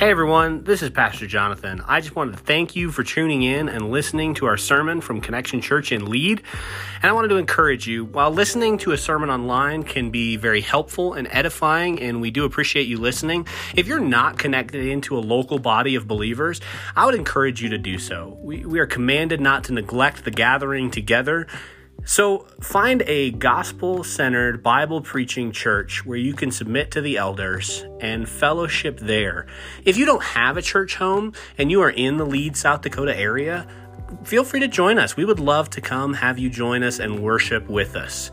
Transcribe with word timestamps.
Hey 0.00 0.08
everyone, 0.08 0.64
this 0.64 0.80
is 0.80 0.88
Pastor 0.88 1.26
Jonathan. 1.26 1.82
I 1.86 2.00
just 2.00 2.16
wanted 2.16 2.38
to 2.38 2.42
thank 2.42 2.74
you 2.74 2.90
for 2.90 3.04
tuning 3.04 3.42
in 3.42 3.68
and 3.68 3.90
listening 3.90 4.32
to 4.36 4.46
our 4.46 4.56
sermon 4.56 5.02
from 5.02 5.20
Connection 5.20 5.60
Church 5.60 5.92
in 5.92 6.08
Lead. 6.08 6.42
And 7.02 7.10
I 7.10 7.12
wanted 7.12 7.28
to 7.28 7.36
encourage 7.36 7.86
you, 7.86 8.06
while 8.06 8.30
listening 8.30 8.78
to 8.78 8.92
a 8.92 8.96
sermon 8.96 9.28
online 9.28 9.82
can 9.82 10.10
be 10.10 10.38
very 10.38 10.62
helpful 10.62 11.12
and 11.12 11.28
edifying, 11.30 12.00
and 12.00 12.22
we 12.22 12.30
do 12.30 12.46
appreciate 12.46 12.88
you 12.88 12.96
listening, 12.96 13.46
if 13.76 13.86
you're 13.86 14.00
not 14.00 14.38
connected 14.38 14.86
into 14.86 15.18
a 15.18 15.20
local 15.20 15.58
body 15.58 15.96
of 15.96 16.08
believers, 16.08 16.62
I 16.96 17.04
would 17.04 17.14
encourage 17.14 17.60
you 17.60 17.68
to 17.68 17.78
do 17.78 17.98
so. 17.98 18.38
We, 18.40 18.64
we 18.64 18.78
are 18.78 18.86
commanded 18.86 19.42
not 19.42 19.64
to 19.64 19.74
neglect 19.74 20.24
the 20.24 20.30
gathering 20.30 20.90
together. 20.90 21.46
So, 22.04 22.46
find 22.60 23.02
a 23.06 23.30
gospel 23.32 24.02
centered, 24.02 24.62
Bible 24.62 25.00
preaching 25.00 25.52
church 25.52 26.04
where 26.04 26.18
you 26.18 26.32
can 26.32 26.50
submit 26.50 26.90
to 26.92 27.00
the 27.00 27.18
elders 27.18 27.84
and 28.00 28.28
fellowship 28.28 28.98
there. 28.98 29.46
If 29.84 29.96
you 29.96 30.06
don't 30.06 30.22
have 30.22 30.56
a 30.56 30.62
church 30.62 30.96
home 30.96 31.34
and 31.58 31.70
you 31.70 31.82
are 31.82 31.90
in 31.90 32.16
the 32.16 32.24
Lead, 32.24 32.56
South 32.56 32.80
Dakota 32.80 33.16
area, 33.16 33.66
feel 34.24 34.44
free 34.44 34.60
to 34.60 34.68
join 34.68 34.98
us. 34.98 35.16
We 35.16 35.24
would 35.24 35.40
love 35.40 35.70
to 35.70 35.80
come 35.80 36.14
have 36.14 36.38
you 36.38 36.48
join 36.50 36.82
us 36.82 36.98
and 36.98 37.22
worship 37.22 37.68
with 37.68 37.94
us. 37.96 38.30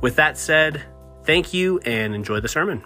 With 0.00 0.16
that 0.16 0.38
said, 0.38 0.82
thank 1.24 1.52
you 1.52 1.80
and 1.80 2.14
enjoy 2.14 2.40
the 2.40 2.48
sermon. 2.48 2.84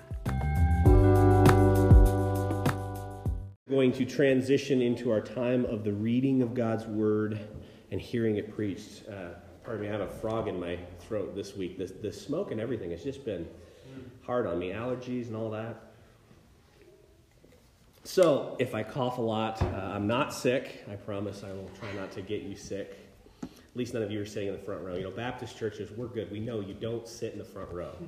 We're 3.67 3.77
going 3.77 3.93
to 3.93 4.05
transition 4.05 4.83
into 4.83 5.11
our 5.11 5.21
time 5.21 5.67
of 5.67 5.85
the 5.85 5.93
reading 5.93 6.43
of 6.43 6.55
God's 6.55 6.87
Word 6.87 7.39
and 7.91 8.01
hearing 8.01 8.37
it 8.37 8.55
preached. 8.55 9.09
Uh, 9.09 9.35
pardon 9.65 9.83
me, 9.83 9.89
I 9.89 9.93
have 9.93 10.01
a 10.01 10.09
frog 10.09 10.49
in 10.49 10.59
my 10.59 10.79
throat 11.01 11.35
this 11.35 11.57
week. 11.57 11.79
The, 11.79 11.87
the 11.87 12.13
smoke 12.13 12.51
and 12.51 12.61
everything 12.61 12.91
has 12.91 13.03
just 13.03 13.25
been 13.25 13.49
hard 14.23 14.47
on 14.47 14.59
me, 14.59 14.71
allergies 14.71 15.27
and 15.27 15.37
all 15.37 15.51
that. 15.51 15.93
So, 18.05 18.57
if 18.59 18.75
I 18.75 18.83
cough 18.83 19.19
a 19.19 19.23
lot, 19.23 19.63
uh, 19.63 19.67
I'm 19.67 20.09
not 20.09 20.35
sick. 20.35 20.85
I 20.91 20.97
promise 20.97 21.45
I 21.45 21.53
will 21.53 21.71
try 21.79 21.93
not 21.93 22.11
to 22.13 22.23
get 22.23 22.43
you 22.43 22.57
sick. 22.57 22.99
At 23.43 23.77
least 23.77 23.95
none 23.95 24.03
of 24.03 24.11
you 24.11 24.21
are 24.21 24.27
sitting 24.27 24.49
in 24.49 24.55
the 24.55 24.61
front 24.61 24.83
row. 24.83 24.97
You 24.97 25.05
know, 25.05 25.11
Baptist 25.11 25.57
churches, 25.57 25.91
we're 25.93 26.09
good. 26.09 26.31
We 26.31 26.41
know 26.41 26.61
you 26.61 26.75
don't 26.75 27.07
sit 27.07 27.33
in 27.33 27.39
the 27.39 27.45
front 27.45 27.71
row. 27.71 27.95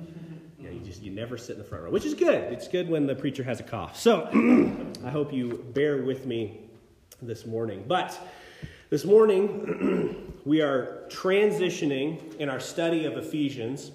You, 0.57 0.71
know, 0.71 0.77
you 0.77 0.79
just 0.79 1.03
you 1.03 1.11
never 1.11 1.37
sit 1.37 1.57
in 1.57 1.59
the 1.59 1.67
front 1.67 1.83
row, 1.83 1.91
which 1.91 2.05
is 2.05 2.15
good. 2.15 2.51
It's 2.51 2.67
good 2.67 2.89
when 2.89 3.05
the 3.05 3.13
preacher 3.13 3.43
has 3.43 3.59
a 3.59 3.63
cough. 3.63 3.99
So, 3.99 4.27
I 5.05 5.09
hope 5.11 5.31
you 5.31 5.63
bear 5.73 6.01
with 6.01 6.25
me 6.25 6.61
this 7.21 7.45
morning. 7.45 7.83
But 7.87 8.17
this 8.95 9.03
morning, 9.03 10.31
we 10.45 10.61
are 10.61 11.03
transitioning 11.09 12.33
in 12.37 12.47
our 12.47 12.61
study 12.61 13.03
of 13.03 13.17
Ephesians. 13.17 13.91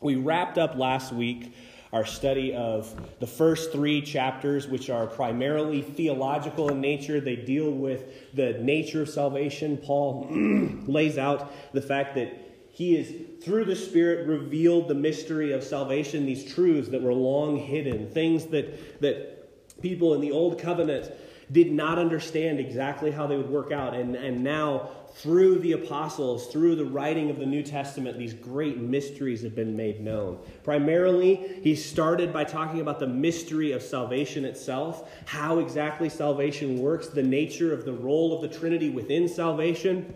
We 0.00 0.16
wrapped 0.16 0.56
up 0.56 0.76
last 0.76 1.12
week 1.12 1.54
our 1.92 2.06
study 2.06 2.54
of 2.54 2.98
the 3.20 3.26
first 3.26 3.70
three 3.70 4.00
chapters, 4.00 4.66
which 4.66 4.88
are 4.88 5.06
primarily 5.06 5.82
theological 5.82 6.70
in 6.70 6.80
nature. 6.80 7.20
They 7.20 7.36
deal 7.36 7.70
with 7.70 8.34
the 8.34 8.54
nature 8.54 9.02
of 9.02 9.10
salvation. 9.10 9.76
Paul 9.76 10.26
lays 10.86 11.18
out 11.18 11.52
the 11.74 11.82
fact 11.82 12.14
that 12.14 12.32
he 12.70 12.96
is, 12.96 13.44
through 13.44 13.66
the 13.66 13.76
Spirit, 13.76 14.26
revealed 14.26 14.88
the 14.88 14.94
mystery 14.94 15.52
of 15.52 15.62
salvation, 15.62 16.24
these 16.24 16.50
truths 16.54 16.88
that 16.88 17.02
were 17.02 17.12
long 17.12 17.58
hidden, 17.58 18.10
things 18.10 18.46
that, 18.46 19.02
that 19.02 19.82
people 19.82 20.14
in 20.14 20.22
the 20.22 20.32
Old 20.32 20.58
Covenant 20.58 21.12
did 21.52 21.72
not 21.72 21.98
understand 21.98 22.60
exactly 22.60 23.10
how 23.10 23.26
they 23.26 23.36
would 23.36 23.50
work 23.50 23.72
out. 23.72 23.94
And, 23.94 24.14
and 24.14 24.42
now, 24.44 24.90
through 25.14 25.58
the 25.58 25.72
apostles, 25.72 26.46
through 26.46 26.76
the 26.76 26.84
writing 26.84 27.30
of 27.30 27.38
the 27.38 27.46
New 27.46 27.62
Testament, 27.62 28.16
these 28.16 28.32
great 28.32 28.78
mysteries 28.78 29.42
have 29.42 29.56
been 29.56 29.76
made 29.76 30.00
known. 30.00 30.38
Primarily, 30.62 31.58
he 31.62 31.74
started 31.74 32.32
by 32.32 32.44
talking 32.44 32.80
about 32.80 33.00
the 33.00 33.08
mystery 33.08 33.72
of 33.72 33.82
salvation 33.82 34.44
itself, 34.44 35.10
how 35.26 35.58
exactly 35.58 36.08
salvation 36.08 36.78
works, 36.78 37.08
the 37.08 37.22
nature 37.22 37.72
of 37.72 37.84
the 37.84 37.92
role 37.92 38.32
of 38.32 38.42
the 38.42 38.56
Trinity 38.56 38.90
within 38.90 39.28
salvation. 39.28 40.14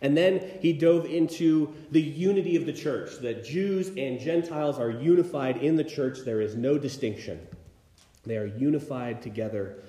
And 0.00 0.16
then 0.16 0.58
he 0.60 0.72
dove 0.72 1.06
into 1.06 1.74
the 1.90 2.00
unity 2.00 2.56
of 2.56 2.66
the 2.66 2.72
church, 2.72 3.18
that 3.20 3.44
Jews 3.44 3.88
and 3.96 4.20
Gentiles 4.20 4.78
are 4.78 4.90
unified 4.90 5.58
in 5.58 5.76
the 5.76 5.84
church. 5.84 6.20
There 6.24 6.40
is 6.40 6.54
no 6.54 6.78
distinction. 6.78 7.46
They 8.24 8.36
are 8.36 8.46
unified 8.46 9.22
together 9.22 9.82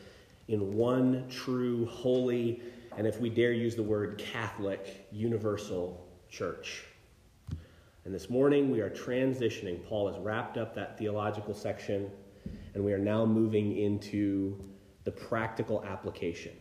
in 0.48 0.74
one 0.74 1.28
true, 1.30 1.86
holy, 1.86 2.62
and 2.98 3.08
if 3.08 3.20
we 3.20 3.30
dare 3.30 3.54
use 3.54 3.76
the 3.76 3.84
word 3.84 4.18
Catholic, 4.18 5.08
universal 5.12 6.08
church. 6.30 6.84
And 8.06 8.14
this 8.14 8.30
morning 8.30 8.70
we 8.70 8.82
are 8.82 8.90
transitioning. 8.90 9.86
Paul 9.86 10.12
has 10.12 10.20
wrapped 10.20 10.58
up 10.58 10.76
that 10.76 10.98
theological 10.98 11.54
section, 11.54 12.12
and 12.74 12.84
we 12.84 12.92
are 12.92 12.98
now 12.98 13.26
moving 13.26 13.78
into 13.78 14.62
the 15.06 15.12
practical 15.12 15.84
application. 15.86 16.52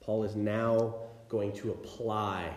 Paul 0.00 0.24
is 0.24 0.34
now 0.34 0.94
going 1.28 1.52
to 1.52 1.72
apply 1.72 2.54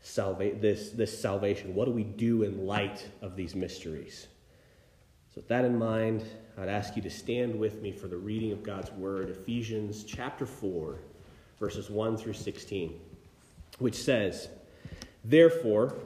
salva- 0.00 0.54
this, 0.54 0.90
this 0.90 1.20
salvation. 1.20 1.74
What 1.74 1.86
do 1.86 1.90
we 1.90 2.04
do 2.04 2.44
in 2.44 2.64
light 2.66 3.08
of 3.22 3.34
these 3.34 3.56
mysteries? 3.56 4.28
So, 5.34 5.40
with 5.40 5.48
that 5.48 5.64
in 5.64 5.76
mind, 5.76 6.24
I'd 6.56 6.68
ask 6.68 6.94
you 6.94 7.02
to 7.02 7.10
stand 7.10 7.58
with 7.58 7.82
me 7.82 7.90
for 7.90 8.06
the 8.06 8.16
reading 8.16 8.52
of 8.52 8.62
God's 8.62 8.92
Word, 8.92 9.30
Ephesians 9.30 10.04
chapter 10.04 10.46
4, 10.46 11.00
verses 11.58 11.90
1 11.90 12.16
through 12.16 12.34
16, 12.34 13.00
which 13.80 13.96
says, 13.96 14.48
Therefore, 15.24 15.96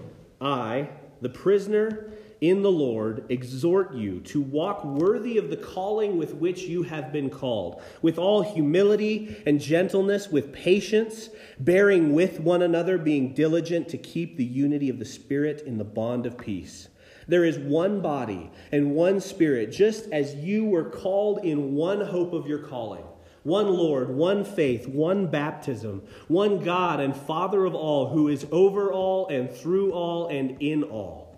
I, 0.41 0.89
the 1.21 1.29
prisoner 1.29 2.11
in 2.41 2.63
the 2.63 2.71
Lord, 2.71 3.27
exhort 3.29 3.93
you 3.93 4.21
to 4.21 4.41
walk 4.41 4.83
worthy 4.83 5.37
of 5.37 5.51
the 5.51 5.59
calling 5.59 6.17
with 6.17 6.37
which 6.37 6.63
you 6.63 6.85
have 6.85 7.13
been 7.13 7.29
called, 7.29 7.83
with 8.01 8.17
all 8.17 8.41
humility 8.41 9.43
and 9.45 9.61
gentleness, 9.61 10.29
with 10.29 10.55
patience, 10.55 11.29
bearing 11.61 12.15
with 12.15 12.41
one 12.41 12.63
another, 12.63 12.97
being 12.97 13.35
diligent 13.35 13.91
to 13.91 13.99
keep 13.99 14.39
the 14.39 14.45
unity 14.45 14.89
of 14.89 14.99
the 14.99 15.05
Spirit 15.05 15.65
in 15.67 15.77
the 15.77 15.85
bond 15.85 16.25
of 16.25 16.39
peace. 16.39 16.89
There 17.29 17.45
is 17.45 17.59
one 17.59 18.01
body 18.01 18.51
and 18.73 18.95
one 18.95 19.21
spirit, 19.21 19.71
just 19.71 20.11
as 20.11 20.35
you 20.35 20.65
were 20.65 20.89
called 20.89 21.45
in 21.45 21.75
one 21.75 22.01
hope 22.01 22.33
of 22.33 22.47
your 22.47 22.61
calling. 22.61 23.05
One 23.43 23.69
Lord, 23.69 24.11
one 24.11 24.45
faith, 24.45 24.89
one 24.89 25.27
baptism, 25.27 26.03
one 26.27 26.65
God 26.65 27.01
and 27.01 27.15
Father 27.15 27.65
of 27.67 27.75
all, 27.75 28.09
who 28.09 28.29
is 28.29 28.47
over 28.51 28.93
all 28.93 29.29
and 29.29 29.51
through 29.51 29.93
all 29.93 30.29
and 30.29 30.57
in 30.61 30.83
all. 30.83 31.37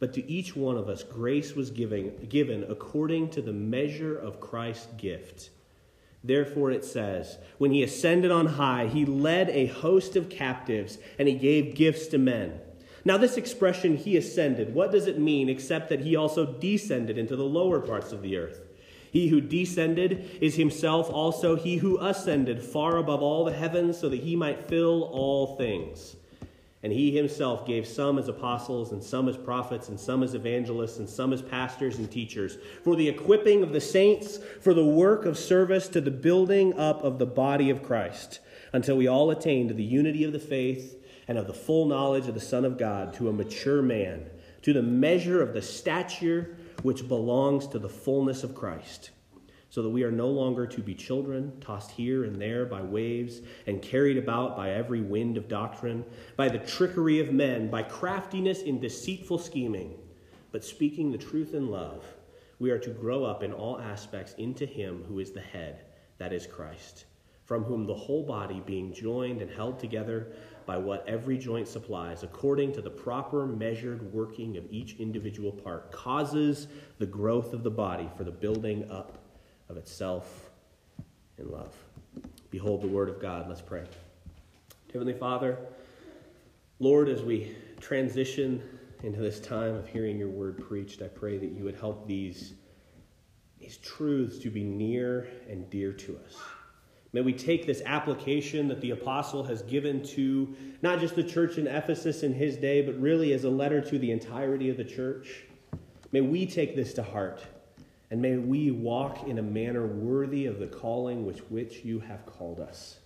But 0.00 0.14
to 0.14 0.30
each 0.30 0.56
one 0.56 0.76
of 0.76 0.88
us, 0.88 1.02
grace 1.02 1.54
was 1.54 1.70
given, 1.70 2.26
given 2.28 2.64
according 2.68 3.30
to 3.30 3.42
the 3.42 3.52
measure 3.52 4.16
of 4.16 4.40
Christ's 4.40 4.86
gift. 4.96 5.50
Therefore, 6.24 6.70
it 6.70 6.84
says, 6.84 7.38
When 7.58 7.72
he 7.72 7.82
ascended 7.82 8.30
on 8.30 8.46
high, 8.46 8.86
he 8.86 9.04
led 9.04 9.50
a 9.50 9.66
host 9.66 10.16
of 10.16 10.28
captives, 10.28 10.98
and 11.18 11.28
he 11.28 11.34
gave 11.34 11.74
gifts 11.74 12.06
to 12.08 12.18
men. 12.18 12.60
Now, 13.04 13.16
this 13.16 13.36
expression, 13.36 13.96
he 13.96 14.16
ascended, 14.16 14.74
what 14.74 14.92
does 14.92 15.06
it 15.06 15.18
mean 15.18 15.48
except 15.48 15.88
that 15.88 16.00
he 16.00 16.16
also 16.16 16.44
descended 16.44 17.16
into 17.16 17.36
the 17.36 17.44
lower 17.44 17.80
parts 17.80 18.12
of 18.12 18.22
the 18.22 18.36
earth? 18.36 18.60
He 19.10 19.28
who 19.28 19.40
descended 19.40 20.38
is 20.40 20.56
himself 20.56 21.10
also 21.10 21.56
he 21.56 21.76
who 21.76 21.98
ascended 21.98 22.62
far 22.62 22.96
above 22.98 23.22
all 23.22 23.44
the 23.44 23.52
heavens 23.52 23.98
so 23.98 24.08
that 24.08 24.20
he 24.20 24.36
might 24.36 24.68
fill 24.68 25.04
all 25.04 25.56
things. 25.56 26.16
And 26.82 26.92
he 26.92 27.16
himself 27.16 27.66
gave 27.66 27.88
some 27.88 28.18
as 28.18 28.28
apostles, 28.28 28.92
and 28.92 29.02
some 29.02 29.28
as 29.28 29.36
prophets, 29.36 29.88
and 29.88 29.98
some 29.98 30.22
as 30.22 30.34
evangelists, 30.34 30.98
and 30.98 31.08
some 31.08 31.32
as 31.32 31.42
pastors 31.42 31.98
and 31.98 32.08
teachers, 32.08 32.56
for 32.84 32.94
the 32.94 33.08
equipping 33.08 33.64
of 33.64 33.72
the 33.72 33.80
saints, 33.80 34.38
for 34.60 34.72
the 34.72 34.84
work 34.84 35.24
of 35.24 35.36
service 35.36 35.88
to 35.88 36.00
the 36.00 36.10
building 36.12 36.78
up 36.78 37.02
of 37.02 37.18
the 37.18 37.26
body 37.26 37.70
of 37.70 37.82
Christ, 37.82 38.38
until 38.72 38.96
we 38.96 39.08
all 39.08 39.30
attain 39.32 39.66
to 39.66 39.74
the 39.74 39.82
unity 39.82 40.22
of 40.22 40.32
the 40.32 40.38
faith 40.38 40.97
and 41.28 41.38
of 41.38 41.46
the 41.46 41.52
full 41.52 41.86
knowledge 41.86 42.26
of 42.26 42.34
the 42.34 42.40
Son 42.40 42.64
of 42.64 42.78
God 42.78 43.12
to 43.14 43.28
a 43.28 43.32
mature 43.32 43.82
man, 43.82 44.28
to 44.62 44.72
the 44.72 44.82
measure 44.82 45.40
of 45.42 45.52
the 45.52 45.62
stature 45.62 46.56
which 46.82 47.06
belongs 47.06 47.68
to 47.68 47.78
the 47.78 47.88
fullness 47.88 48.42
of 48.42 48.54
Christ, 48.54 49.10
so 49.70 49.82
that 49.82 49.90
we 49.90 50.02
are 50.02 50.10
no 50.10 50.28
longer 50.28 50.66
to 50.66 50.80
be 50.80 50.94
children, 50.94 51.52
tossed 51.60 51.90
here 51.90 52.24
and 52.24 52.40
there 52.40 52.64
by 52.64 52.80
waves, 52.80 53.42
and 53.66 53.82
carried 53.82 54.16
about 54.16 54.56
by 54.56 54.70
every 54.70 55.02
wind 55.02 55.36
of 55.36 55.48
doctrine, 55.48 56.04
by 56.36 56.48
the 56.48 56.58
trickery 56.58 57.20
of 57.20 57.32
men, 57.32 57.70
by 57.70 57.82
craftiness 57.82 58.62
in 58.62 58.80
deceitful 58.80 59.38
scheming, 59.38 59.94
but 60.50 60.64
speaking 60.64 61.12
the 61.12 61.18
truth 61.18 61.52
in 61.52 61.70
love. 61.70 62.04
We 62.58 62.70
are 62.70 62.78
to 62.78 62.90
grow 62.90 63.24
up 63.24 63.42
in 63.42 63.52
all 63.52 63.78
aspects 63.78 64.34
into 64.38 64.64
Him 64.66 65.04
who 65.06 65.18
is 65.18 65.30
the 65.32 65.40
head, 65.40 65.84
that 66.16 66.32
is 66.32 66.46
Christ, 66.46 67.04
from 67.44 67.62
whom 67.62 67.86
the 67.86 67.94
whole 67.94 68.24
body, 68.24 68.62
being 68.64 68.92
joined 68.92 69.42
and 69.42 69.50
held 69.50 69.78
together 69.78 70.32
by 70.68 70.76
what 70.76 71.02
every 71.08 71.38
joint 71.38 71.66
supplies, 71.66 72.22
according 72.22 72.70
to 72.74 72.82
the 72.82 72.90
proper 72.90 73.46
measured 73.46 74.12
working 74.12 74.58
of 74.58 74.64
each 74.70 74.96
individual 74.96 75.50
part, 75.50 75.90
causes 75.90 76.68
the 76.98 77.06
growth 77.06 77.54
of 77.54 77.62
the 77.62 77.70
body 77.70 78.06
for 78.18 78.24
the 78.24 78.30
building 78.30 78.88
up 78.90 79.16
of 79.70 79.78
itself 79.78 80.50
in 81.38 81.50
love. 81.50 81.74
Behold 82.50 82.82
the 82.82 82.86
word 82.86 83.08
of 83.08 83.18
God. 83.18 83.48
Let's 83.48 83.62
pray. 83.62 83.86
Heavenly 84.92 85.14
Father, 85.14 85.58
Lord, 86.80 87.08
as 87.08 87.22
we 87.22 87.56
transition 87.80 88.62
into 89.02 89.20
this 89.20 89.40
time 89.40 89.74
of 89.74 89.88
hearing 89.88 90.18
your 90.18 90.28
word 90.28 90.62
preached, 90.68 91.00
I 91.00 91.08
pray 91.08 91.38
that 91.38 91.50
you 91.50 91.64
would 91.64 91.76
help 91.76 92.06
these 92.06 92.52
these 93.58 93.78
truths 93.78 94.38
to 94.40 94.50
be 94.50 94.64
near 94.64 95.28
and 95.48 95.68
dear 95.70 95.92
to 95.92 96.20
us. 96.26 96.36
May 97.12 97.22
we 97.22 97.32
take 97.32 97.66
this 97.66 97.82
application 97.86 98.68
that 98.68 98.80
the 98.80 98.90
apostle 98.90 99.42
has 99.44 99.62
given 99.62 100.02
to 100.08 100.54
not 100.82 101.00
just 101.00 101.16
the 101.16 101.24
church 101.24 101.56
in 101.56 101.66
Ephesus 101.66 102.22
in 102.22 102.34
his 102.34 102.56
day, 102.56 102.82
but 102.82 103.00
really 103.00 103.32
as 103.32 103.44
a 103.44 103.50
letter 103.50 103.80
to 103.80 103.98
the 103.98 104.12
entirety 104.12 104.68
of 104.68 104.76
the 104.76 104.84
church. 104.84 105.44
May 106.12 106.20
we 106.20 106.46
take 106.46 106.76
this 106.76 106.92
to 106.94 107.02
heart, 107.02 107.42
and 108.10 108.20
may 108.20 108.36
we 108.36 108.70
walk 108.70 109.26
in 109.26 109.38
a 109.38 109.42
manner 109.42 109.86
worthy 109.86 110.46
of 110.46 110.58
the 110.58 110.66
calling 110.66 111.24
with 111.24 111.50
which 111.50 111.84
you 111.84 111.98
have 112.00 112.26
called 112.26 112.60
us. 112.60 112.98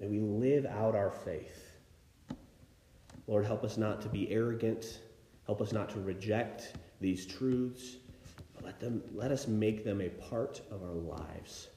May 0.00 0.08
we 0.08 0.20
live 0.20 0.64
out 0.64 0.94
our 0.94 1.10
faith. 1.10 1.72
Lord, 3.26 3.46
help 3.46 3.64
us 3.64 3.76
not 3.76 4.02
to 4.02 4.08
be 4.08 4.30
arrogant. 4.30 5.00
Help 5.46 5.60
us 5.60 5.72
not 5.72 5.90
to 5.90 6.00
reject 6.00 6.74
these 7.00 7.26
truths. 7.26 7.96
But 8.54 8.64
let, 8.64 8.80
them, 8.80 9.02
let 9.14 9.30
us 9.30 9.46
make 9.46 9.84
them 9.84 10.00
a 10.00 10.08
part 10.08 10.60
of 10.70 10.82
our 10.82 10.94
lives. 10.94 11.68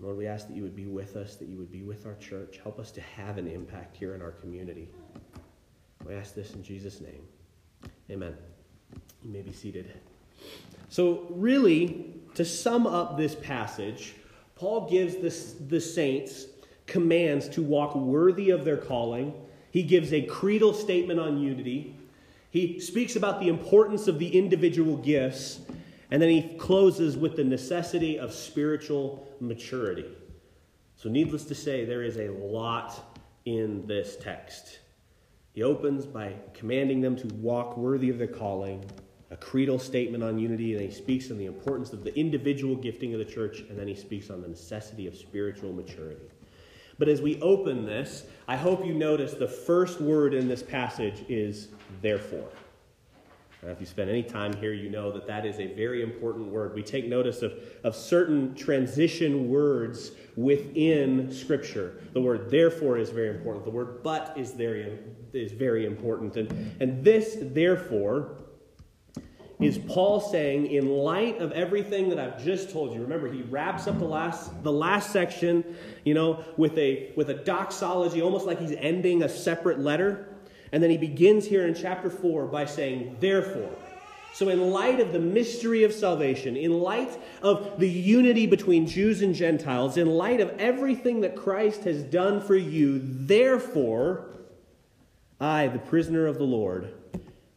Lord, 0.00 0.16
we 0.16 0.26
ask 0.26 0.46
that 0.46 0.54
you 0.54 0.62
would 0.62 0.76
be 0.76 0.86
with 0.86 1.16
us, 1.16 1.36
that 1.36 1.48
you 1.48 1.56
would 1.56 1.72
be 1.72 1.82
with 1.82 2.06
our 2.06 2.14
church. 2.16 2.60
Help 2.62 2.78
us 2.78 2.90
to 2.92 3.00
have 3.00 3.36
an 3.36 3.48
impact 3.48 3.96
here 3.96 4.14
in 4.14 4.22
our 4.22 4.30
community. 4.30 4.88
We 6.06 6.14
ask 6.14 6.34
this 6.34 6.54
in 6.54 6.62
Jesus' 6.62 7.00
name. 7.00 7.22
Amen. 8.10 8.36
You 9.24 9.30
may 9.30 9.42
be 9.42 9.52
seated. 9.52 9.92
So, 10.88 11.26
really, 11.30 12.14
to 12.34 12.44
sum 12.44 12.86
up 12.86 13.16
this 13.16 13.34
passage, 13.34 14.14
Paul 14.54 14.88
gives 14.88 15.16
this, 15.16 15.54
the 15.68 15.80
saints 15.80 16.46
commands 16.86 17.48
to 17.50 17.62
walk 17.62 17.94
worthy 17.94 18.50
of 18.50 18.64
their 18.64 18.76
calling. 18.76 19.34
He 19.70 19.82
gives 19.82 20.12
a 20.12 20.22
creedal 20.22 20.72
statement 20.72 21.20
on 21.20 21.38
unity. 21.38 21.96
He 22.50 22.80
speaks 22.80 23.16
about 23.16 23.40
the 23.40 23.48
importance 23.48 24.08
of 24.08 24.18
the 24.18 24.28
individual 24.28 24.96
gifts. 24.96 25.60
And 26.10 26.22
then 26.22 26.30
he 26.30 26.56
closes 26.56 27.16
with 27.16 27.36
the 27.36 27.44
necessity 27.44 28.18
of 28.18 28.32
spiritual 28.32 29.28
maturity. 29.40 30.06
So, 30.96 31.08
needless 31.08 31.44
to 31.44 31.54
say, 31.54 31.84
there 31.84 32.02
is 32.02 32.16
a 32.16 32.28
lot 32.30 33.16
in 33.44 33.86
this 33.86 34.16
text. 34.16 34.80
He 35.52 35.62
opens 35.62 36.06
by 36.06 36.34
commanding 36.54 37.00
them 37.00 37.16
to 37.16 37.26
walk 37.36 37.76
worthy 37.76 38.10
of 38.10 38.18
their 38.18 38.26
calling, 38.26 38.84
a 39.30 39.36
creedal 39.36 39.78
statement 39.78 40.24
on 40.24 40.38
unity, 40.38 40.74
and 40.74 40.82
he 40.82 40.90
speaks 40.90 41.30
on 41.30 41.38
the 41.38 41.46
importance 41.46 41.92
of 41.92 42.04
the 42.04 42.16
individual 42.18 42.74
gifting 42.74 43.12
of 43.12 43.18
the 43.18 43.24
church, 43.24 43.60
and 43.68 43.78
then 43.78 43.88
he 43.88 43.94
speaks 43.94 44.30
on 44.30 44.40
the 44.40 44.48
necessity 44.48 45.06
of 45.06 45.16
spiritual 45.16 45.72
maturity. 45.72 46.30
But 46.98 47.08
as 47.08 47.20
we 47.20 47.40
open 47.40 47.86
this, 47.86 48.24
I 48.48 48.56
hope 48.56 48.84
you 48.84 48.94
notice 48.94 49.34
the 49.34 49.46
first 49.46 50.00
word 50.00 50.34
in 50.34 50.48
this 50.48 50.62
passage 50.62 51.24
is 51.28 51.68
therefore. 52.02 52.48
Now, 53.62 53.70
if 53.70 53.80
you 53.80 53.86
spend 53.86 54.08
any 54.08 54.22
time 54.22 54.52
here, 54.54 54.72
you 54.72 54.88
know 54.88 55.10
that 55.10 55.26
that 55.26 55.44
is 55.44 55.58
a 55.58 55.74
very 55.74 56.02
important 56.02 56.46
word. 56.46 56.74
We 56.74 56.82
take 56.82 57.08
notice 57.08 57.42
of, 57.42 57.54
of 57.82 57.96
certain 57.96 58.54
transition 58.54 59.48
words 59.48 60.12
within 60.36 61.32
Scripture. 61.32 62.00
The 62.12 62.20
word 62.20 62.52
therefore 62.52 62.98
is 62.98 63.10
very 63.10 63.30
important. 63.30 63.64
The 63.64 63.72
word 63.72 64.04
but 64.04 64.32
is 64.36 64.52
very, 64.52 64.98
is 65.32 65.50
very 65.50 65.86
important. 65.86 66.36
And, 66.36 66.76
and 66.80 67.04
this, 67.04 67.36
therefore, 67.40 68.36
is 69.58 69.76
Paul 69.76 70.20
saying, 70.20 70.66
in 70.66 70.88
light 70.88 71.40
of 71.40 71.50
everything 71.50 72.10
that 72.10 72.18
I've 72.20 72.42
just 72.42 72.70
told 72.70 72.94
you, 72.94 73.02
remember, 73.02 73.30
he 73.30 73.42
wraps 73.42 73.88
up 73.88 73.98
the 73.98 74.04
last, 74.04 74.62
the 74.62 74.70
last 74.70 75.10
section, 75.10 75.64
you 76.04 76.14
know, 76.14 76.44
with 76.56 76.78
a, 76.78 77.12
with 77.16 77.28
a 77.30 77.34
doxology, 77.34 78.22
almost 78.22 78.46
like 78.46 78.60
he's 78.60 78.76
ending 78.78 79.24
a 79.24 79.28
separate 79.28 79.80
letter. 79.80 80.28
And 80.72 80.82
then 80.82 80.90
he 80.90 80.98
begins 80.98 81.46
here 81.46 81.66
in 81.66 81.74
chapter 81.74 82.10
4 82.10 82.46
by 82.46 82.64
saying, 82.66 83.16
Therefore. 83.20 83.70
So, 84.34 84.50
in 84.50 84.70
light 84.70 85.00
of 85.00 85.12
the 85.12 85.18
mystery 85.18 85.84
of 85.84 85.92
salvation, 85.92 86.56
in 86.56 86.80
light 86.80 87.18
of 87.42 87.80
the 87.80 87.88
unity 87.88 88.46
between 88.46 88.86
Jews 88.86 89.22
and 89.22 89.34
Gentiles, 89.34 89.96
in 89.96 90.06
light 90.06 90.40
of 90.40 90.50
everything 90.58 91.22
that 91.22 91.34
Christ 91.34 91.84
has 91.84 92.02
done 92.02 92.40
for 92.40 92.54
you, 92.54 93.00
therefore, 93.02 94.26
I, 95.40 95.68
the 95.68 95.78
prisoner 95.78 96.26
of 96.26 96.38
the 96.38 96.44
Lord, 96.44 96.92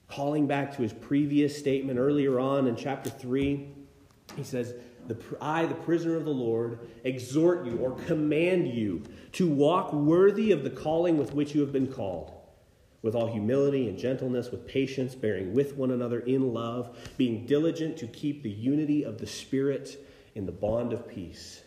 calling 0.08 0.48
back 0.48 0.76
to 0.76 0.82
his 0.82 0.94
previous 0.94 1.58
statement 1.58 2.00
earlier 2.00 2.40
on 2.40 2.68
in 2.68 2.76
chapter 2.76 3.10
3, 3.10 3.68
he 4.38 4.44
says, 4.44 4.74
I, 5.42 5.66
the 5.66 5.76
prisoner 5.76 6.16
of 6.16 6.26
the 6.26 6.32
Lord, 6.32 6.80
exhort 7.04 7.66
you 7.66 7.78
or 7.78 7.92
command 7.92 8.74
you 8.74 9.04
to 9.34 9.48
walk 9.48 9.92
worthy 9.92 10.52
of 10.52 10.64
the 10.64 10.70
calling 10.70 11.18
with 11.18 11.34
which 11.34 11.54
you 11.54 11.62
have 11.62 11.74
been 11.74 11.92
called 11.92 12.41
with 13.02 13.16
all 13.16 13.32
humility 13.32 13.88
and 13.88 13.98
gentleness, 13.98 14.52
with 14.52 14.68
patience, 14.68 15.16
bearing 15.16 15.54
with 15.54 15.76
one 15.76 15.92
another 15.92 16.20
in 16.20 16.54
love, 16.54 16.98
being 17.18 17.46
diligent 17.46 17.98
to 17.98 18.08
keep 18.08 18.44
the 18.44 18.50
unity 18.50 19.04
of 19.04 19.18
the 19.18 19.26
Spirit 19.28 20.06
in 20.36 20.46
the 20.46 20.52
bond 20.52 20.94
of 20.94 21.08
peace. 21.08 21.62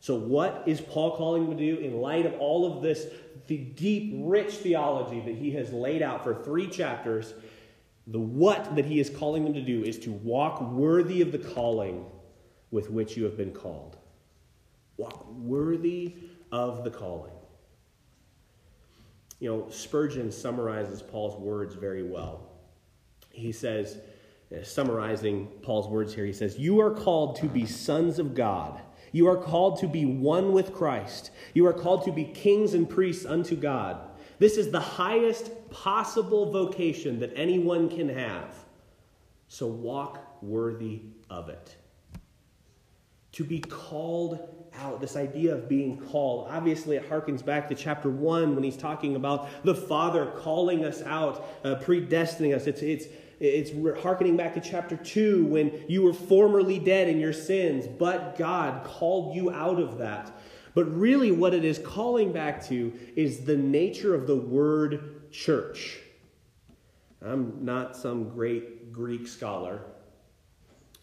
So, 0.00 0.14
what 0.14 0.64
is 0.66 0.80
Paul 0.80 1.16
calling 1.16 1.48
them 1.48 1.56
to 1.56 1.76
do 1.76 1.80
in 1.80 2.00
light 2.00 2.26
of 2.26 2.34
all 2.34 2.70
of 2.70 2.82
this 2.82 3.06
the 3.46 3.56
deep, 3.56 4.12
rich 4.18 4.54
theology 4.56 5.20
that 5.20 5.34
he 5.34 5.50
has 5.52 5.72
laid 5.72 6.02
out 6.02 6.22
for 6.22 6.34
three 6.34 6.68
chapters? 6.68 7.32
The 8.08 8.20
what 8.20 8.76
that 8.76 8.84
he 8.84 9.00
is 9.00 9.08
calling 9.08 9.44
them 9.44 9.54
to 9.54 9.62
do 9.62 9.82
is 9.82 9.98
to 10.00 10.12
walk 10.12 10.60
worthy 10.60 11.22
of 11.22 11.32
the 11.32 11.38
calling 11.38 12.04
with 12.70 12.90
which 12.90 13.16
you 13.16 13.24
have 13.24 13.36
been 13.36 13.52
called. 13.52 13.96
Walk 14.98 15.26
worthy 15.32 16.14
of 16.52 16.84
the 16.84 16.90
calling. 16.90 17.33
You 19.40 19.50
know, 19.50 19.66
Spurgeon 19.70 20.30
summarizes 20.30 21.02
Paul's 21.02 21.38
words 21.40 21.74
very 21.74 22.02
well. 22.02 22.48
He 23.30 23.52
says, 23.52 23.98
uh, 24.54 24.62
summarizing 24.62 25.48
Paul's 25.62 25.88
words 25.88 26.14
here, 26.14 26.24
he 26.24 26.32
says, 26.32 26.58
You 26.58 26.80
are 26.80 26.94
called 26.94 27.36
to 27.36 27.46
be 27.46 27.66
sons 27.66 28.18
of 28.18 28.34
God. 28.34 28.80
You 29.12 29.28
are 29.28 29.36
called 29.36 29.78
to 29.80 29.86
be 29.86 30.04
one 30.04 30.52
with 30.52 30.74
Christ. 30.74 31.30
You 31.54 31.66
are 31.66 31.72
called 31.72 32.04
to 32.04 32.12
be 32.12 32.24
kings 32.24 32.74
and 32.74 32.88
priests 32.88 33.24
unto 33.24 33.54
God. 33.54 34.08
This 34.38 34.56
is 34.56 34.70
the 34.70 34.80
highest 34.80 35.70
possible 35.70 36.50
vocation 36.50 37.20
that 37.20 37.32
anyone 37.36 37.88
can 37.88 38.08
have. 38.08 38.56
So 39.48 39.66
walk 39.66 40.42
worthy 40.42 41.02
of 41.30 41.48
it. 41.48 41.76
To 43.34 43.44
be 43.44 43.60
called 43.60 44.48
out. 44.78 45.00
This 45.00 45.16
idea 45.16 45.54
of 45.54 45.68
being 45.68 45.98
called. 45.98 46.48
Obviously, 46.50 46.96
it 46.96 47.08
harkens 47.08 47.44
back 47.44 47.68
to 47.68 47.74
chapter 47.74 48.10
1 48.10 48.54
when 48.54 48.64
he's 48.64 48.76
talking 48.76 49.16
about 49.16 49.48
the 49.64 49.74
Father 49.74 50.26
calling 50.36 50.84
us 50.84 51.02
out, 51.02 51.46
uh, 51.64 51.76
predestining 51.76 52.54
us. 52.54 52.66
It's, 52.66 52.82
it's, 52.82 53.06
it's 53.40 54.02
harkening 54.02 54.36
back 54.36 54.54
to 54.54 54.60
chapter 54.60 54.96
2 54.96 55.46
when 55.46 55.84
you 55.88 56.02
were 56.02 56.12
formerly 56.12 56.78
dead 56.78 57.08
in 57.08 57.18
your 57.18 57.32
sins, 57.32 57.86
but 57.86 58.36
God 58.38 58.84
called 58.84 59.34
you 59.34 59.50
out 59.50 59.78
of 59.78 59.98
that. 59.98 60.32
But 60.74 60.84
really, 60.86 61.30
what 61.30 61.54
it 61.54 61.64
is 61.64 61.78
calling 61.78 62.32
back 62.32 62.64
to 62.66 62.92
is 63.14 63.44
the 63.44 63.56
nature 63.56 64.14
of 64.14 64.26
the 64.26 64.36
word 64.36 65.30
church. 65.30 66.00
I'm 67.22 67.64
not 67.64 67.96
some 67.96 68.30
great 68.30 68.92
Greek 68.92 69.26
scholar, 69.28 69.82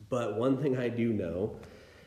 but 0.09 0.37
one 0.37 0.57
thing 0.57 0.77
I 0.77 0.89
do 0.89 1.13
know 1.13 1.55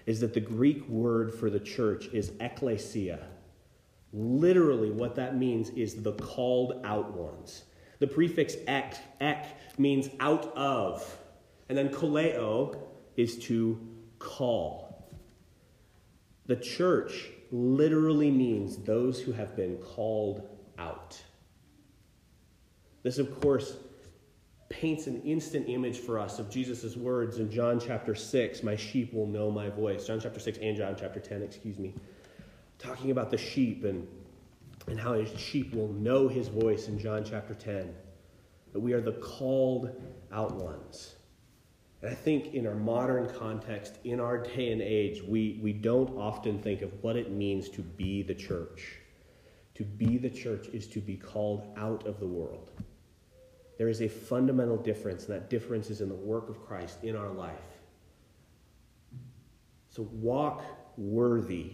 is 0.06 0.20
that 0.20 0.34
the 0.34 0.40
Greek 0.40 0.87
word 0.88 1.34
for 1.34 1.50
the 1.50 1.61
church 1.61 2.06
is 2.12 2.30
ekklesia. 2.32 3.23
Literally, 4.12 4.90
what 4.90 5.14
that 5.16 5.37
means 5.37 5.70
is 5.70 6.02
the 6.02 6.12
called 6.12 6.80
out 6.84 7.16
ones. 7.16 7.64
The 7.99 8.06
prefix 8.06 8.54
ek, 8.66 8.94
ek 9.20 9.46
means 9.78 10.08
out 10.20 10.56
of, 10.56 11.18
and 11.68 11.76
then 11.76 11.88
kaleo 11.88 12.78
is 13.16 13.38
to 13.44 13.80
call. 14.18 15.11
The 16.46 16.56
church 16.56 17.28
literally 17.50 18.30
means 18.30 18.76
those 18.76 19.20
who 19.20 19.32
have 19.32 19.56
been 19.56 19.76
called 19.78 20.49
out. 20.78 21.20
This, 23.02 23.18
of 23.18 23.40
course, 23.40 23.76
paints 24.68 25.06
an 25.06 25.23
instant 25.23 25.68
image 25.68 25.99
for 25.99 26.18
us 26.18 26.38
of 26.38 26.50
Jesus' 26.50 26.97
words 26.97 27.38
in 27.38 27.50
John 27.50 27.78
chapter 27.78 28.14
6 28.14 28.62
My 28.62 28.76
sheep 28.76 29.12
will 29.12 29.26
know 29.26 29.50
my 29.50 29.68
voice. 29.68 30.06
John 30.06 30.21
chapter 30.21 30.40
6 30.40 30.59
and 30.59 30.76
John 30.76 30.97
chapter 30.99 31.21
10, 31.21 31.42
excuse 31.42 31.78
me. 31.78 31.94
Talking 32.78 33.11
about 33.11 33.30
the 33.30 33.38
sheep 33.38 33.85
and, 33.85 34.06
and 34.87 34.99
how 34.99 35.14
his 35.14 35.38
sheep 35.38 35.75
will 35.75 35.88
know 35.88 36.28
his 36.28 36.49
voice 36.49 36.88
in 36.88 36.99
John 36.99 37.25
chapter 37.25 37.54
10. 37.54 37.94
That 38.73 38.80
we 38.80 38.92
are 38.92 39.00
the 39.00 39.12
called 39.12 39.90
out 40.33 40.54
ones. 40.54 41.14
And 42.02 42.11
I 42.11 42.14
think 42.14 42.52
in 42.52 42.66
our 42.66 42.75
modern 42.75 43.33
context, 43.38 43.99
in 44.04 44.21
our 44.21 44.37
day 44.37 44.73
and 44.73 44.83
age, 44.83 45.23
we, 45.23 45.59
we 45.62 45.73
don't 45.73 46.11
often 46.18 46.59
think 46.59 46.83
of 46.83 46.90
what 47.02 47.16
it 47.16 47.30
means 47.30 47.71
to 47.71 47.80
be 47.80 48.23
the 48.23 48.35
church. 48.35 48.99
To 49.76 49.85
be 49.85 50.18
the 50.18 50.28
church 50.28 50.68
is 50.68 50.87
to 50.88 51.00
be 51.00 51.16
called 51.16 51.73
out 51.78 52.06
of 52.06 52.21
the 52.21 52.26
world. 52.26 52.71
There 53.78 53.88
is 53.88 54.02
a 54.02 54.09
fundamental 54.09 54.76
difference, 54.76 55.26
and 55.26 55.35
that 55.35 55.50
difference 55.50 55.90
is 55.90 56.00
in 56.00 56.09
the 56.09 56.14
work 56.14 56.49
of 56.49 56.64
Christ 56.64 56.99
in 57.02 57.16
our 57.16 57.31
life. 57.31 57.59
So 59.90 60.02
walk 60.12 60.64
worthy 60.97 61.73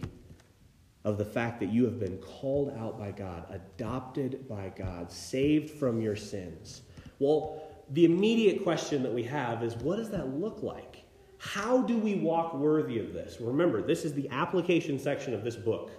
of 1.03 1.17
the 1.17 1.25
fact 1.25 1.59
that 1.59 1.71
you 1.71 1.85
have 1.85 1.99
been 1.99 2.17
called 2.17 2.73
out 2.77 2.97
by 2.97 3.11
God, 3.11 3.45
adopted 3.49 4.47
by 4.47 4.71
God, 4.75 5.11
saved 5.11 5.71
from 5.71 6.01
your 6.01 6.15
sins. 6.15 6.81
Well, 7.19 7.63
the 7.89 8.05
immediate 8.05 8.63
question 8.63 9.03
that 9.03 9.13
we 9.13 9.23
have 9.23 9.63
is 9.63 9.75
what 9.75 9.97
does 9.97 10.09
that 10.11 10.39
look 10.39 10.61
like? 10.61 11.03
How 11.37 11.81
do 11.81 11.97
we 11.97 12.15
walk 12.15 12.53
worthy 12.53 12.99
of 12.99 13.13
this? 13.13 13.37
Remember, 13.41 13.81
this 13.81 14.05
is 14.05 14.13
the 14.13 14.29
application 14.29 14.99
section 14.99 15.33
of 15.33 15.43
this 15.43 15.55
book. 15.55 15.89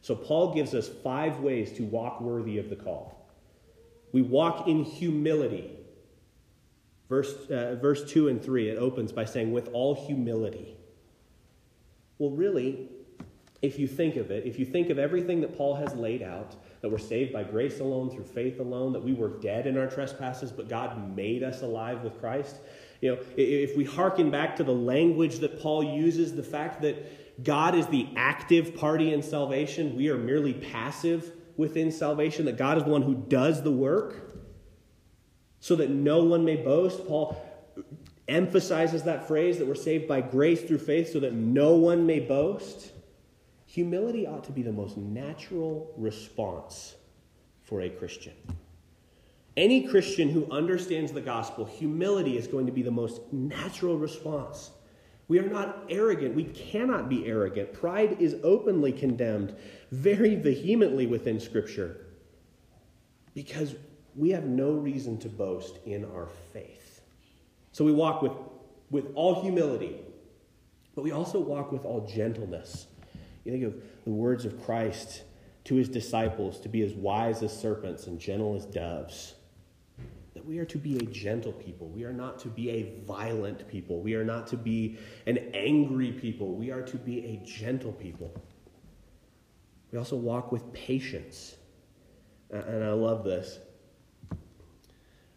So 0.00 0.16
Paul 0.16 0.52
gives 0.52 0.74
us 0.74 0.88
five 0.88 1.38
ways 1.40 1.72
to 1.74 1.84
walk 1.84 2.20
worthy 2.20 2.58
of 2.58 2.68
the 2.68 2.76
call. 2.76 3.19
We 4.12 4.22
walk 4.22 4.66
in 4.66 4.84
humility. 4.84 5.76
Verse, 7.08 7.34
uh, 7.50 7.76
verse 7.80 8.08
2 8.10 8.28
and 8.28 8.42
3, 8.42 8.70
it 8.70 8.78
opens 8.78 9.10
by 9.12 9.24
saying, 9.24 9.52
with 9.52 9.68
all 9.72 10.06
humility. 10.06 10.76
Well, 12.18 12.30
really, 12.30 12.88
if 13.62 13.78
you 13.78 13.86
think 13.86 14.16
of 14.16 14.30
it, 14.30 14.46
if 14.46 14.58
you 14.58 14.64
think 14.64 14.90
of 14.90 14.98
everything 14.98 15.40
that 15.40 15.56
Paul 15.56 15.74
has 15.74 15.94
laid 15.94 16.22
out, 16.22 16.54
that 16.80 16.88
we're 16.88 16.98
saved 16.98 17.32
by 17.32 17.42
grace 17.42 17.80
alone, 17.80 18.10
through 18.10 18.24
faith 18.24 18.60
alone, 18.60 18.92
that 18.92 19.02
we 19.02 19.12
were 19.12 19.28
dead 19.40 19.66
in 19.66 19.76
our 19.76 19.86
trespasses, 19.86 20.50
but 20.50 20.68
God 20.68 21.14
made 21.14 21.42
us 21.42 21.62
alive 21.62 22.02
with 22.02 22.18
Christ. 22.20 22.56
You 23.00 23.16
know, 23.16 23.22
if 23.36 23.76
we 23.76 23.84
hearken 23.84 24.30
back 24.30 24.56
to 24.56 24.64
the 24.64 24.74
language 24.74 25.40
that 25.40 25.60
Paul 25.60 25.82
uses, 25.82 26.34
the 26.34 26.42
fact 26.42 26.80
that 26.82 27.42
God 27.44 27.74
is 27.74 27.86
the 27.86 28.08
active 28.16 28.76
party 28.76 29.12
in 29.12 29.22
salvation, 29.22 29.96
we 29.96 30.08
are 30.08 30.18
merely 30.18 30.54
passive 30.54 31.32
within 31.60 31.92
salvation, 31.92 32.46
that 32.46 32.56
God 32.56 32.78
is 32.78 32.84
the 32.84 32.90
one 32.90 33.02
who 33.02 33.14
does 33.14 33.62
the 33.62 33.70
work, 33.70 34.34
so 35.60 35.76
that 35.76 35.90
no 35.90 36.24
one 36.24 36.42
may 36.44 36.56
boast. 36.56 37.06
Paul 37.06 37.36
emphasizes 38.26 39.02
that 39.02 39.28
phrase 39.28 39.58
that 39.58 39.68
we're 39.68 39.74
saved 39.74 40.08
by 40.08 40.22
grace 40.22 40.62
through 40.62 40.78
faith, 40.78 41.12
so 41.12 41.20
that 41.20 41.34
no 41.34 41.74
one 41.74 42.06
may 42.06 42.18
boast. 42.18 42.92
Humility 43.66 44.26
ought 44.26 44.44
to 44.44 44.52
be 44.52 44.62
the 44.62 44.72
most 44.72 44.96
natural 44.96 45.92
response 45.96 46.96
for 47.62 47.82
a 47.82 47.90
Christian. 47.90 48.32
Any 49.56 49.86
Christian 49.86 50.30
who 50.30 50.50
understands 50.50 51.12
the 51.12 51.20
gospel, 51.20 51.66
humility 51.66 52.38
is 52.38 52.46
going 52.46 52.66
to 52.66 52.72
be 52.72 52.82
the 52.82 52.90
most 52.90 53.20
natural 53.32 53.98
response. 53.98 54.70
We 55.30 55.38
are 55.38 55.48
not 55.48 55.84
arrogant. 55.88 56.34
We 56.34 56.42
cannot 56.42 57.08
be 57.08 57.24
arrogant. 57.24 57.72
Pride 57.72 58.20
is 58.20 58.34
openly 58.42 58.90
condemned 58.90 59.54
very 59.92 60.34
vehemently 60.34 61.06
within 61.06 61.38
Scripture 61.38 62.06
because 63.32 63.76
we 64.16 64.30
have 64.30 64.46
no 64.46 64.72
reason 64.72 65.18
to 65.18 65.28
boast 65.28 65.78
in 65.86 66.04
our 66.04 66.26
faith. 66.52 67.02
So 67.70 67.84
we 67.84 67.92
walk 67.92 68.22
with, 68.22 68.32
with 68.90 69.12
all 69.14 69.40
humility, 69.40 70.00
but 70.96 71.04
we 71.04 71.12
also 71.12 71.38
walk 71.38 71.70
with 71.70 71.84
all 71.84 72.04
gentleness. 72.08 72.88
You 73.44 73.52
think 73.52 73.62
of 73.62 73.80
the 74.02 74.10
words 74.10 74.44
of 74.44 74.60
Christ 74.64 75.22
to 75.62 75.76
his 75.76 75.88
disciples 75.88 76.58
to 76.58 76.68
be 76.68 76.82
as 76.82 76.92
wise 76.94 77.44
as 77.44 77.56
serpents 77.56 78.08
and 78.08 78.18
gentle 78.18 78.56
as 78.56 78.66
doves. 78.66 79.34
We 80.50 80.58
are 80.58 80.64
to 80.64 80.78
be 80.78 80.96
a 80.96 81.02
gentle 81.02 81.52
people. 81.52 81.86
We 81.90 82.02
are 82.02 82.12
not 82.12 82.40
to 82.40 82.48
be 82.48 82.70
a 82.70 83.04
violent 83.06 83.68
people. 83.68 84.00
We 84.00 84.16
are 84.16 84.24
not 84.24 84.48
to 84.48 84.56
be 84.56 84.98
an 85.26 85.38
angry 85.54 86.10
people. 86.10 86.56
We 86.56 86.72
are 86.72 86.82
to 86.82 86.96
be 86.96 87.24
a 87.24 87.36
gentle 87.46 87.92
people. 87.92 88.34
We 89.92 89.98
also 89.98 90.16
walk 90.16 90.50
with 90.50 90.72
patience. 90.72 91.54
And 92.50 92.82
I 92.82 92.90
love 92.90 93.22
this. 93.22 93.60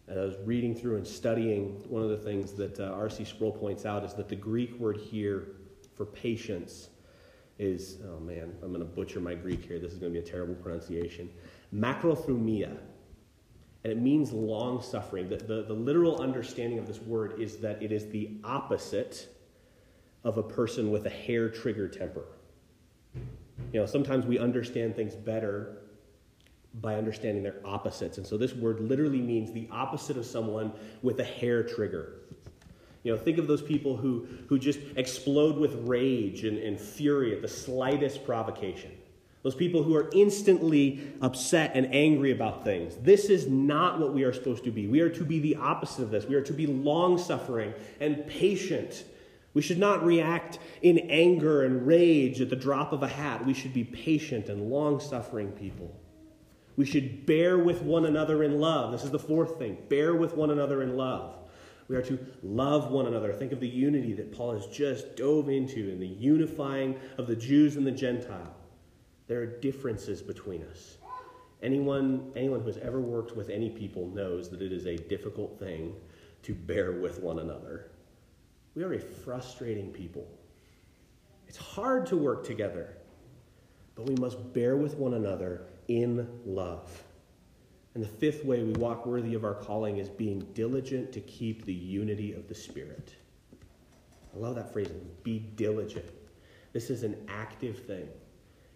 As 0.08 0.16
I 0.16 0.20
was 0.20 0.34
reading 0.44 0.74
through 0.74 0.96
and 0.96 1.06
studying, 1.06 1.88
one 1.88 2.02
of 2.02 2.08
the 2.08 2.16
things 2.16 2.52
that 2.54 2.80
uh, 2.80 2.86
R.C. 2.86 3.24
Sproul 3.24 3.52
points 3.52 3.86
out 3.86 4.02
is 4.02 4.14
that 4.14 4.28
the 4.28 4.34
Greek 4.34 4.76
word 4.80 4.96
here 4.96 5.46
for 5.94 6.06
patience 6.06 6.88
is, 7.60 7.98
oh 8.04 8.18
man, 8.18 8.52
I'm 8.64 8.72
going 8.72 8.80
to 8.80 8.84
butcher 8.84 9.20
my 9.20 9.34
Greek 9.34 9.64
here. 9.64 9.78
This 9.78 9.92
is 9.92 9.98
going 9.98 10.12
to 10.12 10.20
be 10.20 10.26
a 10.26 10.28
terrible 10.28 10.56
pronunciation. 10.56 11.30
Macrothumia. 11.72 12.78
And 13.84 13.92
it 13.92 14.00
means 14.00 14.32
long 14.32 14.82
suffering. 14.82 15.28
The, 15.28 15.36
the, 15.36 15.62
the 15.62 15.74
literal 15.74 16.20
understanding 16.20 16.78
of 16.78 16.86
this 16.86 17.00
word 17.00 17.38
is 17.38 17.58
that 17.58 17.82
it 17.82 17.92
is 17.92 18.08
the 18.08 18.38
opposite 18.42 19.28
of 20.24 20.38
a 20.38 20.42
person 20.42 20.90
with 20.90 21.04
a 21.04 21.10
hair 21.10 21.50
trigger 21.50 21.86
temper. 21.86 22.24
You 23.72 23.80
know, 23.80 23.86
sometimes 23.86 24.24
we 24.24 24.38
understand 24.38 24.96
things 24.96 25.14
better 25.14 25.82
by 26.80 26.96
understanding 26.96 27.42
their 27.42 27.60
opposites. 27.64 28.18
And 28.18 28.26
so 28.26 28.36
this 28.36 28.54
word 28.54 28.80
literally 28.80 29.20
means 29.20 29.52
the 29.52 29.68
opposite 29.70 30.16
of 30.16 30.26
someone 30.26 30.72
with 31.02 31.20
a 31.20 31.24
hair 31.24 31.62
trigger. 31.62 32.22
You 33.04 33.12
know, 33.12 33.18
think 33.18 33.36
of 33.36 33.46
those 33.46 33.62
people 33.62 33.96
who, 33.96 34.26
who 34.48 34.58
just 34.58 34.80
explode 34.96 35.56
with 35.56 35.74
rage 35.86 36.44
and, 36.44 36.58
and 36.58 36.80
fury 36.80 37.34
at 37.34 37.42
the 37.42 37.48
slightest 37.48 38.24
provocation. 38.24 38.90
Those 39.44 39.54
people 39.54 39.82
who 39.82 39.94
are 39.94 40.08
instantly 40.14 41.12
upset 41.20 41.72
and 41.74 41.94
angry 41.94 42.32
about 42.32 42.64
things. 42.64 42.96
This 42.96 43.26
is 43.26 43.46
not 43.46 44.00
what 44.00 44.14
we 44.14 44.24
are 44.24 44.32
supposed 44.32 44.64
to 44.64 44.70
be. 44.70 44.86
We 44.86 45.00
are 45.00 45.10
to 45.10 45.22
be 45.22 45.38
the 45.38 45.56
opposite 45.56 46.02
of 46.02 46.10
this. 46.10 46.24
We 46.24 46.34
are 46.34 46.42
to 46.42 46.52
be 46.54 46.66
long 46.66 47.18
suffering 47.18 47.74
and 48.00 48.26
patient. 48.26 49.04
We 49.52 49.60
should 49.60 49.78
not 49.78 50.02
react 50.02 50.60
in 50.80 50.98
anger 51.10 51.62
and 51.62 51.86
rage 51.86 52.40
at 52.40 52.48
the 52.48 52.56
drop 52.56 52.92
of 52.92 53.02
a 53.02 53.06
hat. 53.06 53.44
We 53.44 53.52
should 53.52 53.74
be 53.74 53.84
patient 53.84 54.48
and 54.48 54.70
long 54.70 54.98
suffering 54.98 55.52
people. 55.52 55.94
We 56.76 56.86
should 56.86 57.26
bear 57.26 57.58
with 57.58 57.82
one 57.82 58.06
another 58.06 58.44
in 58.44 58.58
love. 58.58 58.92
This 58.92 59.04
is 59.04 59.10
the 59.10 59.18
fourth 59.18 59.58
thing 59.58 59.76
bear 59.90 60.14
with 60.14 60.34
one 60.34 60.52
another 60.52 60.82
in 60.82 60.96
love. 60.96 61.36
We 61.88 61.96
are 61.96 62.02
to 62.02 62.18
love 62.42 62.90
one 62.90 63.06
another. 63.06 63.34
Think 63.34 63.52
of 63.52 63.60
the 63.60 63.68
unity 63.68 64.14
that 64.14 64.32
Paul 64.32 64.54
has 64.54 64.66
just 64.68 65.16
dove 65.16 65.50
into 65.50 65.90
in 65.90 66.00
the 66.00 66.06
unifying 66.06 66.98
of 67.18 67.26
the 67.26 67.36
Jews 67.36 67.76
and 67.76 67.86
the 67.86 67.92
Gentile. 67.92 68.53
There 69.26 69.40
are 69.40 69.46
differences 69.46 70.20
between 70.22 70.62
us. 70.64 70.98
Anyone, 71.62 72.30
anyone 72.36 72.60
who 72.60 72.66
has 72.66 72.76
ever 72.78 73.00
worked 73.00 73.34
with 73.34 73.48
any 73.48 73.70
people 73.70 74.08
knows 74.08 74.50
that 74.50 74.60
it 74.60 74.72
is 74.72 74.86
a 74.86 74.96
difficult 74.96 75.58
thing 75.58 75.94
to 76.42 76.54
bear 76.54 76.92
with 76.92 77.22
one 77.22 77.38
another. 77.38 77.90
We 78.74 78.82
are 78.82 78.92
a 78.92 79.00
frustrating 79.00 79.90
people. 79.90 80.28
It's 81.48 81.56
hard 81.56 82.06
to 82.06 82.16
work 82.16 82.44
together, 82.44 82.98
but 83.94 84.06
we 84.06 84.14
must 84.16 84.52
bear 84.52 84.76
with 84.76 84.96
one 84.96 85.14
another 85.14 85.62
in 85.88 86.28
love. 86.44 87.02
And 87.94 88.02
the 88.02 88.08
fifth 88.08 88.44
way 88.44 88.62
we 88.62 88.72
walk 88.72 89.06
worthy 89.06 89.34
of 89.34 89.44
our 89.44 89.54
calling 89.54 89.98
is 89.98 90.08
being 90.08 90.40
diligent 90.52 91.12
to 91.12 91.20
keep 91.20 91.64
the 91.64 91.72
unity 91.72 92.34
of 92.34 92.48
the 92.48 92.54
Spirit. 92.54 93.14
I 94.34 94.38
love 94.38 94.56
that 94.56 94.72
phrase, 94.72 94.88
be 95.22 95.38
diligent. 95.38 96.10
This 96.72 96.90
is 96.90 97.04
an 97.04 97.16
active 97.28 97.78
thing. 97.86 98.08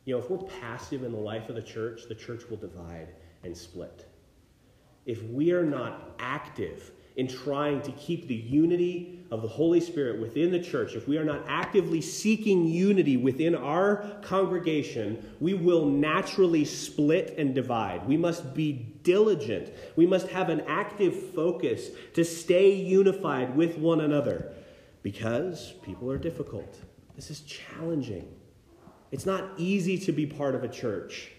You 0.09 0.15
know, 0.15 0.21
if 0.21 0.31
we're 0.31 0.39
passive 0.39 1.05
in 1.05 1.13
the 1.13 1.19
life 1.19 1.51
of 1.51 1.55
the 1.55 1.61
church, 1.61 2.05
the 2.09 2.15
church 2.15 2.49
will 2.49 2.57
divide 2.57 3.09
and 3.45 3.55
split. 3.55 4.09
If 5.05 5.23
we 5.25 5.53
are 5.53 5.67
not 5.67 6.17
active 6.19 6.93
in 7.17 7.29
trying 7.29 7.83
to 7.83 7.93
keep 7.93 8.27
the 8.27 8.35
unity 8.35 9.23
of 9.31 9.43
the 9.43 9.49
Holy 9.49 9.81
Spirit 9.81 10.19
within 10.19 10.51
the 10.51 10.63
church, 10.63 10.95
if 10.95 11.07
we 11.07 11.19
are 11.19 11.27
not 11.27 11.45
actively 11.47 12.01
seeking 12.01 12.65
unity 12.65 13.19
within 13.19 13.55
our 13.55 14.19
congregation, 14.23 15.31
we 15.41 15.53
will 15.53 15.85
naturally 15.85 16.65
split 16.65 17.35
and 17.37 17.55
divide. 17.55 18.09
We 18.09 18.17
must 18.17 18.55
be 18.55 18.73
diligent. 19.03 19.75
We 19.95 20.07
must 20.07 20.29
have 20.29 20.49
an 20.49 20.63
active 20.63 21.35
focus 21.35 21.91
to 22.15 22.25
stay 22.25 22.73
unified 22.73 23.55
with 23.55 23.77
one 23.77 24.01
another 24.01 24.55
because 25.03 25.75
people 25.83 26.11
are 26.11 26.17
difficult. 26.17 26.79
This 27.15 27.31
is 27.31 27.43
challenging. 27.43 28.38
It's 29.11 29.27
not 29.27 29.53
easy 29.57 29.99
to 29.99 30.13
be 30.13 30.27
part 30.27 30.55
of 30.55 30.65
a 30.65 30.69
church, 30.69 31.31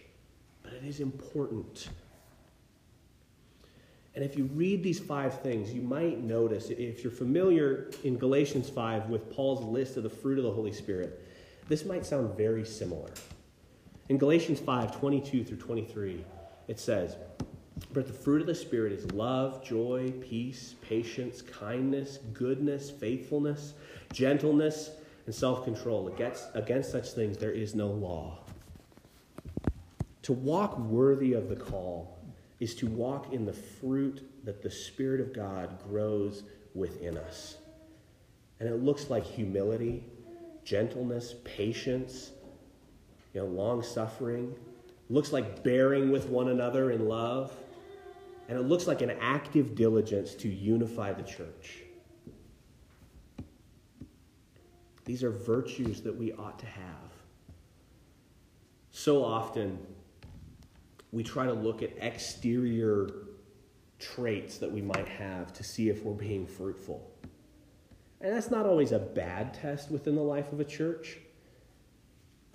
but 0.63 0.73
it 0.73 0.83
is 0.83 0.99
important. 0.99 1.89
And 4.15 4.23
if 4.25 4.35
you 4.35 4.45
read 4.45 4.83
these 4.83 4.99
five 4.99 5.41
things, 5.41 5.71
you 5.73 5.81
might 5.81 6.21
notice, 6.23 6.69
if 6.69 7.03
you're 7.03 7.11
familiar 7.11 7.91
in 8.03 8.17
Galatians 8.17 8.69
5 8.69 9.09
with 9.09 9.31
Paul's 9.31 9.63
list 9.63 9.97
of 9.97 10.03
the 10.03 10.09
fruit 10.09 10.37
of 10.37 10.43
the 10.43 10.51
Holy 10.51 10.73
Spirit, 10.73 11.25
this 11.67 11.85
might 11.85 12.05
sound 12.05 12.35
very 12.35 12.65
similar. 12.65 13.11
In 14.09 14.17
Galatians 14.17 14.59
5 14.59 14.97
22 14.97 15.43
through 15.43 15.57
23, 15.57 16.25
it 16.67 16.79
says, 16.79 17.17
But 17.93 18.07
the 18.07 18.13
fruit 18.13 18.41
of 18.41 18.47
the 18.47 18.55
Spirit 18.55 18.91
is 18.91 19.11
love, 19.11 19.63
joy, 19.63 20.11
peace, 20.19 20.73
patience, 20.81 21.43
kindness, 21.43 22.17
goodness, 22.33 22.89
faithfulness, 22.89 23.75
gentleness, 24.11 24.89
and 25.29 25.35
self 25.35 25.63
control. 25.63 26.07
Against, 26.07 26.47
against 26.55 26.91
such 26.91 27.11
things 27.11 27.37
there 27.37 27.51
is 27.51 27.75
no 27.75 27.85
law. 27.85 28.39
To 30.23 30.33
walk 30.33 30.79
worthy 30.79 31.33
of 31.33 31.49
the 31.49 31.55
call 31.55 32.17
is 32.59 32.73
to 32.77 32.87
walk 32.87 33.31
in 33.31 33.45
the 33.45 33.53
fruit 33.53 34.27
that 34.43 34.63
the 34.63 34.71
Spirit 34.71 35.21
of 35.21 35.31
God 35.31 35.77
grows 35.87 36.45
within 36.73 37.15
us. 37.15 37.57
And 38.59 38.67
it 38.67 38.77
looks 38.83 39.11
like 39.11 39.23
humility, 39.23 40.03
gentleness, 40.63 41.35
patience, 41.43 42.31
you 43.35 43.41
know, 43.41 43.45
long 43.45 43.83
suffering. 43.83 44.55
Looks 45.11 45.31
like 45.31 45.63
bearing 45.63 46.11
with 46.11 46.27
one 46.27 46.49
another 46.49 46.89
in 46.89 47.07
love. 47.07 47.53
And 48.47 48.57
it 48.57 48.63
looks 48.63 48.87
like 48.87 49.03
an 49.03 49.11
active 49.21 49.75
diligence 49.75 50.33
to 50.33 50.49
unify 50.49 51.13
the 51.13 51.21
church. 51.21 51.83
These 55.09 55.23
are 55.23 55.31
virtues 55.31 56.01
that 56.01 56.15
we 56.15 56.33
ought 56.33 56.59
to 56.59 56.67
have. 56.67 57.11
So 58.91 59.25
often, 59.25 59.79
we 61.11 61.23
try 61.23 61.47
to 61.47 61.53
look 61.53 61.81
at 61.81 61.93
exterior 61.99 63.09
traits 63.97 64.59
that 64.59 64.71
we 64.71 64.83
might 64.83 65.07
have 65.07 65.51
to 65.53 65.63
see 65.63 65.89
if 65.89 66.03
we're 66.03 66.13
being 66.13 66.45
fruitful. 66.45 67.09
And 68.21 68.35
that's 68.35 68.51
not 68.51 68.67
always 68.67 68.91
a 68.91 68.99
bad 68.99 69.55
test 69.55 69.89
within 69.89 70.13
the 70.13 70.21
life 70.21 70.53
of 70.53 70.59
a 70.59 70.63
church. 70.63 71.17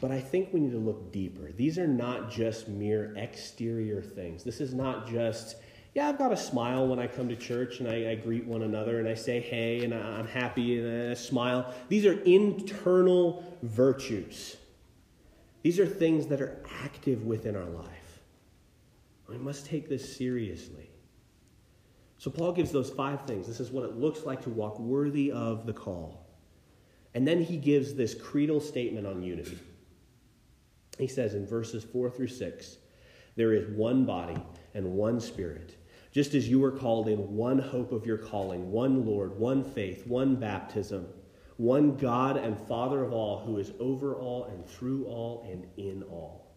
But 0.01 0.13
I 0.13 0.21
think 0.21 0.53
we 0.53 0.61
need 0.61 0.71
to 0.71 0.79
look 0.79 1.11
deeper. 1.11 1.51
These 1.51 1.77
are 1.77 1.89
not 1.89 2.31
just 2.31 2.69
mere 2.69 3.17
exterior 3.17 4.01
things. 4.01 4.45
This 4.45 4.61
is 4.61 4.73
not 4.73 5.09
just, 5.09 5.57
yeah, 5.95 6.09
I've 6.09 6.19
got 6.19 6.33
a 6.33 6.37
smile 6.37 6.89
when 6.89 6.99
I 6.99 7.07
come 7.07 7.29
to 7.29 7.37
church 7.37 7.79
and 7.79 7.89
I, 7.89 8.11
I 8.11 8.15
greet 8.17 8.45
one 8.45 8.63
another 8.63 8.99
and 8.99 9.09
I 9.09 9.15
say 9.15 9.41
hey 9.41 9.85
and 9.85 9.95
I, 9.95 9.99
I'm 9.99 10.27
happy 10.27 10.79
and 10.79 11.13
I 11.13 11.15
smile. 11.15 11.73
These 11.89 12.05
are 12.05 12.21
internal 12.23 13.45
virtues. 13.63 14.57
These 15.63 15.79
are 15.79 15.87
things 15.87 16.27
that 16.27 16.41
are 16.41 16.63
active 16.83 17.25
within 17.25 17.57
our 17.57 17.65
life. 17.65 18.21
We 19.29 19.39
must 19.39 19.67
take 19.67 19.89
this 19.89 20.17
seriously. 20.17 20.91
So, 22.19 22.31
Paul 22.31 22.53
gives 22.53 22.71
those 22.71 22.91
five 22.91 23.23
things. 23.23 23.47
This 23.47 23.61
is 23.61 23.71
what 23.71 23.85
it 23.85 23.97
looks 23.97 24.25
like 24.25 24.43
to 24.43 24.51
walk 24.51 24.79
worthy 24.79 25.33
of 25.33 25.67
the 25.67 25.73
call. 25.73 26.27
And 27.15 27.27
then 27.27 27.43
he 27.43 27.57
gives 27.57 27.95
this 27.95 28.15
creedal 28.15 28.61
statement 28.61 29.07
on 29.07 29.23
unity. 29.23 29.59
He 30.99 31.07
says 31.07 31.35
in 31.35 31.47
verses 31.47 31.85
4 31.85 32.11
through 32.11 32.29
6 32.29 32.77
there 33.37 33.53
is 33.53 33.69
one 33.77 34.05
body 34.05 34.37
and 34.75 34.93
one 34.93 35.21
spirit, 35.21 35.77
just 36.15 36.35
as 36.35 36.49
you 36.49 36.61
were 36.61 36.71
called 36.71 37.09
in 37.09 37.35
one 37.35 37.59
hope 37.59 37.91
of 37.91 38.07
your 38.07 38.17
calling, 38.17 38.71
one 38.71 39.05
Lord, 39.05 39.37
one 39.37 39.65
faith, 39.65 40.07
one 40.07 40.37
baptism, 40.37 41.09
one 41.57 41.97
God 41.97 42.37
and 42.37 42.57
Father 42.69 43.03
of 43.03 43.13
all, 43.13 43.41
who 43.41 43.59
is 43.59 43.73
over 43.81 44.15
all 44.15 44.45
and 44.45 44.65
through 44.65 45.07
all 45.07 45.45
and 45.51 45.67
in 45.77 46.05
all. 46.05 46.53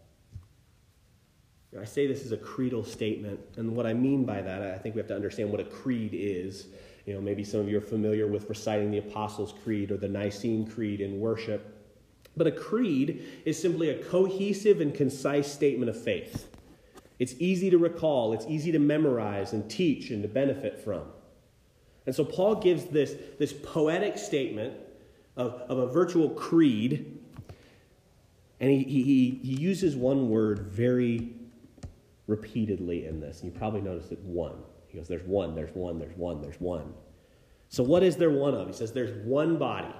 I 1.78 1.84
say 1.84 2.06
this 2.06 2.24
is 2.24 2.32
a 2.32 2.36
creedal 2.36 2.84
statement, 2.84 3.40
and 3.56 3.74
what 3.74 3.84
I 3.84 3.92
mean 3.92 4.24
by 4.24 4.40
that, 4.40 4.62
I 4.62 4.78
think 4.78 4.94
we 4.94 5.00
have 5.00 5.08
to 5.08 5.16
understand 5.16 5.50
what 5.50 5.60
a 5.60 5.64
creed 5.64 6.12
is. 6.14 6.68
You 7.04 7.14
know, 7.14 7.20
maybe 7.20 7.42
some 7.42 7.60
of 7.60 7.68
you 7.68 7.78
are 7.78 7.82
familiar 7.82 8.26
with 8.26 8.48
reciting 8.48 8.90
the 8.90 8.98
Apostles' 8.98 9.54
Creed 9.64 9.90
or 9.90 9.96
the 9.96 10.08
Nicene 10.08 10.66
Creed 10.66 11.00
in 11.00 11.18
worship. 11.18 11.74
But 12.36 12.46
a 12.46 12.52
creed 12.52 13.42
is 13.44 13.60
simply 13.60 13.90
a 13.90 14.02
cohesive 14.04 14.80
and 14.80 14.94
concise 14.94 15.52
statement 15.52 15.90
of 15.90 16.00
faith. 16.00 16.48
It's 17.18 17.34
easy 17.38 17.70
to 17.70 17.78
recall, 17.78 18.32
it's 18.32 18.46
easy 18.46 18.72
to 18.72 18.78
memorize 18.78 19.52
and 19.52 19.68
teach 19.68 20.10
and 20.10 20.22
to 20.22 20.28
benefit 20.28 20.78
from. 20.78 21.02
And 22.06 22.14
so 22.14 22.24
Paul 22.24 22.54
gives 22.54 22.84
this, 22.84 23.14
this 23.38 23.52
poetic 23.52 24.16
statement 24.16 24.74
of, 25.36 25.54
of 25.68 25.78
a 25.78 25.86
virtual 25.86 26.30
creed, 26.30 27.18
and 28.60 28.70
he, 28.70 28.82
he, 28.84 29.40
he 29.42 29.60
uses 29.60 29.94
one 29.94 30.30
word 30.30 30.60
very 30.70 31.32
repeatedly 32.26 33.06
in 33.06 33.20
this. 33.20 33.42
And 33.42 33.52
you 33.52 33.58
probably 33.58 33.80
noticed 33.80 34.12
it 34.12 34.20
one. 34.20 34.56
He 34.88 34.98
goes, 34.98 35.08
There's 35.08 35.26
one, 35.26 35.54
there's 35.54 35.74
one, 35.74 35.98
there's 35.98 36.16
one, 36.16 36.40
there's 36.40 36.60
one. 36.60 36.92
So, 37.68 37.82
what 37.82 38.02
is 38.02 38.16
there 38.16 38.30
one 38.30 38.54
of? 38.54 38.66
He 38.66 38.72
says, 38.72 38.92
There's 38.92 39.24
one 39.26 39.58
body. 39.58 39.94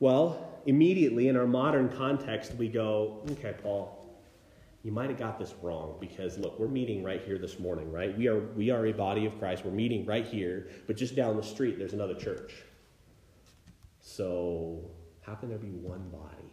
Well, 0.00 0.60
immediately 0.66 1.28
in 1.28 1.36
our 1.36 1.46
modern 1.46 1.88
context, 1.90 2.54
we 2.54 2.68
go, 2.68 3.22
Okay, 3.32 3.54
Paul, 3.62 4.03
you 4.84 4.92
might 4.92 5.08
have 5.08 5.18
got 5.18 5.38
this 5.38 5.54
wrong 5.62 5.96
because 5.98 6.36
look, 6.38 6.60
we're 6.60 6.68
meeting 6.68 7.02
right 7.02 7.22
here 7.24 7.38
this 7.38 7.58
morning, 7.58 7.90
right? 7.90 8.16
We 8.16 8.28
are, 8.28 8.40
we 8.54 8.70
are 8.70 8.86
a 8.86 8.92
body 8.92 9.24
of 9.24 9.36
Christ. 9.38 9.64
We're 9.64 9.72
meeting 9.72 10.04
right 10.04 10.26
here, 10.26 10.68
but 10.86 10.96
just 10.96 11.16
down 11.16 11.36
the 11.38 11.42
street, 11.42 11.78
there's 11.78 11.94
another 11.94 12.14
church. 12.14 12.52
So, 14.00 14.90
how 15.22 15.34
can 15.34 15.48
there 15.48 15.56
be 15.56 15.70
one 15.70 16.10
body? 16.10 16.52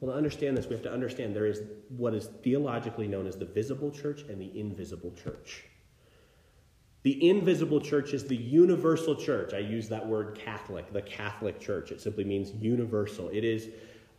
Well, 0.00 0.12
to 0.12 0.16
understand 0.16 0.56
this, 0.56 0.66
we 0.66 0.72
have 0.72 0.82
to 0.84 0.92
understand 0.92 1.36
there 1.36 1.44
is 1.44 1.60
what 1.94 2.14
is 2.14 2.30
theologically 2.42 3.06
known 3.06 3.26
as 3.26 3.36
the 3.36 3.44
visible 3.44 3.90
church 3.90 4.22
and 4.22 4.40
the 4.40 4.58
invisible 4.58 5.12
church. 5.12 5.64
The 7.02 7.28
invisible 7.28 7.80
church 7.82 8.14
is 8.14 8.24
the 8.26 8.36
universal 8.36 9.14
church. 9.14 9.52
I 9.52 9.58
use 9.58 9.90
that 9.90 10.06
word 10.06 10.38
Catholic, 10.42 10.90
the 10.90 11.02
Catholic 11.02 11.60
church. 11.60 11.92
It 11.92 12.00
simply 12.00 12.24
means 12.24 12.52
universal. 12.52 13.28
It 13.28 13.44
is 13.44 13.68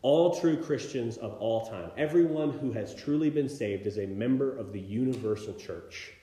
all 0.01 0.39
true 0.39 0.57
Christians 0.57 1.17
of 1.17 1.33
all 1.35 1.67
time. 1.67 1.91
Everyone 1.97 2.51
who 2.51 2.71
has 2.71 2.95
truly 2.95 3.29
been 3.29 3.49
saved 3.49 3.85
is 3.85 3.97
a 3.97 4.07
member 4.07 4.57
of 4.57 4.73
the 4.73 4.79
universal 4.79 5.53
church. 5.53 6.13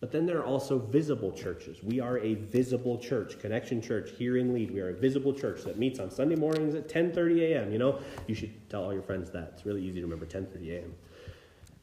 But 0.00 0.12
then 0.12 0.26
there 0.26 0.38
are 0.38 0.44
also 0.44 0.78
visible 0.78 1.32
churches. 1.32 1.82
We 1.82 2.00
are 2.00 2.18
a 2.18 2.34
visible 2.34 2.98
church, 2.98 3.38
Connection 3.38 3.80
Church 3.80 4.10
here 4.16 4.36
in 4.36 4.52
Lead. 4.52 4.70
We 4.70 4.80
are 4.80 4.90
a 4.90 4.94
visible 4.94 5.32
church 5.32 5.64
that 5.64 5.78
meets 5.78 5.98
on 5.98 6.10
Sunday 6.10 6.36
mornings 6.36 6.74
at 6.74 6.88
10:30 6.88 7.40
a.m. 7.40 7.72
You 7.72 7.78
know, 7.78 8.00
you 8.26 8.34
should 8.34 8.70
tell 8.70 8.84
all 8.84 8.92
your 8.92 9.02
friends 9.02 9.30
that. 9.30 9.52
It's 9.54 9.64
really 9.64 9.82
easy 9.82 10.00
to 10.00 10.06
remember 10.06 10.26
10:30 10.26 10.70
a.m. 10.72 10.94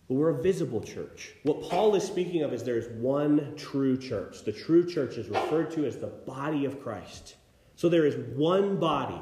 But 0.08 0.16
we're 0.16 0.30
a 0.30 0.42
visible 0.42 0.82
church. 0.82 1.34
What 1.44 1.64
Paul 1.64 1.96
is 1.96 2.04
speaking 2.04 2.44
of 2.44 2.54
is 2.54 2.64
there 2.64 2.78
is 2.78 2.88
one 3.00 3.56
true 3.56 3.98
church. 3.98 4.44
The 4.44 4.52
true 4.52 4.88
church 4.88 5.18
is 5.18 5.28
referred 5.28 5.72
to 5.72 5.86
as 5.86 5.98
the 5.98 6.08
body 6.08 6.66
of 6.66 6.82
Christ. 6.82 7.36
So 7.76 7.90
there 7.90 8.06
is 8.06 8.16
one 8.36 8.80
body 8.80 9.22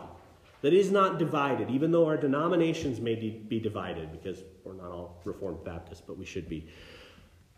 that 0.61 0.73
is 0.73 0.91
not 0.91 1.17
divided, 1.17 1.69
even 1.69 1.91
though 1.91 2.05
our 2.05 2.17
denominations 2.17 2.99
may 2.99 3.15
be 3.15 3.59
divided, 3.59 4.11
because 4.11 4.43
we're 4.63 4.73
not 4.73 4.91
all 4.91 5.21
Reformed 5.25 5.63
Baptists, 5.63 6.01
but 6.05 6.17
we 6.17 6.25
should 6.25 6.47
be. 6.47 6.67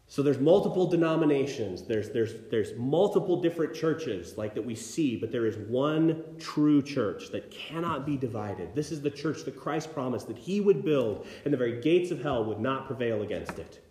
So 0.08 0.22
there's 0.22 0.40
multiple 0.40 0.86
denominations, 0.86 1.84
there's, 1.84 2.10
there's, 2.10 2.36
there's 2.52 2.78
multiple 2.78 3.42
different 3.42 3.74
churches 3.74 4.38
like 4.38 4.54
that 4.54 4.62
we 4.62 4.76
see, 4.76 5.16
but 5.16 5.32
there 5.32 5.46
is 5.46 5.58
one 5.70 6.24
true 6.40 6.82
church 6.82 7.32
that 7.32 7.50
cannot 7.50 8.06
be 8.06 8.16
divided. 8.16 8.76
This 8.76 8.92
is 8.92 9.02
the 9.02 9.10
church 9.10 9.44
that 9.46 9.58
Christ 9.58 9.94
promised 9.94 10.28
that 10.28 10.38
he 10.38 10.62
would 10.62 10.86
build, 10.86 11.26
and 11.46 11.54
the 11.54 11.58
very 11.58 11.82
gates 11.82 12.12
of 12.12 12.22
hell 12.22 12.46
would 12.46 12.60
not 12.60 12.86
prevail 12.86 13.22
against 13.22 13.58
it. 13.58 13.84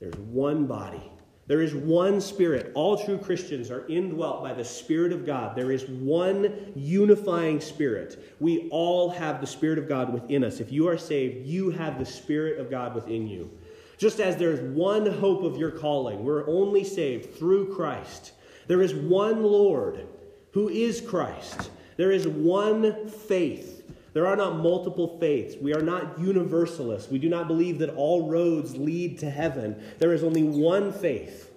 There's 0.00 0.16
one 0.16 0.66
body. 0.66 1.12
There 1.48 1.60
is 1.60 1.74
one 1.74 2.20
spirit. 2.20 2.70
All 2.74 2.96
true 2.96 3.18
Christians 3.18 3.70
are 3.70 3.86
indwelt 3.88 4.42
by 4.42 4.54
the 4.54 4.64
Spirit 4.64 5.12
of 5.12 5.26
God. 5.26 5.56
There 5.56 5.72
is 5.72 5.88
one 5.88 6.72
unifying 6.76 7.60
spirit. 7.60 8.36
We 8.38 8.68
all 8.70 9.10
have 9.10 9.40
the 9.40 9.46
Spirit 9.46 9.78
of 9.78 9.88
God 9.88 10.12
within 10.12 10.44
us. 10.44 10.60
If 10.60 10.70
you 10.70 10.88
are 10.88 10.96
saved, 10.96 11.44
you 11.44 11.70
have 11.70 11.98
the 11.98 12.06
Spirit 12.06 12.60
of 12.60 12.70
God 12.70 12.94
within 12.94 13.26
you. 13.26 13.50
Just 13.98 14.20
as 14.20 14.36
there's 14.36 14.60
one 14.74 15.06
hope 15.06 15.42
of 15.42 15.56
your 15.56 15.72
calling, 15.72 16.24
we're 16.24 16.48
only 16.48 16.84
saved 16.84 17.34
through 17.36 17.74
Christ. 17.74 18.32
There 18.68 18.82
is 18.82 18.94
one 18.94 19.42
Lord 19.42 20.06
who 20.52 20.68
is 20.68 21.00
Christ. 21.00 21.70
There 21.96 22.12
is 22.12 22.26
one 22.26 23.08
faith. 23.08 23.81
There 24.12 24.26
are 24.26 24.36
not 24.36 24.56
multiple 24.56 25.18
faiths. 25.18 25.56
We 25.60 25.74
are 25.74 25.82
not 25.82 26.18
universalists. 26.18 27.10
We 27.10 27.18
do 27.18 27.28
not 27.28 27.48
believe 27.48 27.78
that 27.78 27.94
all 27.94 28.28
roads 28.28 28.76
lead 28.76 29.18
to 29.20 29.30
heaven. 29.30 29.82
There 29.98 30.12
is 30.12 30.22
only 30.22 30.42
one 30.42 30.92
faith. 30.92 31.50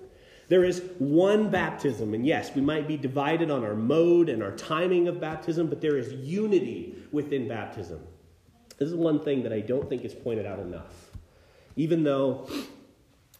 There 0.48 0.64
is 0.64 0.82
one 1.00 1.50
baptism. 1.50 2.14
And 2.14 2.26
yes, 2.26 2.54
we 2.56 2.62
might 2.62 2.88
be 2.88 2.98
divided 2.98 3.50
on 3.52 3.64
our 3.66 3.76
mode 3.76 4.30
and 4.30 4.44
our 4.44 4.52
timing 4.52 5.08
of 5.08 5.20
baptism, 5.20 5.68
but 5.68 5.82
there 5.82 5.98
is 5.98 6.14
unity 6.14 6.96
within 7.12 7.48
baptism. 7.48 8.00
This 8.78 8.90
is 8.90 8.96
one 8.96 9.24
thing 9.24 9.44
that 9.44 9.52
I 9.52 9.62
don't 9.62 9.90
think 9.90 10.04
is 10.04 10.14
pointed 10.14 10.46
out 10.46 10.60
enough. 10.60 11.12
Even 11.76 12.04
though, 12.04 12.48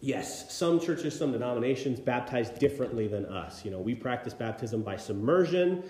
yes, 0.02 0.54
some 0.54 0.80
churches, 0.80 1.18
some 1.18 1.32
denominations 1.32 2.00
baptize 2.00 2.50
differently 2.50 3.08
than 3.08 3.26
us. 3.26 3.64
You 3.64 3.72
know, 3.72 3.80
we 3.80 3.96
practice 3.96 4.34
baptism 4.34 4.82
by 4.82 4.98
submersion 4.98 5.84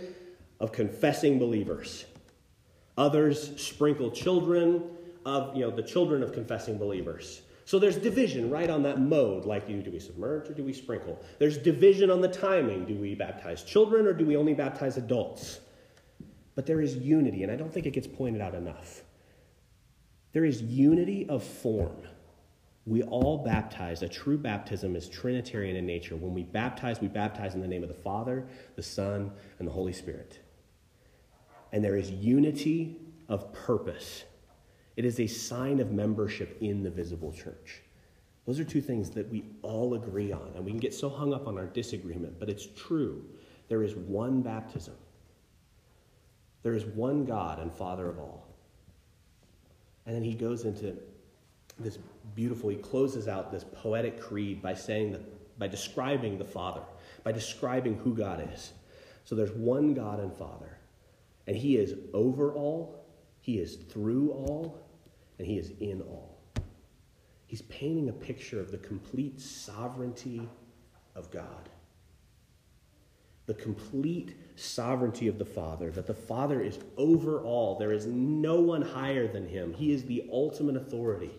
of 0.60 0.72
confessing 0.72 1.40
believers. 1.40 2.06
Others 2.98 3.62
sprinkle 3.62 4.12
children 4.12 4.84
of, 5.26 5.56
you 5.56 5.62
know, 5.62 5.72
the 5.72 5.84
children 5.84 6.24
of 6.24 6.34
confessing 6.34 6.78
believers. 6.78 7.42
So 7.66 7.80
there's 7.80 7.98
division 7.98 8.50
right 8.50 8.70
on 8.70 8.84
that 8.84 9.02
mode. 9.02 9.46
Like, 9.46 9.68
do, 9.68 9.92
we 9.92 10.00
submerge 10.00 10.50
or 10.50 10.54
do 10.54 10.64
we 10.64 10.72
sprinkle? 10.72 11.20
There's 11.40 11.58
division 11.58 12.12
on 12.12 12.22
the 12.22 12.28
timing. 12.28 12.86
Do 12.86 12.96
we 12.96 13.16
baptize 13.16 13.64
children 13.64 14.06
or 14.06 14.14
do 14.14 14.26
we 14.26 14.38
only 14.38 14.54
baptize 14.54 14.98
adults? 14.98 15.60
But 16.54 16.66
there 16.66 16.80
is 16.80 16.96
unity, 16.96 17.44
and 17.44 17.52
I 17.52 17.56
don't 17.58 17.74
think 17.74 17.86
it 17.86 17.92
gets 17.92 18.08
pointed 18.08 18.42
out 18.42 18.56
enough. 18.56 19.02
There 20.32 20.46
is 20.46 20.62
unity 20.62 21.28
of 21.28 21.44
form 21.44 21.98
we 22.86 23.02
all 23.02 23.40
baptize. 23.40 24.04
A 24.04 24.08
true 24.08 24.38
baptism 24.38 24.96
is 24.96 25.10
Trinitarian 25.10 25.76
in 25.76 25.86
nature. 25.86 26.16
When 26.16 26.34
we 26.34 26.44
baptize, 26.44 27.02
we 27.02 27.08
baptize 27.08 27.56
in 27.56 27.62
the 27.62 27.68
name 27.68 27.82
of 27.82 27.90
the 27.90 27.96
Father, 27.96 28.48
the 28.76 28.84
Son, 28.84 29.32
and 29.58 29.68
the 29.68 29.72
Holy 29.72 29.94
Spirit. 29.94 30.40
And 31.76 31.84
there 31.84 31.98
is 31.98 32.10
unity 32.10 32.96
of 33.28 33.52
purpose. 33.52 34.24
It 34.96 35.04
is 35.04 35.20
a 35.20 35.28
sign 35.28 35.82
of 35.82 35.92
membership 35.92 36.58
in 36.62 36.84
the 36.84 36.90
visible 36.90 37.34
church. 37.34 37.82
Those 38.46 38.62
are 38.62 38.64
two 38.64 38.80
things 38.80 39.10
that 39.10 39.30
we 39.30 39.44
all 39.62 39.96
agree 39.96 40.32
on, 40.32 40.54
and 40.56 40.64
we 40.64 40.72
can 40.72 40.80
get 40.80 40.94
so 40.94 41.10
hung 41.10 41.34
up 41.34 41.48
on 41.48 41.58
our 41.58 41.66
disagreement, 41.66 42.40
but 42.40 42.48
it's 42.48 42.66
true. 42.78 43.26
There 43.68 43.84
is 43.84 43.94
one 43.94 44.42
baptism, 44.42 44.96
there 46.64 46.76
is 46.76 46.86
one 46.86 47.26
God 47.26 47.60
and 47.60 47.74
Father 47.74 48.08
of 48.10 48.20
all. 48.20 48.48
And 50.06 50.16
then 50.16 50.24
he 50.24 50.34
goes 50.34 50.64
into 50.64 50.96
this 51.78 52.00
beautiful, 52.36 52.70
he 52.70 52.78
closes 52.78 53.28
out 53.28 53.52
this 53.52 53.66
poetic 53.66 54.18
creed 54.18 54.62
by 54.62 54.76
saying 54.76 55.12
that, 55.12 55.60
by 55.60 55.68
describing 55.68 56.38
the 56.38 56.46
Father, 56.46 56.84
by 57.26 57.34
describing 57.34 57.96
who 57.96 58.16
God 58.16 58.50
is. 58.54 58.72
So 59.26 59.36
there's 59.36 59.52
one 59.52 59.94
God 59.94 60.22
and 60.22 60.32
Father, 60.32 60.78
and 61.48 61.56
he 61.56 61.78
is 61.78 61.96
over 62.14 62.52
all, 62.54 63.06
he 63.42 63.60
is 63.60 63.76
through 63.76 64.32
all, 64.32 64.80
and 65.38 65.48
he 65.48 65.58
is 65.58 65.72
in 65.80 66.02
all. 66.02 66.40
He's 67.46 67.62
painting 67.64 68.10
a 68.10 68.14
picture 68.14 68.60
of 68.60 68.72
the 68.72 68.78
complete 68.78 69.40
sovereignty 69.40 70.50
of 71.16 71.30
God. 71.32 71.70
the 73.46 73.54
complete 73.54 74.36
sovereignty 74.56 75.28
of 75.28 75.38
the 75.38 75.46
Father, 75.46 75.92
that 75.92 76.08
the 76.08 76.14
Father 76.14 76.62
is 76.62 76.80
over 76.98 77.42
all. 77.42 77.78
There 77.78 77.92
is 77.92 78.08
no 78.08 78.60
one 78.60 78.82
higher 78.82 79.28
than 79.28 79.48
him. 79.48 79.74
He 79.74 79.92
is 79.92 80.04
the 80.06 80.28
ultimate 80.32 80.76
authority. 80.76 81.32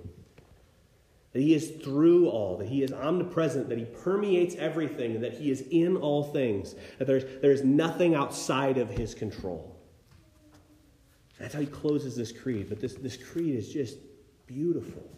That 1.32 1.42
he 1.42 1.54
is 1.54 1.70
through 1.82 2.28
all, 2.28 2.56
that 2.58 2.68
he 2.68 2.82
is 2.82 2.92
omnipresent, 2.92 3.68
that 3.68 3.78
he 3.78 3.84
permeates 3.84 4.54
everything, 4.54 5.16
and 5.16 5.24
that 5.24 5.34
he 5.34 5.50
is 5.50 5.64
in 5.70 5.96
all 5.96 6.22
things, 6.22 6.76
that 6.98 7.06
there's, 7.06 7.24
there's 7.42 7.62
nothing 7.64 8.14
outside 8.14 8.78
of 8.78 8.88
his 8.88 9.14
control. 9.14 9.75
That's 11.46 11.54
how 11.54 11.60
he 11.60 11.68
closes 11.68 12.16
this 12.16 12.32
creed. 12.32 12.68
But 12.68 12.80
this, 12.80 12.94
this 12.94 13.16
creed 13.16 13.54
is 13.54 13.72
just 13.72 13.98
beautiful. 14.48 15.08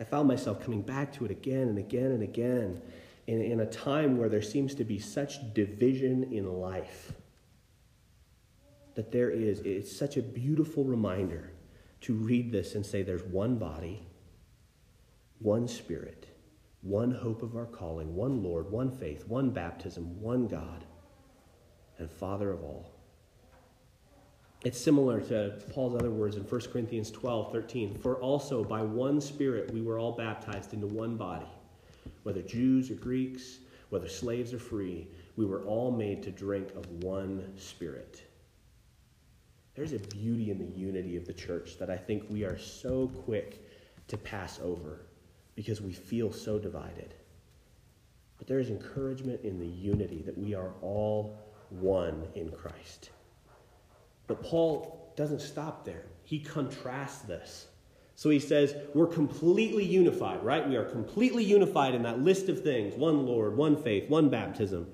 I 0.00 0.04
found 0.04 0.26
myself 0.26 0.64
coming 0.64 0.80
back 0.80 1.12
to 1.12 1.26
it 1.26 1.30
again 1.30 1.68
and 1.68 1.76
again 1.76 2.12
and 2.12 2.22
again 2.22 2.80
in, 3.26 3.42
in 3.42 3.60
a 3.60 3.66
time 3.66 4.16
where 4.16 4.30
there 4.30 4.40
seems 4.40 4.74
to 4.76 4.82
be 4.82 4.98
such 4.98 5.52
division 5.52 6.32
in 6.32 6.50
life. 6.50 7.12
That 8.94 9.12
there 9.12 9.28
is, 9.28 9.60
it's 9.60 9.94
such 9.94 10.16
a 10.16 10.22
beautiful 10.22 10.84
reminder 10.84 11.52
to 12.00 12.14
read 12.14 12.50
this 12.50 12.74
and 12.74 12.86
say 12.86 13.02
there's 13.02 13.22
one 13.22 13.56
body, 13.56 14.00
one 15.38 15.68
spirit, 15.68 16.28
one 16.80 17.10
hope 17.10 17.42
of 17.42 17.56
our 17.56 17.66
calling, 17.66 18.16
one 18.16 18.42
Lord, 18.42 18.70
one 18.70 18.90
faith, 18.90 19.28
one 19.28 19.50
baptism, 19.50 20.18
one 20.22 20.48
God, 20.48 20.86
and 21.98 22.10
Father 22.10 22.50
of 22.50 22.64
all. 22.64 22.99
It's 24.62 24.78
similar 24.78 25.22
to 25.22 25.56
Paul's 25.72 25.94
other 25.94 26.10
words 26.10 26.36
in 26.36 26.42
1 26.42 26.60
Corinthians 26.70 27.10
12, 27.10 27.50
13. 27.50 27.94
For 27.96 28.16
also 28.16 28.62
by 28.62 28.82
one 28.82 29.18
Spirit 29.18 29.72
we 29.72 29.80
were 29.80 29.98
all 29.98 30.12
baptized 30.12 30.74
into 30.74 30.86
one 30.86 31.16
body, 31.16 31.48
whether 32.24 32.42
Jews 32.42 32.90
or 32.90 32.94
Greeks, 32.94 33.60
whether 33.88 34.08
slaves 34.08 34.52
or 34.52 34.58
free, 34.58 35.08
we 35.36 35.46
were 35.46 35.62
all 35.62 35.90
made 35.90 36.22
to 36.24 36.30
drink 36.30 36.74
of 36.76 36.86
one 37.02 37.56
Spirit. 37.56 38.22
There's 39.74 39.94
a 39.94 39.98
beauty 39.98 40.50
in 40.50 40.58
the 40.58 40.78
unity 40.78 41.16
of 41.16 41.26
the 41.26 41.32
church 41.32 41.78
that 41.78 41.88
I 41.88 41.96
think 41.96 42.24
we 42.28 42.44
are 42.44 42.58
so 42.58 43.08
quick 43.24 43.66
to 44.08 44.18
pass 44.18 44.60
over 44.62 45.06
because 45.54 45.80
we 45.80 45.92
feel 45.92 46.30
so 46.30 46.58
divided. 46.58 47.14
But 48.36 48.46
there 48.46 48.58
is 48.58 48.68
encouragement 48.68 49.40
in 49.42 49.58
the 49.58 49.66
unity 49.66 50.20
that 50.26 50.36
we 50.36 50.54
are 50.54 50.72
all 50.82 51.38
one 51.70 52.28
in 52.34 52.50
Christ. 52.50 53.08
But 54.30 54.44
Paul 54.44 55.12
doesn't 55.16 55.40
stop 55.40 55.84
there. 55.84 56.04
He 56.22 56.38
contrasts 56.38 57.22
this. 57.22 57.66
So 58.14 58.30
he 58.30 58.38
says, 58.38 58.76
We're 58.94 59.08
completely 59.08 59.84
unified, 59.84 60.44
right? 60.44 60.68
We 60.68 60.76
are 60.76 60.84
completely 60.84 61.42
unified 61.42 61.96
in 61.96 62.04
that 62.04 62.20
list 62.20 62.48
of 62.48 62.62
things 62.62 62.94
one 62.94 63.26
Lord, 63.26 63.56
one 63.56 63.76
faith, 63.76 64.08
one 64.08 64.28
baptism. 64.28 64.86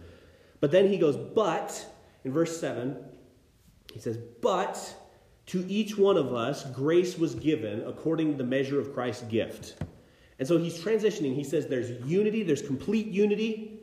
But 0.60 0.70
then 0.70 0.88
he 0.88 0.96
goes, 0.96 1.18
But, 1.18 1.84
in 2.24 2.32
verse 2.32 2.58
7, 2.58 2.96
he 3.92 4.00
says, 4.00 4.16
But 4.40 4.96
to 5.48 5.62
each 5.68 5.98
one 5.98 6.16
of 6.16 6.32
us 6.32 6.64
grace 6.70 7.18
was 7.18 7.34
given 7.34 7.84
according 7.86 8.30
to 8.30 8.38
the 8.38 8.48
measure 8.48 8.80
of 8.80 8.94
Christ's 8.94 9.24
gift. 9.24 9.74
And 10.38 10.48
so 10.48 10.56
he's 10.56 10.82
transitioning. 10.82 11.34
He 11.34 11.44
says 11.44 11.66
there's 11.66 11.90
unity, 12.06 12.42
there's 12.42 12.62
complete 12.62 13.08
unity, 13.08 13.80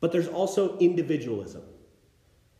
but 0.00 0.12
there's 0.12 0.28
also 0.28 0.78
individualism. 0.78 1.60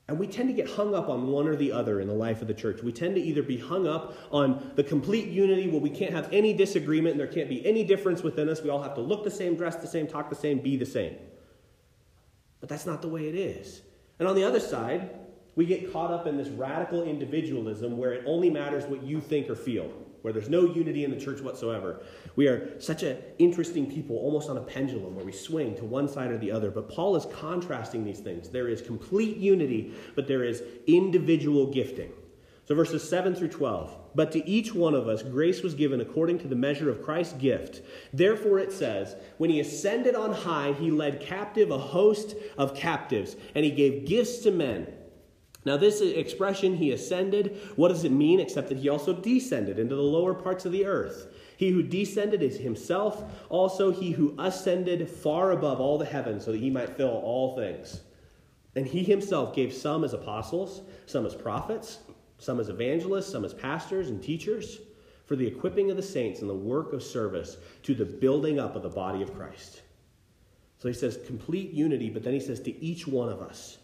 And 0.09 0.19
we 0.19 0.27
tend 0.27 0.49
to 0.49 0.55
get 0.55 0.69
hung 0.69 0.95
up 0.95 1.11
on 1.11 1.29
one 1.29 1.47
or 1.47 1.55
the 1.55 1.71
other 1.71 2.01
in 2.01 2.09
the 2.09 2.15
life 2.15 2.41
of 2.41 2.49
the 2.49 2.55
church. 2.55 2.83
We 2.83 2.93
tend 2.93 3.15
to 3.17 3.21
either 3.21 3.43
be 3.43 3.59
hung 3.59 3.87
up 3.87 4.17
on 4.33 4.73
the 4.75 4.83
complete 4.83 5.29
unity 5.29 5.69
where 5.69 5.83
we 5.83 5.91
can't 5.91 6.13
have 6.13 6.31
any 6.33 6.55
disagreement 6.55 7.13
and 7.13 7.21
there 7.21 7.27
can't 7.27 7.49
be 7.49 7.65
any 7.67 7.85
difference 7.85 8.23
within 8.23 8.49
us. 8.49 8.63
We 8.63 8.71
all 8.71 8.83
have 8.83 8.95
to 8.95 9.03
look 9.03 9.23
the 9.23 9.31
same, 9.31 9.55
dress 9.55 9.77
the 9.77 9.87
same, 9.87 10.07
talk 10.07 10.31
the 10.31 10.35
same, 10.35 10.61
be 10.61 10.79
the 10.79 10.87
same. 10.87 11.17
But 12.61 12.71
that's 12.71 12.87
not 12.87 13.03
the 13.03 13.09
way 13.09 13.29
it 13.29 13.35
is. 13.35 13.83
And 14.19 14.27
on 14.27 14.35
the 14.35 14.45
other 14.45 14.61
side, 14.61 15.11
we 15.57 15.67
get 15.67 15.93
caught 15.93 16.11
up 16.11 16.27
in 16.27 16.39
this 16.39 16.49
radical 16.49 17.03
individualism 17.03 17.99
where 17.99 18.13
it 18.13 18.25
only 18.27 18.49
matters 18.49 18.85
what 18.87 19.03
you 19.03 19.21
think 19.21 19.51
or 19.51 19.57
feel 19.57 19.93
where 20.29 20.35
there's 20.35 20.51
no 20.51 20.67
unity 20.67 21.05
in 21.05 21.11
the 21.11 21.19
church 21.19 21.41
whatsoever. 21.41 22.03
We 22.37 22.49
are 22.49 22.79
such 22.79 23.03
an 23.03 23.17
interesting 23.39 23.91
people, 23.91 24.17
almost 24.17 24.51
on 24.51 24.59
a 24.59 24.61
pendulum, 24.61 25.17
where 25.17 25.25
we 25.25 25.33
swing 25.33 25.75
to 25.77 25.87
one 25.87 26.07
side 26.07 26.31
or 26.31 26.37
the 26.37 26.53
other. 26.53 26.71
But 26.71 26.91
Paul 26.91 27.17
is 27.17 27.25
contrasting 27.33 28.05
these 28.05 28.21
things. 28.21 28.51
There 28.51 28.69
is 28.69 28.83
complete 28.83 29.39
unity, 29.39 29.95
but 30.15 30.29
there 30.29 30.45
is 30.45 30.63
individual 30.87 31.73
gifting. 31.73 32.13
So 32.67 32.75
verses 32.75 33.09
7 33.09 33.37
through 33.37 33.49
12. 33.49 33.97
But 34.15 34.31
to 34.33 34.47
each 34.47 34.75
one 34.75 34.95
of 34.95 35.09
us 35.09 35.23
grace 35.23 35.63
was 35.63 35.73
given 35.73 36.03
according 36.03 36.41
to 36.41 36.49
the 36.49 36.55
measure 36.55 36.91
of 36.91 37.03
Christ's 37.03 37.33
gift. 37.33 37.81
Therefore 38.13 38.59
it 38.59 38.71
says, 38.71 39.17
When 39.39 39.49
he 39.49 39.61
ascended 39.61 40.15
on 40.15 40.35
high, 40.35 40.75
he 40.75 40.91
led 40.91 41.23
captive 41.23 41.71
a 41.71 41.79
host 41.79 42.37
of 42.59 42.75
captives, 42.75 43.35
and 43.55 43.65
he 43.65 43.71
gave 43.71 44.05
gifts 44.05 44.41
to 44.41 44.51
men. 44.51 44.93
Now, 45.69 45.77
this 45.77 46.01
expression, 46.01 46.77
he 46.77 46.93
ascended, 46.93 47.61
what 47.77 47.89
does 47.89 48.05
it 48.05 48.11
mean 48.11 48.41
except 48.41 48.71
that 48.71 48.79
he 48.79 48.89
also 48.89 49.13
descended 49.13 49.79
into 49.79 49.95
the 49.95 50.01
lower 50.01 50.33
parts 50.33 50.65
of 50.65 50.73
the 50.73 50.87
earth? 50.87 51.27
He 51.59 51.69
who 51.69 51.83
descended 51.83 52.43
is 52.43 52.57
himself, 52.57 53.23
also 53.51 53.93
he 53.93 54.13
who 54.13 54.35
ascended 54.39 55.11
far 55.11 55.51
above 55.51 55.79
all 55.79 55.99
the 55.99 56.07
heavens, 56.07 56.47
so 56.47 56.53
that 56.53 56.61
he 56.63 56.71
might 56.71 56.97
fill 56.97 57.11
all 57.11 57.55
things. 57.55 58.01
And 58.77 58.87
he 58.87 59.05
himself 59.05 59.55
gave 59.55 59.75
some 59.75 60.05
as 60.05 60.15
apostles, 60.15 60.81
some 61.05 61.27
as 61.27 61.35
prophets, 61.35 61.99
some 62.39 62.61
as 62.61 62.71
evangelists, 62.71 63.31
some 63.31 63.45
as 63.45 63.53
pastors 63.53 64.09
and 64.09 64.23
teachers, 64.23 64.79
for 65.27 65.37
the 65.37 65.47
equipping 65.47 65.91
of 65.91 65.99
the 65.99 66.03
saints 66.03 66.41
and 66.41 66.49
the 66.49 66.55
work 66.55 66.95
of 66.95 67.03
service 67.03 67.59
to 67.83 67.95
the 67.95 68.07
building 68.07 68.59
up 68.59 68.75
of 68.75 68.83
the 68.83 68.89
body 68.89 69.21
of 69.21 69.35
Christ. 69.37 69.83
So 70.79 70.89
he 70.89 70.95
says 70.95 71.19
complete 71.27 71.73
unity, 71.73 72.09
but 72.09 72.23
then 72.23 72.33
he 72.33 72.41
says 72.41 72.59
to 72.61 72.83
each 72.83 73.07
one 73.07 73.29
of 73.29 73.43
us 73.43 73.77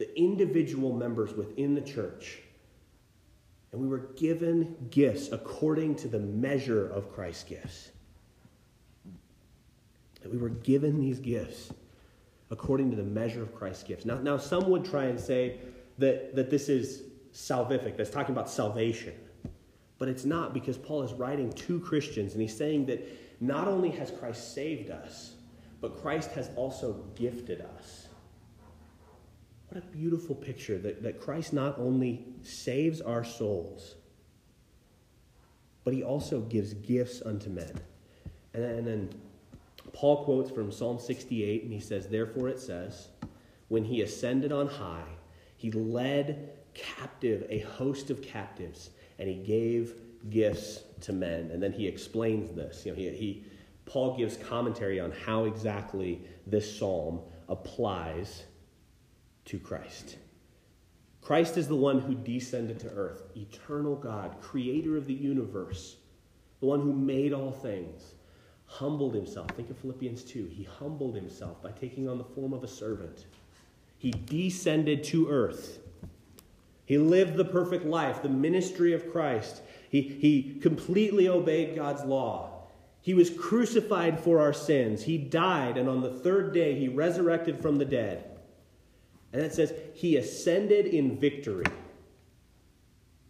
the 0.00 0.18
individual 0.18 0.94
members 0.94 1.34
within 1.34 1.74
the 1.74 1.80
church. 1.82 2.38
And 3.70 3.80
we 3.82 3.86
were 3.86 4.08
given 4.16 4.74
gifts 4.90 5.28
according 5.30 5.96
to 5.96 6.08
the 6.08 6.18
measure 6.18 6.88
of 6.90 7.12
Christ's 7.12 7.44
gifts. 7.44 7.90
That 10.22 10.32
we 10.32 10.38
were 10.38 10.48
given 10.48 10.98
these 10.98 11.20
gifts 11.20 11.70
according 12.50 12.90
to 12.92 12.96
the 12.96 13.02
measure 13.02 13.42
of 13.42 13.54
Christ's 13.54 13.82
gifts. 13.82 14.06
Now, 14.06 14.16
now 14.16 14.38
some 14.38 14.70
would 14.70 14.86
try 14.86 15.04
and 15.04 15.20
say 15.20 15.58
that, 15.98 16.34
that 16.34 16.48
this 16.48 16.70
is 16.70 17.02
salvific, 17.34 17.98
that's 17.98 18.08
talking 18.08 18.34
about 18.34 18.48
salvation. 18.48 19.12
But 19.98 20.08
it's 20.08 20.24
not 20.24 20.54
because 20.54 20.78
Paul 20.78 21.02
is 21.02 21.12
writing 21.12 21.52
to 21.52 21.78
Christians 21.78 22.32
and 22.32 22.40
he's 22.40 22.56
saying 22.56 22.86
that 22.86 23.06
not 23.42 23.68
only 23.68 23.90
has 23.90 24.10
Christ 24.10 24.54
saved 24.54 24.88
us, 24.90 25.34
but 25.82 26.00
Christ 26.00 26.30
has 26.30 26.48
also 26.56 27.04
gifted 27.14 27.60
us. 27.60 28.06
What 29.70 29.84
a 29.84 29.86
beautiful 29.86 30.34
picture 30.34 30.78
that, 30.78 31.04
that 31.04 31.20
Christ 31.20 31.52
not 31.52 31.78
only 31.78 32.26
saves 32.42 33.00
our 33.00 33.22
souls, 33.22 33.94
but 35.84 35.94
he 35.94 36.02
also 36.02 36.40
gives 36.40 36.74
gifts 36.74 37.22
unto 37.24 37.50
men. 37.50 37.72
And, 38.52 38.64
and 38.64 38.86
then 38.86 39.10
Paul 39.92 40.24
quotes 40.24 40.50
from 40.50 40.72
Psalm 40.72 40.98
68, 40.98 41.62
and 41.62 41.72
he 41.72 41.78
says, 41.78 42.08
Therefore 42.08 42.48
it 42.48 42.58
says, 42.58 43.10
When 43.68 43.84
he 43.84 44.02
ascended 44.02 44.50
on 44.50 44.66
high, 44.66 45.06
he 45.56 45.70
led 45.70 46.50
captive 46.74 47.46
a 47.48 47.60
host 47.60 48.10
of 48.10 48.22
captives, 48.22 48.90
and 49.20 49.28
he 49.28 49.36
gave 49.36 49.94
gifts 50.30 50.80
to 51.02 51.12
men. 51.12 51.52
And 51.52 51.62
then 51.62 51.72
he 51.72 51.86
explains 51.86 52.50
this. 52.56 52.84
You 52.84 52.90
know, 52.90 52.98
he, 52.98 53.10
he 53.10 53.44
Paul 53.86 54.16
gives 54.16 54.36
commentary 54.36 54.98
on 54.98 55.12
how 55.12 55.44
exactly 55.44 56.22
this 56.44 56.76
psalm 56.76 57.20
applies 57.48 58.46
to 59.46 59.58
Christ. 59.58 60.16
Christ 61.20 61.56
is 61.56 61.68
the 61.68 61.76
one 61.76 62.00
who 62.00 62.14
descended 62.14 62.80
to 62.80 62.90
earth, 62.90 63.22
eternal 63.36 63.94
God, 63.94 64.36
creator 64.40 64.96
of 64.96 65.06
the 65.06 65.14
universe, 65.14 65.96
the 66.60 66.66
one 66.66 66.80
who 66.80 66.92
made 66.92 67.32
all 67.32 67.52
things, 67.52 68.14
humbled 68.66 69.14
himself. 69.14 69.50
Think 69.50 69.70
of 69.70 69.78
Philippians 69.78 70.24
2. 70.24 70.46
He 70.46 70.64
humbled 70.64 71.14
himself 71.14 71.62
by 71.62 71.72
taking 71.72 72.08
on 72.08 72.18
the 72.18 72.24
form 72.24 72.52
of 72.52 72.64
a 72.64 72.68
servant. 72.68 73.26
He 73.98 74.10
descended 74.10 75.04
to 75.04 75.28
earth. 75.28 75.80
He 76.86 76.98
lived 76.98 77.36
the 77.36 77.44
perfect 77.44 77.84
life, 77.84 78.22
the 78.22 78.28
ministry 78.28 78.92
of 78.92 79.12
Christ. 79.12 79.62
He, 79.90 80.00
he 80.00 80.58
completely 80.60 81.28
obeyed 81.28 81.76
God's 81.76 82.02
law. 82.04 82.62
He 83.02 83.14
was 83.14 83.30
crucified 83.30 84.20
for 84.20 84.40
our 84.40 84.52
sins. 84.52 85.02
He 85.02 85.16
died, 85.16 85.76
and 85.76 85.88
on 85.88 86.00
the 86.00 86.10
third 86.10 86.52
day, 86.52 86.78
he 86.78 86.88
resurrected 86.88 87.60
from 87.60 87.78
the 87.78 87.84
dead. 87.84 88.24
And 89.32 89.42
it 89.42 89.54
says, 89.54 89.72
He 89.94 90.16
ascended 90.16 90.86
in 90.86 91.18
victory. 91.18 91.66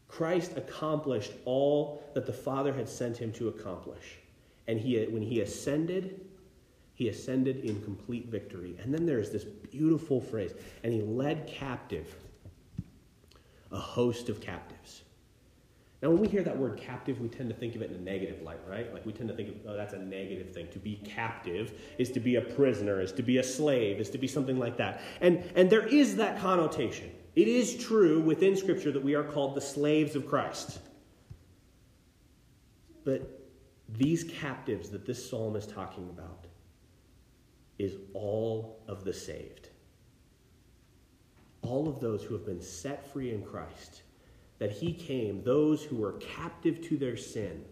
Christ 0.09 0.57
accomplished 0.57 1.33
all 1.45 2.03
that 2.15 2.27
the 2.27 2.33
Father 2.33 2.73
had 2.73 2.89
sent 2.89 3.17
him 3.17 3.33
to 3.33 3.49
accomplish. 3.49 4.19
And 4.67 4.79
he, 4.79 5.03
when 5.05 5.23
he 5.23 5.41
ascended, 5.41 6.21
he 6.95 7.09
ascended 7.09 7.65
in 7.65 7.81
complete 7.83 8.27
victory. 8.27 8.77
And 8.83 8.93
then 8.93 9.07
there's 9.07 9.31
this 9.31 9.45
beautiful 9.45 10.21
phrase, 10.21 10.53
and 10.83 10.93
he 10.93 11.01
led 11.01 11.47
captive 11.47 12.15
a 13.73 13.79
host 13.79 14.29
of 14.29 14.41
captives. 14.41 15.03
Now, 16.03 16.09
when 16.09 16.21
we 16.21 16.29
hear 16.29 16.43
that 16.43 16.57
word 16.57 16.81
captive, 16.81 17.21
we 17.21 17.29
tend 17.29 17.51
to 17.51 17.55
think 17.55 17.75
of 17.75 17.83
it 17.83 17.91
in 17.91 17.97
a 17.97 18.01
negative 18.01 18.41
light, 18.43 18.61
right? 18.67 18.91
Like 18.93 19.05
we 19.05 19.13
tend 19.13 19.29
to 19.29 19.35
think 19.35 19.51
of, 19.51 19.55
oh, 19.69 19.77
that's 19.77 19.93
a 19.93 19.99
negative 19.99 20.55
thing. 20.55 20.69
To 20.69 20.79
be 20.79 20.97
captive 21.05 21.79
is 21.99 22.11
to 22.13 22.21
be 22.21 22.37
a 22.37 22.41
prisoner, 22.41 23.03
is 23.03 23.13
to 23.13 23.23
be 23.23 23.37
a 23.37 23.43
slave, 23.43 24.01
is 24.01 24.09
to 24.11 24.19
be 24.19 24.27
something 24.27 24.59
like 24.59 24.79
that. 24.79 25.03
And, 25.21 25.45
and 25.55 25.69
there 25.69 25.87
is 25.87 26.17
that 26.17 26.41
connotation. 26.41 27.11
It 27.37 27.49
is 27.49 27.77
true 27.77 28.21
within 28.21 28.57
Scripture 28.57 28.91
that 28.93 29.05
we 29.05 29.15
are 29.15 29.23
called 29.23 29.55
the 29.55 29.61
slaves 29.61 30.17
of 30.17 30.27
Christ. 30.27 30.79
But 33.05 33.47
these 33.89 34.25
captives 34.25 34.89
that 34.91 35.05
this 35.05 35.29
psalm 35.29 35.55
is 35.55 35.67
talking 35.67 36.09
about 36.09 36.47
is 37.79 37.97
all 38.15 38.83
of 38.89 39.05
the 39.05 39.13
saved. 39.13 39.69
All 41.61 41.89
of 41.89 42.01
those 42.01 42.23
who 42.25 42.33
have 42.35 42.47
been 42.47 42.63
set 42.63 43.13
free 43.13 43.35
in 43.35 43.43
Christ 43.43 44.03
that 44.61 44.71
he 44.71 44.93
came, 44.93 45.43
those 45.43 45.83
who 45.83 45.97
were 45.97 46.13
captive 46.13 46.81
to 46.83 46.97
their 46.97 47.17
sin, 47.17 47.65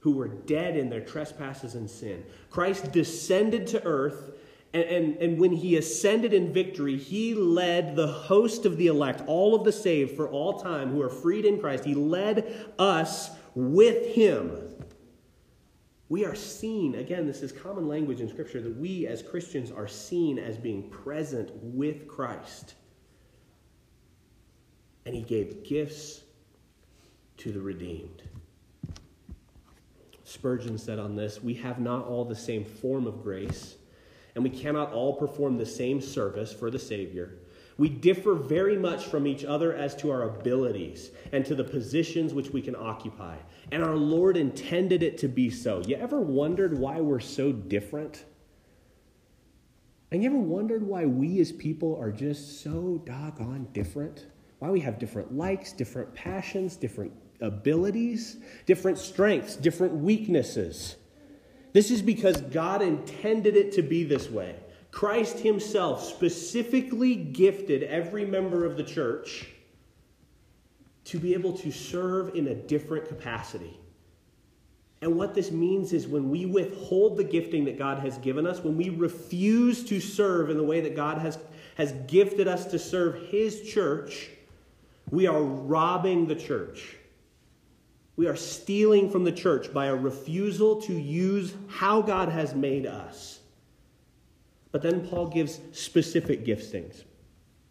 who 0.00 0.12
were 0.12 0.26
dead 0.26 0.74
in 0.74 0.88
their 0.88 1.02
trespasses 1.02 1.74
and 1.74 1.88
sin. 1.88 2.24
Christ 2.48 2.90
descended 2.90 3.66
to 3.68 3.84
earth, 3.84 4.32
and, 4.72 4.84
and, 4.84 5.16
and 5.18 5.38
when 5.38 5.52
he 5.52 5.76
ascended 5.76 6.32
in 6.32 6.52
victory, 6.52 6.96
he 6.96 7.34
led 7.34 7.94
the 7.94 8.06
host 8.06 8.64
of 8.64 8.78
the 8.78 8.86
elect, 8.86 9.22
all 9.26 9.54
of 9.54 9.64
the 9.64 9.72
saved 9.72 10.16
for 10.16 10.28
all 10.30 10.58
time 10.58 10.90
who 10.90 11.02
are 11.02 11.10
freed 11.10 11.44
in 11.44 11.60
Christ. 11.60 11.84
He 11.84 11.94
led 11.94 12.72
us 12.78 13.30
with 13.54 14.14
him. 14.14 14.66
We 16.08 16.24
are 16.24 16.34
seen, 16.34 16.94
again, 16.94 17.26
this 17.26 17.42
is 17.42 17.52
common 17.52 17.86
language 17.86 18.20
in 18.20 18.28
Scripture, 18.30 18.62
that 18.62 18.76
we 18.78 19.06
as 19.06 19.22
Christians 19.22 19.70
are 19.70 19.86
seen 19.86 20.38
as 20.38 20.56
being 20.56 20.88
present 20.88 21.50
with 21.62 22.08
Christ. 22.08 22.74
And 25.04 25.14
he 25.14 25.20
gave 25.22 25.64
gifts 25.64 26.22
to 27.40 27.52
the 27.52 27.60
redeemed. 27.60 28.22
Spurgeon 30.24 30.78
said 30.78 30.98
on 30.98 31.16
this 31.16 31.42
We 31.42 31.54
have 31.54 31.80
not 31.80 32.06
all 32.06 32.24
the 32.24 32.36
same 32.36 32.64
form 32.64 33.06
of 33.06 33.22
grace, 33.22 33.76
and 34.34 34.44
we 34.44 34.50
cannot 34.50 34.92
all 34.92 35.14
perform 35.14 35.56
the 35.56 35.66
same 35.66 36.00
service 36.00 36.52
for 36.52 36.70
the 36.70 36.78
Savior. 36.78 37.34
We 37.78 37.88
differ 37.88 38.34
very 38.34 38.76
much 38.76 39.06
from 39.06 39.26
each 39.26 39.42
other 39.42 39.74
as 39.74 39.96
to 39.96 40.10
our 40.10 40.24
abilities 40.24 41.10
and 41.32 41.46
to 41.46 41.54
the 41.54 41.64
positions 41.64 42.34
which 42.34 42.50
we 42.50 42.60
can 42.60 42.76
occupy. 42.76 43.36
And 43.72 43.82
our 43.82 43.96
Lord 43.96 44.36
intended 44.36 45.02
it 45.02 45.16
to 45.18 45.28
be 45.28 45.48
so. 45.48 45.82
You 45.86 45.96
ever 45.96 46.20
wondered 46.20 46.78
why 46.78 47.00
we're 47.00 47.20
so 47.20 47.52
different? 47.52 48.26
And 50.12 50.22
you 50.22 50.28
ever 50.28 50.38
wondered 50.38 50.82
why 50.82 51.06
we 51.06 51.40
as 51.40 51.52
people 51.52 51.96
are 51.98 52.12
just 52.12 52.62
so 52.62 53.00
doggone 53.06 53.68
different? 53.72 54.26
Why 54.58 54.68
we 54.68 54.80
have 54.80 54.98
different 54.98 55.34
likes, 55.34 55.72
different 55.72 56.14
passions, 56.14 56.76
different 56.76 57.12
abilities, 57.40 58.36
different 58.66 58.98
strengths, 58.98 59.56
different 59.56 59.94
weaknesses. 59.94 60.96
This 61.72 61.90
is 61.90 62.02
because 62.02 62.40
God 62.40 62.82
intended 62.82 63.56
it 63.56 63.72
to 63.72 63.82
be 63.82 64.04
this 64.04 64.28
way. 64.28 64.56
Christ 64.90 65.38
Himself 65.38 66.02
specifically 66.02 67.14
gifted 67.14 67.84
every 67.84 68.24
member 68.24 68.64
of 68.64 68.76
the 68.76 68.82
church 68.82 69.48
to 71.04 71.18
be 71.18 71.32
able 71.34 71.56
to 71.58 71.70
serve 71.70 72.34
in 72.34 72.48
a 72.48 72.54
different 72.54 73.08
capacity. 73.08 73.78
And 75.02 75.16
what 75.16 75.34
this 75.34 75.50
means 75.50 75.92
is 75.92 76.06
when 76.06 76.28
we 76.28 76.44
withhold 76.44 77.16
the 77.16 77.24
gifting 77.24 77.64
that 77.64 77.78
God 77.78 78.00
has 78.00 78.18
given 78.18 78.46
us, 78.46 78.62
when 78.62 78.76
we 78.76 78.90
refuse 78.90 79.84
to 79.84 79.98
serve 79.98 80.50
in 80.50 80.58
the 80.58 80.62
way 80.62 80.80
that 80.82 80.94
God 80.94 81.18
has, 81.18 81.38
has 81.76 81.92
gifted 82.06 82.46
us 82.46 82.66
to 82.66 82.78
serve 82.78 83.28
His 83.28 83.62
church, 83.62 84.28
we 85.10 85.26
are 85.26 85.42
robbing 85.42 86.26
the 86.26 86.34
church. 86.34 86.96
We 88.20 88.26
are 88.26 88.36
stealing 88.36 89.08
from 89.08 89.24
the 89.24 89.32
church 89.32 89.72
by 89.72 89.86
a 89.86 89.96
refusal 89.96 90.82
to 90.82 90.92
use 90.92 91.54
how 91.68 92.02
God 92.02 92.28
has 92.28 92.54
made 92.54 92.84
us. 92.84 93.40
But 94.72 94.82
then 94.82 95.08
Paul 95.08 95.28
gives 95.28 95.58
specific 95.72 96.44
giftings. 96.44 97.04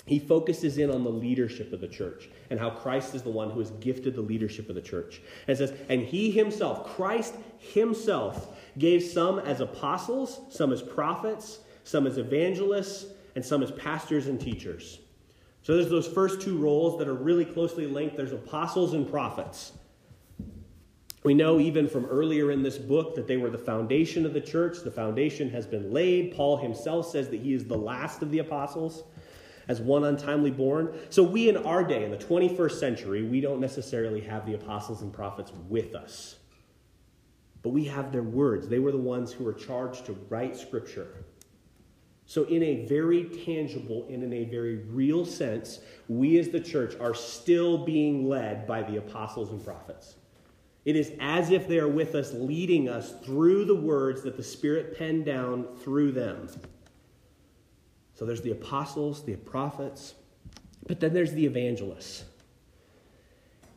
He 0.07 0.17
focuses 0.17 0.79
in 0.79 0.89
on 0.89 1.03
the 1.03 1.11
leadership 1.11 1.71
of 1.71 1.81
the 1.81 1.87
church 1.87 2.29
and 2.49 2.59
how 2.59 2.71
Christ 2.71 3.13
is 3.13 3.21
the 3.21 3.29
one 3.29 3.51
who 3.51 3.59
has 3.59 3.69
gifted 3.79 4.15
the 4.15 4.23
leadership 4.23 4.69
of 4.69 4.73
the 4.73 4.81
church. 4.81 5.21
And 5.47 5.55
says, 5.55 5.71
and 5.87 6.01
he 6.01 6.31
himself, 6.31 6.95
Christ 6.95 7.35
himself, 7.59 8.57
gave 8.79 9.03
some 9.03 9.37
as 9.37 9.61
apostles, 9.61 10.41
some 10.49 10.73
as 10.73 10.81
prophets, 10.81 11.59
some 11.83 12.07
as 12.07 12.17
evangelists, 12.17 13.05
and 13.35 13.45
some 13.45 13.61
as 13.61 13.69
pastors 13.73 14.25
and 14.25 14.41
teachers. 14.41 14.97
So 15.61 15.75
there's 15.75 15.91
those 15.91 16.07
first 16.07 16.41
two 16.41 16.57
roles 16.57 16.97
that 16.97 17.07
are 17.07 17.13
really 17.13 17.45
closely 17.45 17.85
linked. 17.85 18.17
There's 18.17 18.31
apostles 18.31 18.95
and 18.95 19.07
prophets. 19.07 19.73
We 21.23 21.33
know 21.33 21.59
even 21.59 21.89
from 21.89 22.05
earlier 22.05 22.51
in 22.51 22.63
this 22.63 22.77
book 22.77 23.15
that 23.15 23.27
they 23.27 23.37
were 23.37 23.49
the 23.49 23.57
foundation 23.57 24.25
of 24.25 24.33
the 24.33 24.41
church. 24.41 24.79
The 24.83 24.91
foundation 24.91 25.49
has 25.49 25.67
been 25.67 25.91
laid. 25.91 26.33
Paul 26.33 26.57
himself 26.57 27.09
says 27.11 27.29
that 27.29 27.41
he 27.41 27.53
is 27.53 27.65
the 27.65 27.77
last 27.77 28.21
of 28.21 28.31
the 28.31 28.39
apostles 28.39 29.03
as 29.67 29.81
one 29.81 30.05
untimely 30.05 30.49
born. 30.49 30.97
So, 31.09 31.21
we 31.23 31.49
in 31.49 31.57
our 31.57 31.83
day, 31.83 32.03
in 32.03 32.11
the 32.11 32.17
21st 32.17 32.79
century, 32.79 33.23
we 33.23 33.41
don't 33.41 33.59
necessarily 33.59 34.21
have 34.21 34.45
the 34.45 34.55
apostles 34.55 35.01
and 35.01 35.13
prophets 35.13 35.51
with 35.67 35.93
us. 35.93 36.37
But 37.61 37.69
we 37.69 37.83
have 37.85 38.11
their 38.11 38.23
words. 38.23 38.67
They 38.67 38.79
were 38.79 38.91
the 38.91 38.97
ones 38.97 39.31
who 39.33 39.43
were 39.43 39.53
charged 39.53 40.05
to 40.05 40.13
write 40.29 40.55
scripture. 40.57 41.25
So, 42.25 42.43
in 42.45 42.63
a 42.63 42.85
very 42.85 43.25
tangible 43.25 44.07
and 44.09 44.23
in 44.23 44.31
a 44.33 44.45
very 44.45 44.77
real 44.77 45.25
sense, 45.25 45.79
we 46.07 46.39
as 46.39 46.49
the 46.49 46.59
church 46.59 46.95
are 46.99 47.13
still 47.13 47.77
being 47.85 48.27
led 48.27 48.65
by 48.65 48.83
the 48.83 48.97
apostles 48.97 49.51
and 49.51 49.63
prophets. 49.63 50.15
It 50.85 50.95
is 50.95 51.11
as 51.19 51.51
if 51.51 51.67
they 51.67 51.79
are 51.79 51.87
with 51.87 52.15
us, 52.15 52.33
leading 52.33 52.87
us 52.87 53.13
through 53.23 53.65
the 53.65 53.75
words 53.75 54.23
that 54.23 54.37
the 54.37 54.43
Spirit 54.43 54.97
penned 54.97 55.25
down 55.25 55.67
through 55.83 56.13
them. 56.13 56.47
So 58.15 58.25
there's 58.25 58.41
the 58.41 58.51
apostles, 58.51 59.23
the 59.23 59.35
prophets, 59.35 60.15
but 60.87 60.99
then 60.99 61.13
there's 61.13 61.33
the 61.33 61.45
evangelists. 61.45 62.25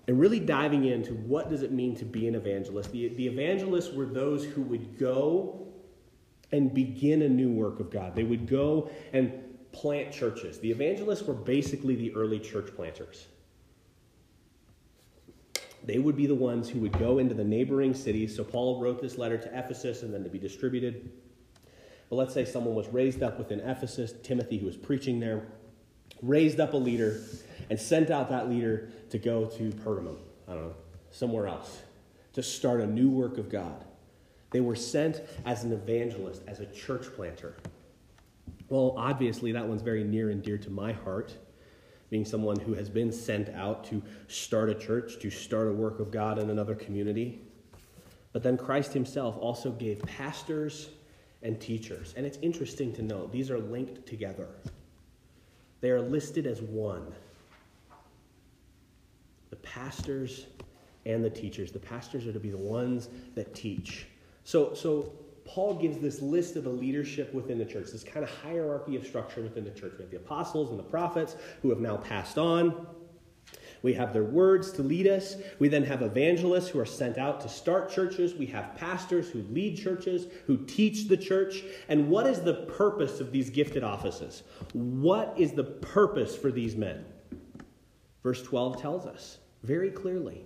And 0.08 0.18
really 0.18 0.40
diving 0.40 0.84
into 0.86 1.14
what 1.14 1.48
does 1.48 1.62
it 1.62 1.70
mean 1.70 1.94
to 1.96 2.04
be 2.04 2.26
an 2.26 2.34
evangelist. 2.34 2.90
The, 2.90 3.08
the 3.08 3.26
evangelists 3.26 3.92
were 3.92 4.06
those 4.06 4.44
who 4.44 4.62
would 4.62 4.98
go 4.98 5.68
and 6.50 6.74
begin 6.74 7.22
a 7.22 7.28
new 7.28 7.52
work 7.52 7.80
of 7.80 7.90
God. 7.90 8.14
They 8.14 8.24
would 8.24 8.48
go 8.48 8.90
and 9.12 9.32
plant 9.72 10.12
churches. 10.12 10.58
The 10.58 10.70
evangelists 10.70 11.22
were 11.22 11.34
basically 11.34 11.94
the 11.94 12.14
early 12.14 12.38
church 12.38 12.74
planters. 12.74 13.26
They 15.84 15.98
would 15.98 16.16
be 16.16 16.26
the 16.26 16.34
ones 16.34 16.68
who 16.68 16.78
would 16.80 16.98
go 16.98 17.18
into 17.18 17.34
the 17.34 17.44
neighboring 17.44 17.94
cities. 17.94 18.36
So 18.36 18.44
Paul 18.44 18.80
wrote 18.80 19.00
this 19.00 19.18
letter 19.18 19.36
to 19.38 19.58
Ephesus 19.58 20.02
and 20.02 20.14
then 20.14 20.22
to 20.24 20.30
be 20.30 20.38
distributed. 20.38 21.10
But 22.08 22.16
let's 22.16 22.34
say 22.34 22.44
someone 22.44 22.74
was 22.74 22.88
raised 22.88 23.22
up 23.22 23.38
within 23.38 23.60
Ephesus, 23.60 24.12
Timothy, 24.22 24.58
who 24.58 24.66
was 24.66 24.76
preaching 24.76 25.18
there, 25.18 25.46
raised 26.20 26.60
up 26.60 26.74
a 26.74 26.76
leader 26.76 27.20
and 27.70 27.80
sent 27.80 28.10
out 28.10 28.28
that 28.28 28.48
leader 28.48 28.90
to 29.10 29.18
go 29.18 29.46
to 29.46 29.70
Pergamum, 29.70 30.18
I 30.46 30.54
don't 30.54 30.68
know, 30.68 30.74
somewhere 31.10 31.46
else, 31.46 31.82
to 32.34 32.42
start 32.42 32.80
a 32.80 32.86
new 32.86 33.10
work 33.10 33.38
of 33.38 33.48
God. 33.48 33.84
They 34.50 34.60
were 34.60 34.76
sent 34.76 35.22
as 35.46 35.64
an 35.64 35.72
evangelist, 35.72 36.42
as 36.46 36.60
a 36.60 36.66
church 36.66 37.06
planter. 37.16 37.56
Well, 38.68 38.94
obviously, 38.96 39.52
that 39.52 39.66
one's 39.66 39.82
very 39.82 40.04
near 40.04 40.30
and 40.30 40.42
dear 40.42 40.58
to 40.58 40.70
my 40.70 40.92
heart 40.92 41.34
being 42.12 42.26
someone 42.26 42.60
who 42.60 42.74
has 42.74 42.90
been 42.90 43.10
sent 43.10 43.48
out 43.54 43.84
to 43.84 44.02
start 44.28 44.68
a 44.68 44.74
church, 44.74 45.18
to 45.18 45.30
start 45.30 45.68
a 45.68 45.72
work 45.72 45.98
of 45.98 46.10
God 46.10 46.38
in 46.38 46.50
another 46.50 46.74
community. 46.74 47.40
But 48.34 48.42
then 48.42 48.58
Christ 48.58 48.92
himself 48.92 49.38
also 49.38 49.70
gave 49.70 50.02
pastors 50.02 50.90
and 51.42 51.58
teachers. 51.58 52.12
And 52.14 52.26
it's 52.26 52.36
interesting 52.42 52.92
to 52.96 53.02
note, 53.02 53.32
these 53.32 53.50
are 53.50 53.58
linked 53.58 54.04
together, 54.06 54.48
they 55.80 55.88
are 55.88 56.02
listed 56.02 56.46
as 56.46 56.60
one. 56.60 57.14
The 59.48 59.56
pastors 59.56 60.44
and 61.06 61.24
the 61.24 61.30
teachers. 61.30 61.72
The 61.72 61.78
pastors 61.78 62.26
are 62.26 62.32
to 62.34 62.40
be 62.40 62.50
the 62.50 62.58
ones 62.58 63.08
that 63.34 63.54
teach. 63.54 64.06
So, 64.44 64.74
so 64.74 65.10
Paul 65.44 65.74
gives 65.74 65.98
this 65.98 66.22
list 66.22 66.56
of 66.56 66.64
the 66.64 66.70
leadership 66.70 67.32
within 67.34 67.58
the 67.58 67.64
church, 67.64 67.88
this 67.92 68.04
kind 68.04 68.24
of 68.24 68.30
hierarchy 68.30 68.96
of 68.96 69.06
structure 69.06 69.42
within 69.42 69.64
the 69.64 69.70
church. 69.70 69.92
We 69.98 70.04
have 70.04 70.10
the 70.10 70.16
apostles 70.16 70.70
and 70.70 70.78
the 70.78 70.84
prophets 70.84 71.36
who 71.62 71.70
have 71.70 71.80
now 71.80 71.96
passed 71.96 72.38
on. 72.38 72.86
We 73.82 73.94
have 73.94 74.12
their 74.12 74.22
words 74.22 74.70
to 74.72 74.82
lead 74.82 75.08
us. 75.08 75.36
We 75.58 75.68
then 75.68 75.82
have 75.84 76.02
evangelists 76.02 76.68
who 76.68 76.78
are 76.78 76.86
sent 76.86 77.18
out 77.18 77.40
to 77.40 77.48
start 77.48 77.90
churches. 77.90 78.34
We 78.34 78.46
have 78.46 78.76
pastors 78.76 79.28
who 79.28 79.42
lead 79.50 79.76
churches, 79.76 80.26
who 80.46 80.58
teach 80.58 81.08
the 81.08 81.16
church. 81.16 81.64
And 81.88 82.08
what 82.08 82.26
is 82.26 82.40
the 82.40 82.54
purpose 82.54 83.18
of 83.20 83.32
these 83.32 83.50
gifted 83.50 83.82
offices? 83.82 84.44
What 84.72 85.34
is 85.36 85.52
the 85.52 85.64
purpose 85.64 86.36
for 86.36 86.52
these 86.52 86.76
men? 86.76 87.04
Verse 88.22 88.42
12 88.42 88.80
tells 88.80 89.04
us 89.04 89.38
very 89.64 89.90
clearly 89.90 90.44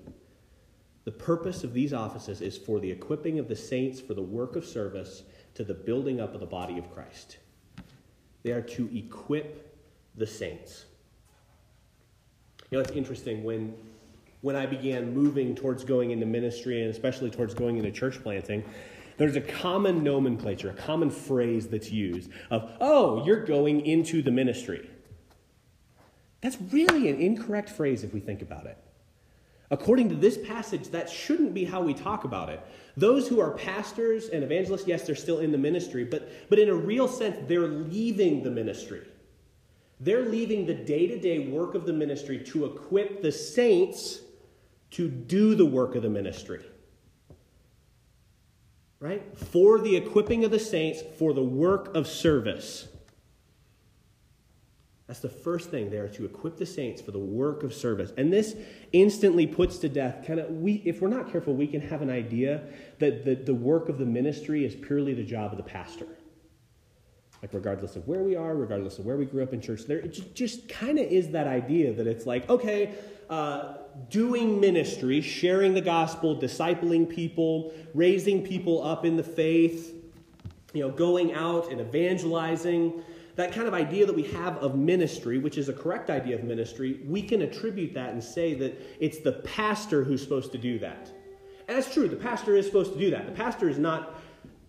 the 1.07 1.13
purpose 1.13 1.63
of 1.63 1.73
these 1.73 1.95
offices 1.95 2.41
is 2.41 2.59
for 2.59 2.81
the 2.81 2.91
equipping 2.91 3.39
of 3.39 3.47
the 3.47 3.55
saints 3.55 4.01
for 4.01 4.13
the 4.13 4.23
work 4.23 4.57
of 4.57 4.67
service 4.67 5.23
to 5.55 5.63
the 5.63 5.73
building 5.73 6.21
up 6.21 6.35
of 6.35 6.41
the 6.41 6.47
body 6.47 6.79
of 6.79 6.93
Christ. 6.93 7.39
They 8.43 8.51
are 8.51 8.61
to 8.61 8.91
equip 8.93 9.73
the 10.17 10.27
saints. 10.27 10.85
You 12.71 12.79
know, 12.79 12.83
it's 12.83 12.91
interesting 12.91 13.45
when 13.45 13.75
when 14.41 14.57
I 14.57 14.67
began 14.67 15.15
moving 15.15 15.55
towards 15.55 15.85
going 15.85 16.11
into 16.11 16.27
ministry 16.27 16.83
and 16.83 16.91
especially 16.91 17.31
towards 17.31 17.55
going 17.55 17.79
into 17.79 17.91
church 17.91 18.23
planting, 18.23 18.65
there's 19.17 19.37
a 19.37 19.41
common 19.41 20.03
nomenclature, 20.03 20.71
a 20.71 20.75
common 20.75 21.11
phrase 21.11 21.69
that's 21.69 21.91
used 21.91 22.31
of, 22.51 22.71
oh, 22.81 23.25
you're 23.25 23.45
going 23.45 23.87
into 23.87 24.23
the 24.23 24.31
ministry. 24.31 24.91
That's 26.43 26.59
really 26.71 27.09
an 27.09 27.19
incorrect 27.19 27.71
phrase 27.71 28.05
if 28.05 28.13
we 28.13 28.21
think 28.21 28.43
about 28.43 28.67
it. 28.67 28.77
According 29.71 30.09
to 30.11 30.15
this 30.15 30.39
passage, 30.39 30.89
that 30.89 31.11
shouldn't 31.11 31.53
be 31.53 31.65
how 31.65 31.83
we 31.83 31.93
talk 31.93 32.25
about 32.25 32.49
it. 32.49 32.61
Those 32.97 33.27
who 33.27 33.41
are 33.41 33.51
pastors 33.51 34.29
and 34.29 34.45
evangelists, 34.45 34.87
yes, 34.87 35.03
they're 35.03 35.17
still 35.17 35.41
in 35.41 35.51
the 35.51 35.59
ministry, 35.59 36.05
but, 36.05 36.49
but 36.49 36.59
in 36.59 36.69
a 36.69 36.75
real 36.75 37.09
sense, 37.09 37.37
they're 37.49 37.67
leaving 37.67 38.43
the 38.43 38.51
ministry. 38.51 39.07
They're 39.99 40.27
leaving 40.27 40.67
the 40.67 40.75
day 40.75 41.07
to 41.09 41.19
day 41.19 41.49
work 41.49 41.75
of 41.75 41.85
the 41.85 41.93
ministry 41.93 42.39
to 42.45 42.67
equip 42.67 43.23
the 43.23 43.33
saints 43.33 44.21
to 44.93 45.09
do 45.09 45.55
the 45.55 45.67
work 45.67 45.95
of 45.95 46.03
the 46.03 46.11
ministry. 46.11 46.65
Right? 49.01 49.37
For 49.37 49.81
the 49.81 49.97
equipping 49.97 50.45
of 50.45 50.51
the 50.51 50.59
saints, 50.59 51.03
for 51.19 51.33
the 51.33 51.43
work 51.43 51.95
of 51.95 52.07
service. 52.07 52.89
That's 55.07 55.21
the 55.21 55.29
first 55.29 55.71
thing 55.71 55.89
there 55.89 56.09
to 56.09 56.25
equip 56.25 56.57
the 56.57 56.67
saints 56.67 57.01
for 57.01 57.13
the 57.13 57.19
work 57.19 57.63
of 57.63 57.73
service. 57.73 58.13
And 58.17 58.33
this 58.33 58.57
instantly 58.93 59.47
puts 59.47 59.79
to 59.79 59.89
death 59.89 60.27
kind 60.27 60.41
of 60.41 60.51
we 60.51 60.83
if 60.85 61.01
we're 61.01 61.09
not 61.09 61.31
careful, 61.31 61.55
we 61.55 61.69
can 61.69 61.81
have 61.81 62.03
an 62.03 62.11
idea 62.11 62.63
that 62.99 63.25
the, 63.25 63.37
the 63.37 63.55
work 63.55 63.89
of 63.89 63.99
the 63.99 64.07
ministry 64.07 64.65
is 64.65 64.75
purely 64.75 65.15
the 65.15 65.23
job 65.23 65.53
of 65.53 65.59
the 65.59 65.63
pastor. 65.63 66.09
Like 67.41 67.53
regardless 67.53 67.95
of 67.95 68.09
where 68.09 68.23
we 68.23 68.35
are, 68.35 68.57
regardless 68.57 68.99
of 68.99 69.05
where 69.05 69.17
we 69.17 69.27
grew 69.27 69.43
up 69.43 69.53
in 69.53 69.61
church, 69.61 69.83
there 69.87 69.99
it 69.99 70.35
just, 70.35 70.69
kind 70.69 70.99
of 70.99 71.07
is 71.07 71.31
that 71.31 71.47
idea 71.47 71.93
that 71.93 72.07
it's 72.07 72.27
like, 72.27 72.49
okay, 72.49 72.95
uh, 73.31 73.75
doing 74.09 74.59
ministry, 74.59 75.21
sharing 75.21 75.75
the 75.75 75.81
gospel, 75.81 76.41
discipling 76.41 77.09
people, 77.09 77.73
raising 77.95 78.45
people 78.45 78.83
up 78.83 79.05
in 79.05 79.17
the 79.17 79.23
faith, 79.23 79.95
you 80.73 80.81
know, 80.81 80.91
going 80.91 81.33
out 81.35 81.71
and 81.71 81.81
evangelizing 81.81 83.05
that 83.37 83.53
kind 83.53 83.69
of 83.69 83.75
idea 83.75 84.07
that 84.07 84.15
we 84.15 84.25
have 84.25 84.57
of 84.59 84.77
ministry, 84.77 85.39
which 85.39 85.59
is 85.59 85.69
a 85.69 85.73
correct 85.73 86.11
idea 86.11 86.37
of 86.37 86.45
ministry, 86.45 87.01
we 87.07 87.23
can 87.23 87.43
attribute 87.43 87.93
that 87.95 88.11
and 88.13 88.23
say 88.23 88.55
that 88.55 88.81
it's 88.99 89.19
the 89.19 89.33
pastor 89.33 90.03
who's 90.03 90.23
supposed 90.23 90.53
to 90.53 90.59
do 90.59 90.79
that. 90.79 91.11
And 91.69 91.77
that's 91.77 91.93
true, 91.93 92.09
the 92.09 92.17
pastor 92.17 92.57
is 92.57 92.67
supposed 92.67 92.93
to 92.95 92.99
do 92.99 93.11
that. 93.11 93.27
The 93.27 93.33
pastor 93.33 93.69
is 93.69 93.79
not 93.79 94.19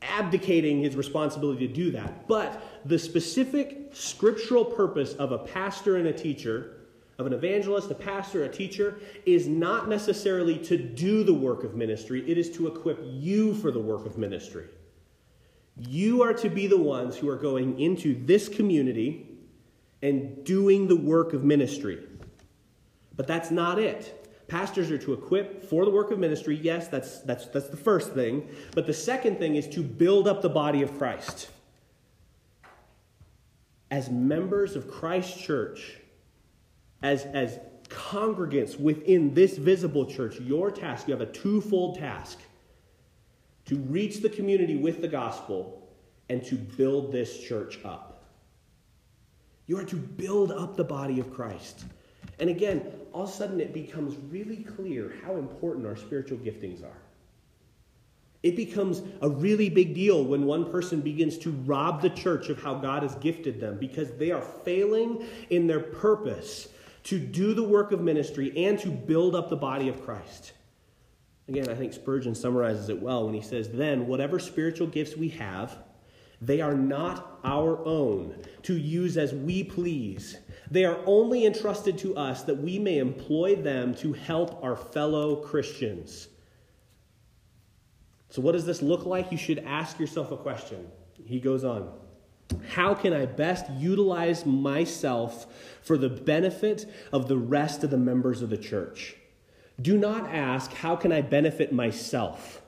abdicating 0.01 0.81
his 0.81 0.95
responsibility 0.95 1.67
to 1.67 1.73
do 1.73 1.91
that. 1.91 2.27
But 2.27 2.61
the 2.85 2.99
specific 2.99 3.89
scriptural 3.93 4.65
purpose 4.65 5.13
of 5.13 5.31
a 5.31 5.39
pastor 5.39 5.97
and 5.97 6.07
a 6.07 6.13
teacher, 6.13 6.73
of 7.17 7.25
an 7.25 7.33
evangelist, 7.33 7.89
a 7.89 7.95
pastor, 7.95 8.43
a 8.43 8.49
teacher, 8.49 8.99
is 9.25 9.47
not 9.47 9.87
necessarily 9.87 10.57
to 10.59 10.77
do 10.77 11.23
the 11.23 11.33
work 11.33 11.63
of 11.63 11.75
ministry, 11.75 12.29
it 12.29 12.37
is 12.37 12.51
to 12.51 12.67
equip 12.67 12.99
you 13.03 13.53
for 13.55 13.71
the 13.71 13.79
work 13.79 14.05
of 14.05 14.17
ministry. 14.17 14.65
You 15.79 16.23
are 16.23 16.33
to 16.33 16.49
be 16.49 16.67
the 16.67 16.77
ones 16.77 17.15
who 17.15 17.29
are 17.29 17.35
going 17.35 17.79
into 17.79 18.15
this 18.25 18.49
community 18.49 19.27
and 20.01 20.43
doing 20.43 20.87
the 20.87 20.95
work 20.95 21.33
of 21.33 21.43
ministry. 21.43 22.03
But 23.15 23.27
that's 23.27 23.51
not 23.51 23.79
it. 23.79 24.13
Pastors 24.47 24.89
are 24.91 24.97
to 24.99 25.13
equip 25.13 25.63
for 25.69 25.83
the 25.85 25.91
work 25.91 26.11
of 26.11 26.19
ministry. 26.19 26.55
Yes, 26.55 26.87
that's, 26.87 27.19
that's, 27.21 27.47
that's 27.47 27.67
the 27.67 27.77
first 27.77 28.13
thing. 28.13 28.47
But 28.73 28.85
the 28.85 28.93
second 28.93 29.39
thing 29.39 29.55
is 29.55 29.67
to 29.69 29.83
build 29.83 30.27
up 30.27 30.41
the 30.41 30.49
body 30.49 30.81
of 30.81 30.97
Christ. 30.97 31.49
As 33.91 34.09
members 34.09 34.75
of 34.75 34.89
Christ's 34.89 35.39
church, 35.39 35.97
as, 37.01 37.25
as 37.25 37.59
congregants 37.89 38.79
within 38.79 39.33
this 39.33 39.57
visible 39.57 40.05
church, 40.05 40.39
your 40.39 40.71
task, 40.71 41.07
you 41.07 41.13
have 41.13 41.21
a 41.21 41.31
twofold 41.31 41.97
task 41.97 42.39
to 43.67 43.77
reach 43.77 44.21
the 44.21 44.29
community 44.29 44.75
with 44.75 45.01
the 45.01 45.07
gospel 45.07 45.87
and 46.29 46.43
to 46.45 46.55
build 46.55 47.11
this 47.11 47.39
church 47.39 47.79
up. 47.85 48.25
You 49.67 49.77
are 49.77 49.83
to 49.85 49.95
build 49.95 50.51
up 50.51 50.75
the 50.75 50.83
body 50.83 51.19
of 51.19 51.33
Christ. 51.33 51.83
And 52.39 52.49
again, 52.49 52.91
all 53.13 53.23
of 53.23 53.29
a 53.29 53.31
sudden 53.31 53.59
it 53.59 53.73
becomes 53.73 54.15
really 54.29 54.63
clear 54.63 55.15
how 55.23 55.35
important 55.37 55.85
our 55.85 55.97
spiritual 55.97 56.37
giftings 56.37 56.83
are. 56.83 57.01
It 58.43 58.55
becomes 58.55 59.01
a 59.21 59.29
really 59.29 59.69
big 59.69 59.93
deal 59.93 60.23
when 60.23 60.45
one 60.45 60.71
person 60.71 61.01
begins 61.01 61.37
to 61.39 61.51
rob 61.51 62.01
the 62.01 62.09
church 62.09 62.49
of 62.49 62.61
how 62.61 62.75
God 62.75 63.03
has 63.03 63.15
gifted 63.15 63.59
them 63.59 63.77
because 63.77 64.11
they 64.13 64.31
are 64.31 64.41
failing 64.41 65.25
in 65.49 65.67
their 65.67 65.79
purpose 65.79 66.69
to 67.05 67.19
do 67.19 67.53
the 67.53 67.63
work 67.63 67.91
of 67.91 67.99
ministry 67.99 68.53
and 68.55 68.79
to 68.79 68.89
build 68.89 69.35
up 69.35 69.49
the 69.49 69.55
body 69.55 69.89
of 69.89 70.03
Christ. 70.05 70.53
Again, 71.47 71.69
I 71.69 71.75
think 71.75 71.93
Spurgeon 71.93 72.35
summarizes 72.35 72.89
it 72.89 73.01
well 73.01 73.25
when 73.25 73.33
he 73.33 73.41
says, 73.41 73.69
Then, 73.69 74.07
whatever 74.07 74.37
spiritual 74.37 74.87
gifts 74.87 75.15
we 75.15 75.29
have, 75.29 75.77
they 76.41 76.61
are 76.61 76.75
not 76.75 77.39
our 77.43 77.83
own 77.85 78.35
to 78.63 78.77
use 78.77 79.17
as 79.17 79.33
we 79.33 79.63
please. 79.63 80.37
They 80.69 80.85
are 80.85 80.99
only 81.05 81.45
entrusted 81.45 81.97
to 81.99 82.15
us 82.15 82.43
that 82.43 82.57
we 82.57 82.77
may 82.77 82.97
employ 82.97 83.55
them 83.55 83.95
to 83.95 84.13
help 84.13 84.61
our 84.63 84.75
fellow 84.75 85.37
Christians. 85.37 86.27
So, 88.29 88.41
what 88.41 88.51
does 88.51 88.65
this 88.65 88.81
look 88.81 89.05
like? 89.05 89.31
You 89.31 89.37
should 89.37 89.59
ask 89.59 89.99
yourself 89.99 90.31
a 90.31 90.37
question. 90.37 90.87
He 91.25 91.39
goes 91.39 91.63
on 91.63 91.89
How 92.69 92.93
can 92.93 93.13
I 93.13 93.25
best 93.25 93.69
utilize 93.71 94.45
myself 94.45 95.47
for 95.81 95.97
the 95.97 96.09
benefit 96.09 96.85
of 97.13 97.29
the 97.29 97.37
rest 97.37 97.85
of 97.85 97.89
the 97.89 97.97
members 97.97 98.41
of 98.41 98.49
the 98.49 98.57
church? 98.57 99.15
Do 99.81 99.97
not 99.97 100.29
ask, 100.33 100.73
How 100.73 100.95
can 100.95 101.11
I 101.11 101.21
benefit 101.21 101.71
myself? 101.71 102.61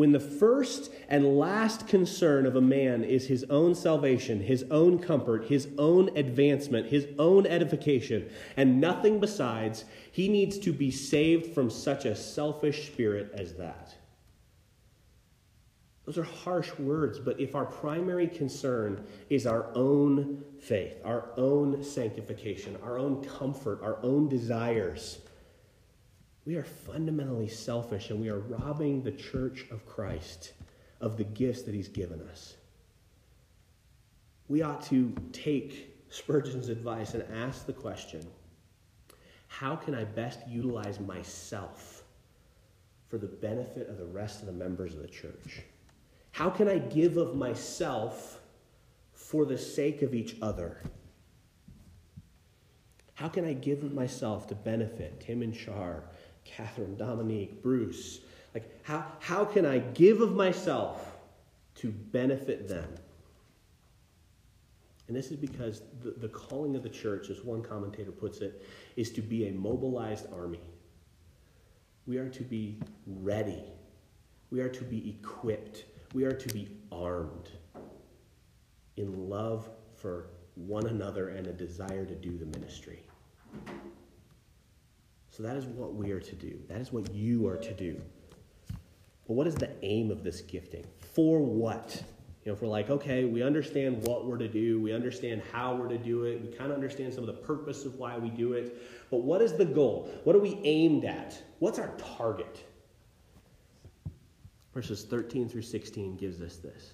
When 0.00 0.12
the 0.12 0.20
first 0.20 0.90
and 1.08 1.38
last 1.38 1.86
concern 1.86 2.46
of 2.46 2.56
a 2.56 2.60
man 2.60 3.04
is 3.04 3.26
his 3.26 3.44
own 3.50 3.74
salvation, 3.74 4.40
his 4.40 4.64
own 4.70 4.98
comfort, 4.98 5.44
his 5.44 5.68
own 5.76 6.16
advancement, 6.16 6.86
his 6.86 7.06
own 7.18 7.46
edification, 7.46 8.30
and 8.56 8.80
nothing 8.80 9.20
besides, 9.20 9.84
he 10.10 10.28
needs 10.28 10.58
to 10.60 10.72
be 10.72 10.90
saved 10.90 11.52
from 11.52 11.68
such 11.68 12.06
a 12.06 12.16
selfish 12.16 12.86
spirit 12.86 13.30
as 13.34 13.52
that. 13.54 13.94
Those 16.06 16.16
are 16.18 16.24
harsh 16.24 16.72
words, 16.78 17.18
but 17.18 17.38
if 17.38 17.54
our 17.54 17.66
primary 17.66 18.26
concern 18.26 19.04
is 19.28 19.46
our 19.46 19.66
own 19.74 20.42
faith, 20.58 20.94
our 21.04 21.30
own 21.36 21.84
sanctification, 21.84 22.78
our 22.82 22.98
own 22.98 23.22
comfort, 23.22 23.82
our 23.82 23.98
own 24.02 24.28
desires, 24.28 25.18
we 26.46 26.56
are 26.56 26.64
fundamentally 26.64 27.48
selfish 27.48 28.10
and 28.10 28.20
we 28.20 28.28
are 28.28 28.38
robbing 28.40 29.02
the 29.02 29.12
church 29.12 29.66
of 29.70 29.86
Christ 29.86 30.52
of 31.00 31.16
the 31.16 31.24
gifts 31.24 31.62
that 31.62 31.74
he's 31.74 31.88
given 31.88 32.20
us. 32.28 32.54
We 34.48 34.62
ought 34.62 34.82
to 34.86 35.14
take 35.32 35.96
Spurgeon's 36.08 36.68
advice 36.68 37.14
and 37.14 37.24
ask 37.32 37.66
the 37.66 37.72
question 37.72 38.26
how 39.46 39.74
can 39.76 39.94
I 39.94 40.04
best 40.04 40.40
utilize 40.48 41.00
myself 41.00 42.04
for 43.08 43.18
the 43.18 43.26
benefit 43.26 43.88
of 43.88 43.98
the 43.98 44.06
rest 44.06 44.40
of 44.40 44.46
the 44.46 44.52
members 44.52 44.94
of 44.94 45.02
the 45.02 45.08
church? 45.08 45.62
How 46.30 46.48
can 46.48 46.68
I 46.68 46.78
give 46.78 47.16
of 47.16 47.34
myself 47.34 48.40
for 49.12 49.44
the 49.44 49.58
sake 49.58 50.02
of 50.02 50.14
each 50.14 50.36
other? 50.40 50.80
How 53.14 53.28
can 53.28 53.44
I 53.44 53.52
give 53.52 53.82
of 53.82 53.92
myself 53.92 54.46
to 54.46 54.54
benefit 54.54 55.20
Tim 55.20 55.42
and 55.42 55.54
Char 55.54 56.04
Catherine, 56.44 56.96
Dominique, 56.96 57.62
Bruce. 57.62 58.20
Like, 58.54 58.84
how, 58.84 59.06
how 59.20 59.44
can 59.44 59.64
I 59.64 59.78
give 59.78 60.20
of 60.20 60.34
myself 60.34 61.16
to 61.76 61.90
benefit 61.90 62.68
them? 62.68 62.88
And 65.08 65.16
this 65.16 65.30
is 65.30 65.36
because 65.36 65.82
the, 66.02 66.12
the 66.12 66.28
calling 66.28 66.76
of 66.76 66.82
the 66.82 66.88
church, 66.88 67.30
as 67.30 67.42
one 67.42 67.62
commentator 67.62 68.12
puts 68.12 68.38
it, 68.38 68.64
is 68.96 69.10
to 69.10 69.20
be 69.20 69.48
a 69.48 69.52
mobilized 69.52 70.32
army. 70.32 70.60
We 72.06 72.18
are 72.18 72.28
to 72.28 72.42
be 72.44 72.78
ready. 73.06 73.64
We 74.50 74.60
are 74.60 74.68
to 74.68 74.84
be 74.84 75.10
equipped. 75.10 75.84
We 76.12 76.24
are 76.24 76.32
to 76.32 76.54
be 76.54 76.76
armed 76.92 77.50
in 78.96 79.28
love 79.28 79.68
for 79.96 80.26
one 80.54 80.86
another 80.86 81.30
and 81.30 81.46
a 81.46 81.52
desire 81.52 82.04
to 82.04 82.14
do 82.14 82.36
the 82.36 82.46
ministry. 82.46 83.02
So 85.40 85.46
that 85.46 85.56
is 85.56 85.64
what 85.64 85.94
we 85.94 86.10
are 86.10 86.20
to 86.20 86.34
do. 86.34 86.58
That 86.68 86.82
is 86.82 86.92
what 86.92 87.14
you 87.14 87.48
are 87.48 87.56
to 87.56 87.72
do. 87.72 87.98
But 89.26 89.32
what 89.32 89.46
is 89.46 89.54
the 89.54 89.70
aim 89.82 90.10
of 90.10 90.22
this 90.22 90.42
gifting? 90.42 90.84
For 91.14 91.40
what? 91.40 92.02
You 92.44 92.50
know, 92.50 92.56
if 92.56 92.60
we're 92.60 92.68
like, 92.68 92.90
okay, 92.90 93.24
we 93.24 93.42
understand 93.42 94.06
what 94.06 94.26
we're 94.26 94.36
to 94.36 94.48
do, 94.48 94.82
we 94.82 94.92
understand 94.92 95.40
how 95.50 95.74
we're 95.74 95.88
to 95.88 95.96
do 95.96 96.24
it, 96.24 96.42
we 96.42 96.48
kind 96.48 96.70
of 96.70 96.76
understand 96.76 97.14
some 97.14 97.26
of 97.26 97.26
the 97.28 97.40
purpose 97.40 97.86
of 97.86 97.94
why 97.94 98.18
we 98.18 98.28
do 98.28 98.52
it, 98.52 98.82
but 99.10 99.22
what 99.22 99.40
is 99.40 99.54
the 99.54 99.64
goal? 99.64 100.10
What 100.24 100.36
are 100.36 100.40
we 100.40 100.60
aimed 100.64 101.06
at? 101.06 101.42
What's 101.58 101.78
our 101.78 101.94
target? 102.18 102.62
Verses 104.74 105.04
13 105.04 105.48
through 105.48 105.62
16 105.62 106.18
gives 106.18 106.42
us 106.42 106.56
this. 106.56 106.92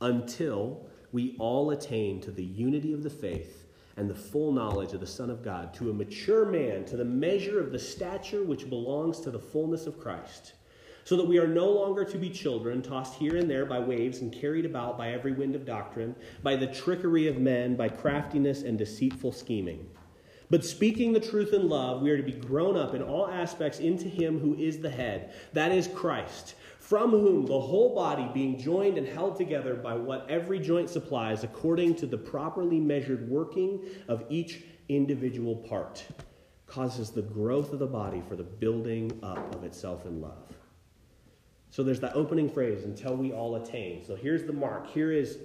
Until 0.00 0.88
we 1.12 1.36
all 1.38 1.72
attain 1.72 2.22
to 2.22 2.30
the 2.30 2.44
unity 2.44 2.94
of 2.94 3.02
the 3.02 3.10
faith 3.10 3.65
and 3.96 4.10
the 4.10 4.14
full 4.14 4.52
knowledge 4.52 4.92
of 4.92 5.00
the 5.00 5.06
Son 5.06 5.30
of 5.30 5.42
God, 5.42 5.72
to 5.74 5.90
a 5.90 5.94
mature 5.94 6.44
man, 6.44 6.84
to 6.84 6.96
the 6.96 7.04
measure 7.04 7.60
of 7.60 7.72
the 7.72 7.78
stature 7.78 8.42
which 8.42 8.68
belongs 8.68 9.20
to 9.20 9.30
the 9.30 9.38
fullness 9.38 9.86
of 9.86 9.98
Christ, 9.98 10.52
so 11.04 11.16
that 11.16 11.26
we 11.26 11.38
are 11.38 11.46
no 11.46 11.70
longer 11.70 12.04
to 12.04 12.18
be 12.18 12.28
children, 12.28 12.82
tossed 12.82 13.14
here 13.14 13.36
and 13.36 13.48
there 13.48 13.64
by 13.64 13.78
waves 13.78 14.20
and 14.20 14.32
carried 14.32 14.66
about 14.66 14.98
by 14.98 15.12
every 15.12 15.32
wind 15.32 15.54
of 15.54 15.64
doctrine, 15.64 16.14
by 16.42 16.56
the 16.56 16.66
trickery 16.66 17.26
of 17.28 17.38
men, 17.38 17.76
by 17.76 17.88
craftiness 17.88 18.62
and 18.62 18.76
deceitful 18.76 19.32
scheming. 19.32 19.88
But 20.50 20.64
speaking 20.64 21.12
the 21.12 21.20
truth 21.20 21.52
in 21.52 21.68
love, 21.68 22.02
we 22.02 22.10
are 22.10 22.16
to 22.16 22.22
be 22.22 22.32
grown 22.32 22.76
up 22.76 22.94
in 22.94 23.02
all 23.02 23.28
aspects 23.28 23.80
into 23.80 24.08
Him 24.08 24.38
who 24.38 24.54
is 24.56 24.78
the 24.78 24.90
head, 24.90 25.32
that 25.54 25.72
is 25.72 25.88
Christ 25.88 26.54
from 26.86 27.10
whom 27.10 27.44
the 27.44 27.60
whole 27.60 27.96
body, 27.96 28.30
being 28.32 28.56
joined 28.56 28.96
and 28.96 29.08
held 29.08 29.34
together 29.34 29.74
by 29.74 29.92
what 29.92 30.24
every 30.30 30.60
joint 30.60 30.88
supplies, 30.88 31.42
according 31.42 31.96
to 31.96 32.06
the 32.06 32.16
properly 32.16 32.78
measured 32.78 33.28
working 33.28 33.84
of 34.06 34.24
each 34.28 34.62
individual 34.88 35.56
part, 35.56 36.04
causes 36.68 37.10
the 37.10 37.22
growth 37.22 37.72
of 37.72 37.80
the 37.80 37.86
body 37.86 38.22
for 38.28 38.36
the 38.36 38.44
building 38.44 39.10
up 39.24 39.52
of 39.56 39.64
itself 39.64 40.06
in 40.06 40.20
love. 40.20 40.54
So 41.70 41.82
there's 41.82 41.98
that 42.00 42.14
opening 42.14 42.48
phrase, 42.48 42.84
until 42.84 43.16
we 43.16 43.32
all 43.32 43.56
attain. 43.56 44.04
So 44.04 44.14
here's 44.14 44.44
the 44.44 44.52
mark. 44.52 44.88
Here 44.88 45.10
is 45.10 45.38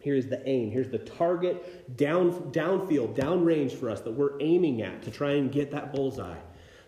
Here's 0.00 0.26
the 0.26 0.46
aim. 0.48 0.70
Here's 0.70 0.90
the 0.90 0.98
target 0.98 1.96
down, 1.96 2.32
downfield, 2.52 3.16
downrange 3.16 3.72
for 3.72 3.88
us 3.88 4.00
that 4.02 4.12
we're 4.12 4.40
aiming 4.40 4.82
at 4.82 5.02
to 5.02 5.10
try 5.10 5.32
and 5.32 5.50
get 5.50 5.70
that 5.70 5.92
bullseye. 5.92 6.38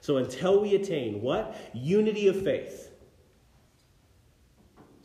So 0.01 0.19
until 0.19 0.61
we 0.61 0.75
attain 0.75 1.23
what? 1.23 1.57
Unity 1.73 2.29
of 2.29 2.41
faith. 2.43 2.88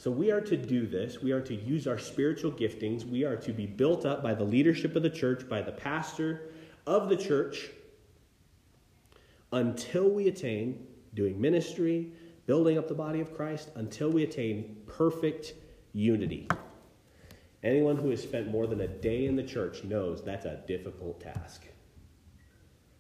So 0.04 0.12
we 0.12 0.32
are 0.32 0.42
to 0.42 0.58
do 0.58 0.86
this. 0.86 1.22
We 1.22 1.32
are 1.32 1.40
to 1.40 1.56
use 1.56 1.88
our 1.88 1.98
spiritual 1.98 2.52
giftings. 2.52 3.10
We 3.10 3.24
are 3.24 3.38
to 3.38 3.54
be 3.54 3.66
built 3.66 4.06
up 4.06 4.22
by 4.22 4.34
the 4.34 4.44
leadership 4.44 4.98
of 4.98 5.02
the 5.02 5.10
church, 5.10 5.48
by 5.48 5.62
the 5.62 5.72
pastor 5.72 6.52
of 6.86 7.08
the 7.08 7.16
church, 7.16 7.70
until 9.54 10.10
we 10.10 10.28
attain 10.28 10.86
doing 11.14 11.40
ministry, 11.40 12.12
building 12.48 12.78
up 12.78 12.90
the 12.90 12.94
body 12.94 13.22
of 13.22 13.34
Christ, 13.34 13.70
until 13.76 14.10
we 14.10 14.24
attain 14.24 14.76
perfect 14.88 15.54
unity. 15.94 16.50
Anyone 17.64 17.96
who 17.96 18.10
has 18.10 18.22
spent 18.22 18.52
more 18.52 18.68
than 18.68 18.82
a 18.82 18.90
day 18.90 19.26
in 19.26 19.38
the 19.38 19.44
church 19.44 19.86
knows 19.86 20.22
that's 20.22 20.44
a 20.44 20.62
difficult 20.68 21.22
task. 21.22 21.66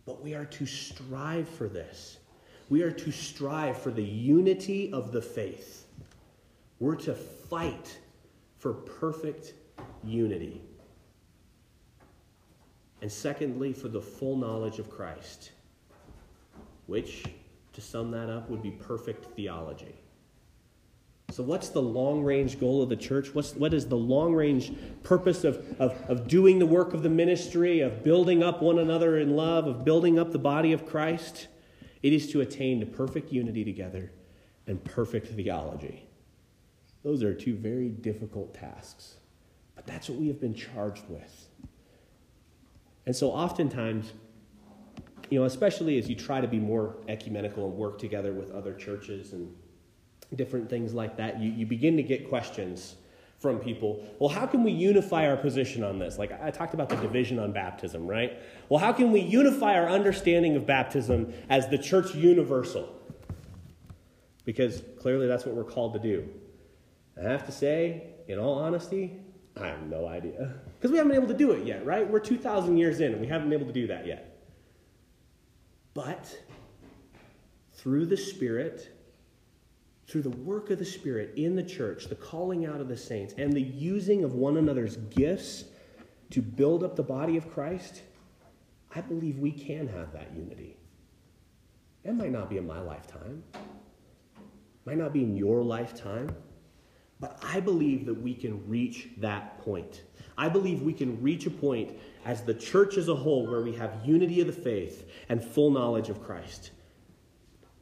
But 0.05 0.23
we 0.23 0.35
are 0.35 0.45
to 0.45 0.65
strive 0.65 1.49
for 1.49 1.67
this. 1.67 2.19
We 2.69 2.81
are 2.81 2.91
to 2.91 3.11
strive 3.11 3.77
for 3.77 3.91
the 3.91 4.01
unity 4.01 4.89
of 4.93 5.11
the 5.11 5.21
faith. 5.21 5.83
We're 6.83 6.95
to 6.95 7.15
fight 7.15 7.97
for 8.57 8.73
perfect 8.73 9.53
unity. 10.03 10.61
And 13.01 13.09
secondly, 13.09 13.71
for 13.71 13.87
the 13.87 14.01
full 14.01 14.35
knowledge 14.35 14.79
of 14.79 14.89
Christ, 14.89 15.51
which, 16.87 17.23
to 17.71 17.79
sum 17.79 18.11
that 18.11 18.29
up, 18.29 18.49
would 18.49 18.61
be 18.61 18.71
perfect 18.71 19.33
theology. 19.33 19.95
So, 21.29 21.41
what's 21.41 21.69
the 21.69 21.81
long 21.81 22.21
range 22.21 22.59
goal 22.59 22.81
of 22.81 22.89
the 22.89 22.97
church? 22.97 23.33
What's, 23.33 23.55
what 23.55 23.73
is 23.73 23.87
the 23.87 23.95
long 23.95 24.33
range 24.33 24.73
purpose 25.03 25.45
of, 25.45 25.65
of, 25.79 25.93
of 26.09 26.27
doing 26.27 26.59
the 26.59 26.65
work 26.65 26.93
of 26.93 27.01
the 27.01 27.09
ministry, 27.09 27.79
of 27.79 28.03
building 28.03 28.43
up 28.43 28.61
one 28.61 28.77
another 28.77 29.19
in 29.19 29.37
love, 29.37 29.67
of 29.67 29.85
building 29.85 30.19
up 30.19 30.33
the 30.33 30.37
body 30.37 30.73
of 30.73 30.85
Christ? 30.85 31.47
It 32.01 32.11
is 32.11 32.29
to 32.33 32.41
attain 32.41 32.81
to 32.81 32.85
perfect 32.85 33.31
unity 33.31 33.63
together 33.63 34.11
and 34.67 34.83
perfect 34.83 35.27
theology. 35.27 36.09
Those 37.03 37.23
are 37.23 37.33
two 37.33 37.55
very 37.55 37.89
difficult 37.89 38.53
tasks. 38.53 39.15
But 39.75 39.85
that's 39.85 40.09
what 40.09 40.19
we 40.19 40.27
have 40.27 40.39
been 40.39 40.53
charged 40.53 41.03
with. 41.09 41.49
And 43.05 43.15
so 43.15 43.31
oftentimes, 43.31 44.13
you 45.29 45.39
know, 45.39 45.45
especially 45.45 45.97
as 45.97 46.09
you 46.09 46.15
try 46.15 46.39
to 46.39 46.47
be 46.47 46.59
more 46.59 46.95
ecumenical 47.07 47.65
and 47.65 47.75
work 47.75 47.99
together 47.99 48.33
with 48.33 48.51
other 48.51 48.73
churches 48.73 49.33
and 49.33 49.53
different 50.35 50.69
things 50.69 50.93
like 50.93 51.17
that, 51.17 51.39
you, 51.39 51.51
you 51.51 51.65
begin 51.65 51.97
to 51.97 52.03
get 52.03 52.29
questions 52.29 52.95
from 53.39 53.59
people. 53.59 54.01
Well, 54.19 54.29
how 54.29 54.45
can 54.45 54.63
we 54.63 54.71
unify 54.71 55.27
our 55.27 55.35
position 55.35 55.83
on 55.83 55.99
this? 55.99 56.17
Like 56.17 56.31
I 56.41 56.49
talked 56.49 56.73
about 56.73 56.87
the 56.87 56.95
division 56.95 57.39
on 57.39 57.51
baptism, 57.51 58.07
right? 58.07 58.39
Well, 58.69 58.79
how 58.79 58.93
can 58.93 59.11
we 59.11 59.19
unify 59.19 59.77
our 59.77 59.89
understanding 59.89 60.55
of 60.55 60.65
baptism 60.65 61.33
as 61.49 61.67
the 61.67 61.77
church 61.77 62.15
universal? 62.15 62.87
Because 64.45 64.81
clearly 64.97 65.27
that's 65.27 65.45
what 65.45 65.55
we're 65.55 65.65
called 65.65 65.93
to 65.93 65.99
do. 65.99 66.29
I 67.17 67.29
have 67.29 67.45
to 67.45 67.51
say, 67.51 68.07
in 68.27 68.39
all 68.39 68.55
honesty, 68.55 69.19
I 69.55 69.67
have 69.67 69.83
no 69.83 70.07
idea. 70.07 70.53
Because 70.75 70.91
we 70.91 70.97
haven't 70.97 71.11
been 71.11 71.21
able 71.21 71.31
to 71.31 71.37
do 71.37 71.51
it 71.51 71.65
yet, 71.65 71.85
right? 71.85 72.09
We're 72.09 72.19
2,000 72.19 72.77
years 72.77 72.99
in 72.99 73.11
and 73.11 73.21
we 73.21 73.27
haven't 73.27 73.49
been 73.49 73.59
able 73.59 73.71
to 73.71 73.79
do 73.79 73.87
that 73.87 74.07
yet. 74.07 74.41
But 75.93 76.35
through 77.73 78.07
the 78.07 78.17
Spirit, 78.17 78.89
through 80.07 80.23
the 80.23 80.31
work 80.31 80.71
of 80.71 80.79
the 80.79 80.85
Spirit 80.85 81.33
in 81.35 81.55
the 81.55 81.63
church, 81.63 82.05
the 82.05 82.15
calling 82.15 82.65
out 82.65 82.81
of 82.81 82.87
the 82.87 82.97
saints, 82.97 83.35
and 83.37 83.53
the 83.53 83.61
using 83.61 84.23
of 84.23 84.33
one 84.33 84.57
another's 84.57 84.97
gifts 84.97 85.65
to 86.31 86.41
build 86.41 86.83
up 86.83 86.95
the 86.95 87.03
body 87.03 87.37
of 87.37 87.51
Christ, 87.51 88.01
I 88.95 89.01
believe 89.01 89.37
we 89.37 89.51
can 89.51 89.87
have 89.87 90.13
that 90.13 90.31
unity. 90.35 90.77
It 92.03 92.13
might 92.13 92.31
not 92.31 92.49
be 92.49 92.57
in 92.57 92.67
my 92.67 92.79
lifetime, 92.81 93.43
might 94.85 94.97
not 94.97 95.13
be 95.13 95.23
in 95.23 95.37
your 95.37 95.63
lifetime. 95.63 96.35
But 97.23 97.39
I 97.41 97.61
believe 97.61 98.05
that 98.07 98.21
we 98.21 98.33
can 98.33 98.67
reach 98.67 99.07
that 99.19 99.57
point. 99.59 100.01
I 100.37 100.49
believe 100.49 100.81
we 100.81 100.91
can 100.91 101.21
reach 101.21 101.45
a 101.45 101.49
point 101.49 101.97
as 102.25 102.41
the 102.41 102.53
church 102.53 102.97
as 102.97 103.07
a 103.07 103.15
whole 103.15 103.47
where 103.47 103.61
we 103.61 103.71
have 103.75 104.01
unity 104.03 104.41
of 104.41 104.47
the 104.47 104.51
faith 104.51 105.09
and 105.29 105.41
full 105.41 105.71
knowledge 105.71 106.09
of 106.09 106.21
Christ. 106.21 106.71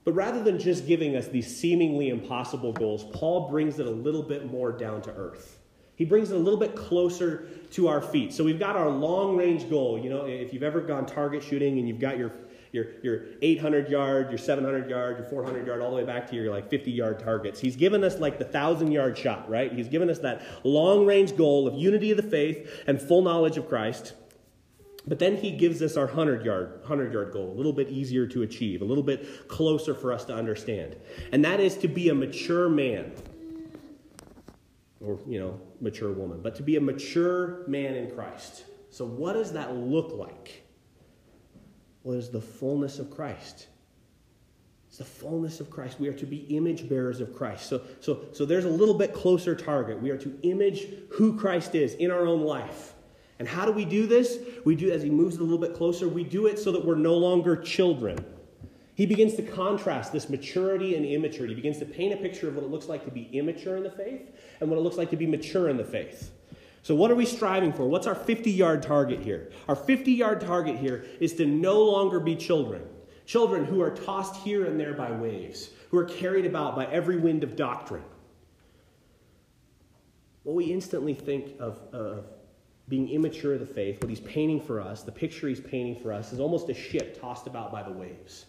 But 0.04 0.12
rather 0.12 0.44
than 0.44 0.60
just 0.60 0.86
giving 0.86 1.16
us 1.16 1.28
these 1.28 1.58
seemingly 1.58 2.10
impossible 2.10 2.72
goals, 2.72 3.04
Paul 3.14 3.50
brings 3.50 3.80
it 3.80 3.88
a 3.88 3.90
little 3.90 4.22
bit 4.22 4.52
more 4.52 4.72
down 4.72 5.02
to 5.02 5.12
earth. 5.16 5.58
He 5.96 6.06
brings 6.06 6.30
it 6.30 6.36
a 6.36 6.40
little 6.40 6.60
bit 6.60 6.76
closer 6.76 7.48
to 7.72 7.88
our 7.88 8.00
feet. 8.00 8.34
So 8.34 8.44
we've 8.44 8.60
got 8.60 8.76
our 8.76 8.92
long 8.92 9.38
range 9.38 9.68
goal. 9.72 9.98
You 9.98 10.12
know, 10.12 10.26
if 10.26 10.54
you've 10.54 10.62
ever 10.62 10.82
gone 10.82 11.08
target 11.08 11.42
shooting 11.42 11.80
and 11.80 11.88
you've 11.88 12.00
got 12.00 12.20
your 12.20 12.32
your, 12.72 12.86
your 13.04 13.26
800 13.42 13.90
yard, 13.90 14.30
your 14.30 14.38
700 14.38 14.90
yard, 14.90 15.18
your 15.20 15.28
400 15.28 15.68
yard, 15.68 15.82
all 15.82 15.90
the 15.90 15.98
way 15.98 16.06
back 16.06 16.30
to 16.30 16.36
your 16.36 16.52
like 16.52 16.70
50 16.70 16.92
yard 16.92 17.20
targets. 17.20 17.60
He's 17.60 17.76
given 17.76 18.04
us 18.04 18.20
like 18.20 18.40
the 18.40 18.46
thousand 18.46 18.92
yard 18.92 19.18
shot, 19.18 19.50
right? 19.50 19.72
He's 19.72 19.88
given 19.88 20.10
us 20.10 20.20
that 20.20 20.42
long 20.64 21.06
range 21.06 21.36
goal 21.36 21.68
of 21.68 21.76
unity 21.76 22.12
of 22.12 22.18
the 22.18 22.24
faith 22.24 22.84
and 22.88 23.02
full 23.02 23.22
knowledge 23.22 23.58
of 23.58 23.68
Christ. 23.68 24.14
But 25.08 25.20
then 25.20 25.36
he 25.36 25.52
gives 25.52 25.82
us 25.82 25.98
our 25.98 26.06
100 26.06 26.46
yard, 26.46 26.80
100 26.82 27.12
yard 27.12 27.34
goal, 27.34 27.52
a 27.52 27.56
little 27.56 27.74
bit 27.74 27.90
easier 27.90 28.28
to 28.28 28.44
achieve, 28.44 28.82
a 28.82 28.86
little 28.86 29.04
bit 29.04 29.48
closer 29.48 29.94
for 29.96 30.14
us 30.14 30.24
to 30.26 30.34
understand. 30.34 30.96
And 31.32 31.44
that 31.44 31.60
is 31.60 31.76
to 31.78 31.88
be 31.88 32.10
a 32.10 32.16
mature 32.16 32.70
man 32.70 33.12
or, 35.04 35.20
you 35.28 35.40
know, 35.40 35.60
mature 35.82 36.12
woman, 36.12 36.40
but 36.42 36.56
to 36.56 36.64
be 36.64 36.76
a 36.76 36.82
mature 36.82 37.66
man 37.68 37.96
in 37.96 38.12
Christ. 38.12 38.66
So, 38.92 39.06
what 39.06 39.34
does 39.34 39.52
that 39.54 39.76
look 39.76 40.14
like? 40.14 40.61
Well, 42.04 42.16
it 42.16 42.20
is 42.20 42.30
the 42.30 42.42
fullness 42.42 43.00
of 43.00 43.12
Christ. 43.12 43.68
It's 44.88 44.98
the 44.98 45.06
fullness 45.06 45.60
of 45.60 45.70
Christ. 45.70 46.00
We 46.00 46.10
are 46.10 46.14
to 46.14 46.26
be 46.26 46.40
image 46.56 46.90
bearers 46.90 47.22
of 47.22 47.34
Christ. 47.34 47.68
So, 47.68 47.82
so, 48.02 48.26
so 48.34 48.46
there's 48.46 48.66
a 48.66 48.70
little 48.70 48.96
bit 48.96 49.14
closer 49.14 49.56
target. 49.56 50.02
We 50.02 50.10
are 50.10 50.18
to 50.18 50.38
image 50.44 50.88
who 51.12 51.38
Christ 51.38 51.76
is 51.76 51.94
in 51.94 52.12
our 52.12 52.28
own 52.28 52.42
life. 52.42 52.94
And 53.40 53.48
how 53.48 53.66
do 53.66 53.72
we 53.72 53.86
do 53.86 54.06
this? 54.06 54.38
We 54.66 54.76
do 54.76 54.92
as 54.92 55.02
he 55.02 55.10
moves 55.10 55.38
a 55.38 55.44
little 55.44 55.58
bit 55.58 55.74
closer, 55.74 56.10
we 56.10 56.24
do 56.24 56.48
it 56.48 56.60
so 56.60 56.72
that 56.74 56.86
we're 56.86 56.96
no 56.96 57.16
longer 57.16 57.56
children. 57.56 58.24
He 58.96 59.06
begins 59.06 59.36
to 59.36 59.42
contrast 59.42 60.12
this 60.12 60.30
maturity 60.30 60.96
and 60.96 61.06
immaturity. 61.06 61.54
He 61.54 61.62
begins 61.62 61.80
to 61.80 61.86
paint 61.86 62.14
a 62.14 62.18
picture 62.18 62.50
of 62.50 62.56
what 62.56 62.66
it 62.66 62.70
looks 62.70 62.88
like 62.88 63.06
to 63.06 63.12
be 63.12 63.30
immature 63.32 63.78
in 63.78 63.84
the 63.84 63.92
faith 63.92 64.30
and 64.60 64.70
what 64.70 64.78
it 64.78 64.82
looks 64.82 64.98
like 64.98 65.10
to 65.12 65.16
be 65.16 65.26
mature 65.26 65.70
in 65.70 65.78
the 65.78 65.84
faith. 65.84 66.32
So, 66.84 66.96
what 66.96 67.12
are 67.12 67.16
we 67.16 67.26
striving 67.26 67.72
for? 67.72 67.88
What's 67.88 68.08
our 68.08 68.16
50 68.16 68.50
yard 68.50 68.82
target 68.82 69.20
here? 69.20 69.52
Our 69.68 69.76
50 69.76 70.12
yard 70.12 70.42
target 70.42 70.78
here 70.78 71.06
is 71.20 71.34
to 71.36 71.46
no 71.46 71.82
longer 71.82 72.20
be 72.20 72.36
children. 72.36 72.84
Children 73.26 73.66
who 73.66 73.82
are 73.82 73.92
tossed 73.92 74.38
here 74.38 74.66
and 74.66 74.80
there 74.80 74.94
by 74.94 75.12
waves, 75.12 75.70
who 75.90 75.98
are 75.98 76.06
carried 76.06 76.46
about 76.46 76.76
by 76.76 76.86
every 76.88 77.18
wind 77.18 77.44
of 77.44 77.56
doctrine. 77.56 78.04
What 80.44 80.56
we 80.56 80.66
instantly 80.66 81.14
think 81.14 81.54
of, 81.60 81.80
of 81.94 82.26
being 82.88 83.10
immature 83.10 83.54
of 83.54 83.60
the 83.60 83.66
faith, 83.66 84.02
what 84.02 84.10
he's 84.10 84.20
painting 84.22 84.60
for 84.60 84.82
us, 84.82 85.04
the 85.04 85.12
picture 85.12 85.48
he's 85.48 85.60
painting 85.60 85.96
for 86.02 86.12
us, 86.12 86.34
is 86.34 86.40
almost 86.40 86.68
a 86.70 86.74
ship 86.74 87.22
tossed 87.22 87.46
about 87.46 87.72
by 87.72 87.84
the 87.84 87.92
waves. 87.92 88.48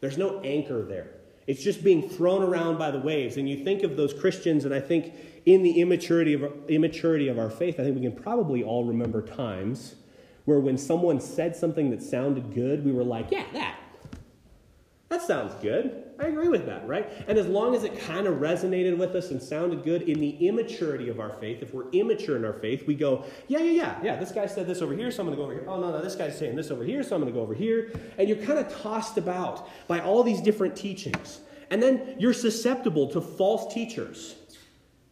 There's 0.00 0.18
no 0.18 0.40
anchor 0.40 0.82
there. 0.82 1.10
It's 1.48 1.64
just 1.64 1.82
being 1.82 2.08
thrown 2.08 2.42
around 2.42 2.78
by 2.78 2.90
the 2.90 2.98
waves. 2.98 3.38
And 3.38 3.48
you 3.48 3.64
think 3.64 3.82
of 3.82 3.96
those 3.96 4.12
Christians, 4.12 4.66
and 4.66 4.74
I 4.74 4.80
think 4.80 5.14
in 5.46 5.62
the 5.62 5.80
immaturity 5.80 6.34
of, 6.34 6.52
immaturity 6.68 7.26
of 7.28 7.38
our 7.38 7.48
faith, 7.48 7.80
I 7.80 7.84
think 7.84 7.96
we 7.96 8.02
can 8.02 8.12
probably 8.12 8.62
all 8.62 8.84
remember 8.84 9.22
times 9.22 9.94
where 10.44 10.60
when 10.60 10.76
someone 10.76 11.20
said 11.20 11.56
something 11.56 11.90
that 11.90 12.02
sounded 12.02 12.54
good, 12.54 12.84
we 12.84 12.92
were 12.92 13.02
like, 13.02 13.30
yeah, 13.30 13.44
that. 13.54 13.78
That 15.08 15.22
sounds 15.22 15.54
good. 15.62 16.04
I 16.20 16.26
agree 16.26 16.48
with 16.48 16.66
that, 16.66 16.86
right? 16.86 17.08
And 17.28 17.38
as 17.38 17.46
long 17.46 17.76
as 17.76 17.84
it 17.84 17.96
kind 18.00 18.26
of 18.26 18.38
resonated 18.38 18.98
with 18.98 19.14
us 19.14 19.30
and 19.30 19.40
sounded 19.40 19.84
good 19.84 20.02
in 20.02 20.18
the 20.18 20.30
immaturity 20.48 21.08
of 21.08 21.20
our 21.20 21.34
faith, 21.34 21.62
if 21.62 21.72
we're 21.72 21.88
immature 21.90 22.36
in 22.36 22.44
our 22.44 22.54
faith, 22.54 22.88
we 22.88 22.96
go, 22.96 23.24
yeah, 23.46 23.60
yeah, 23.60 23.70
yeah, 23.70 23.98
yeah, 24.02 24.16
this 24.16 24.32
guy 24.32 24.46
said 24.46 24.66
this 24.66 24.82
over 24.82 24.94
here, 24.94 25.12
so 25.12 25.22
I'm 25.22 25.26
going 25.28 25.36
to 25.36 25.40
go 25.40 25.44
over 25.44 25.54
here. 25.54 25.64
Oh, 25.68 25.80
no, 25.80 25.92
no, 25.92 26.02
this 26.02 26.16
guy's 26.16 26.36
saying 26.36 26.56
this 26.56 26.72
over 26.72 26.82
here, 26.82 27.04
so 27.04 27.14
I'm 27.14 27.22
going 27.22 27.32
to 27.32 27.36
go 27.38 27.42
over 27.42 27.54
here. 27.54 27.92
And 28.18 28.28
you're 28.28 28.38
kind 28.38 28.58
of 28.58 28.68
tossed 28.82 29.16
about 29.16 29.68
by 29.86 30.00
all 30.00 30.24
these 30.24 30.40
different 30.40 30.74
teachings. 30.74 31.40
And 31.70 31.80
then 31.80 32.16
you're 32.18 32.32
susceptible 32.32 33.06
to 33.08 33.20
false 33.20 33.72
teachers. 33.72 34.34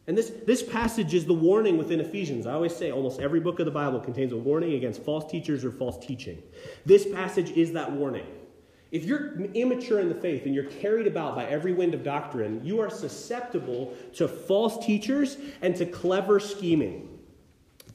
And 0.07 0.17
this, 0.17 0.31
this 0.45 0.63
passage 0.63 1.13
is 1.13 1.25
the 1.25 1.33
warning 1.33 1.77
within 1.77 2.01
Ephesians. 2.01 2.47
I 2.47 2.53
always 2.53 2.75
say 2.75 2.91
almost 2.91 3.21
every 3.21 3.39
book 3.39 3.59
of 3.59 3.65
the 3.65 3.71
Bible 3.71 3.99
contains 3.99 4.33
a 4.33 4.37
warning 4.37 4.73
against 4.73 5.03
false 5.03 5.29
teachers 5.29 5.63
or 5.63 5.71
false 5.71 6.05
teaching. 6.05 6.41
This 6.85 7.05
passage 7.05 7.51
is 7.51 7.73
that 7.73 7.91
warning. 7.91 8.25
If 8.91 9.03
you're 9.03 9.33
immature 9.53 9.99
in 9.99 10.09
the 10.09 10.15
faith 10.15 10.45
and 10.45 10.55
you're 10.55 10.65
carried 10.65 11.07
about 11.07 11.35
by 11.35 11.45
every 11.45 11.73
wind 11.73 11.93
of 11.93 12.03
doctrine, 12.03 12.61
you 12.63 12.79
are 12.79 12.89
susceptible 12.89 13.93
to 14.15 14.27
false 14.27 14.85
teachers 14.85 15.37
and 15.61 15.75
to 15.75 15.85
clever 15.85 16.39
scheming. 16.39 17.17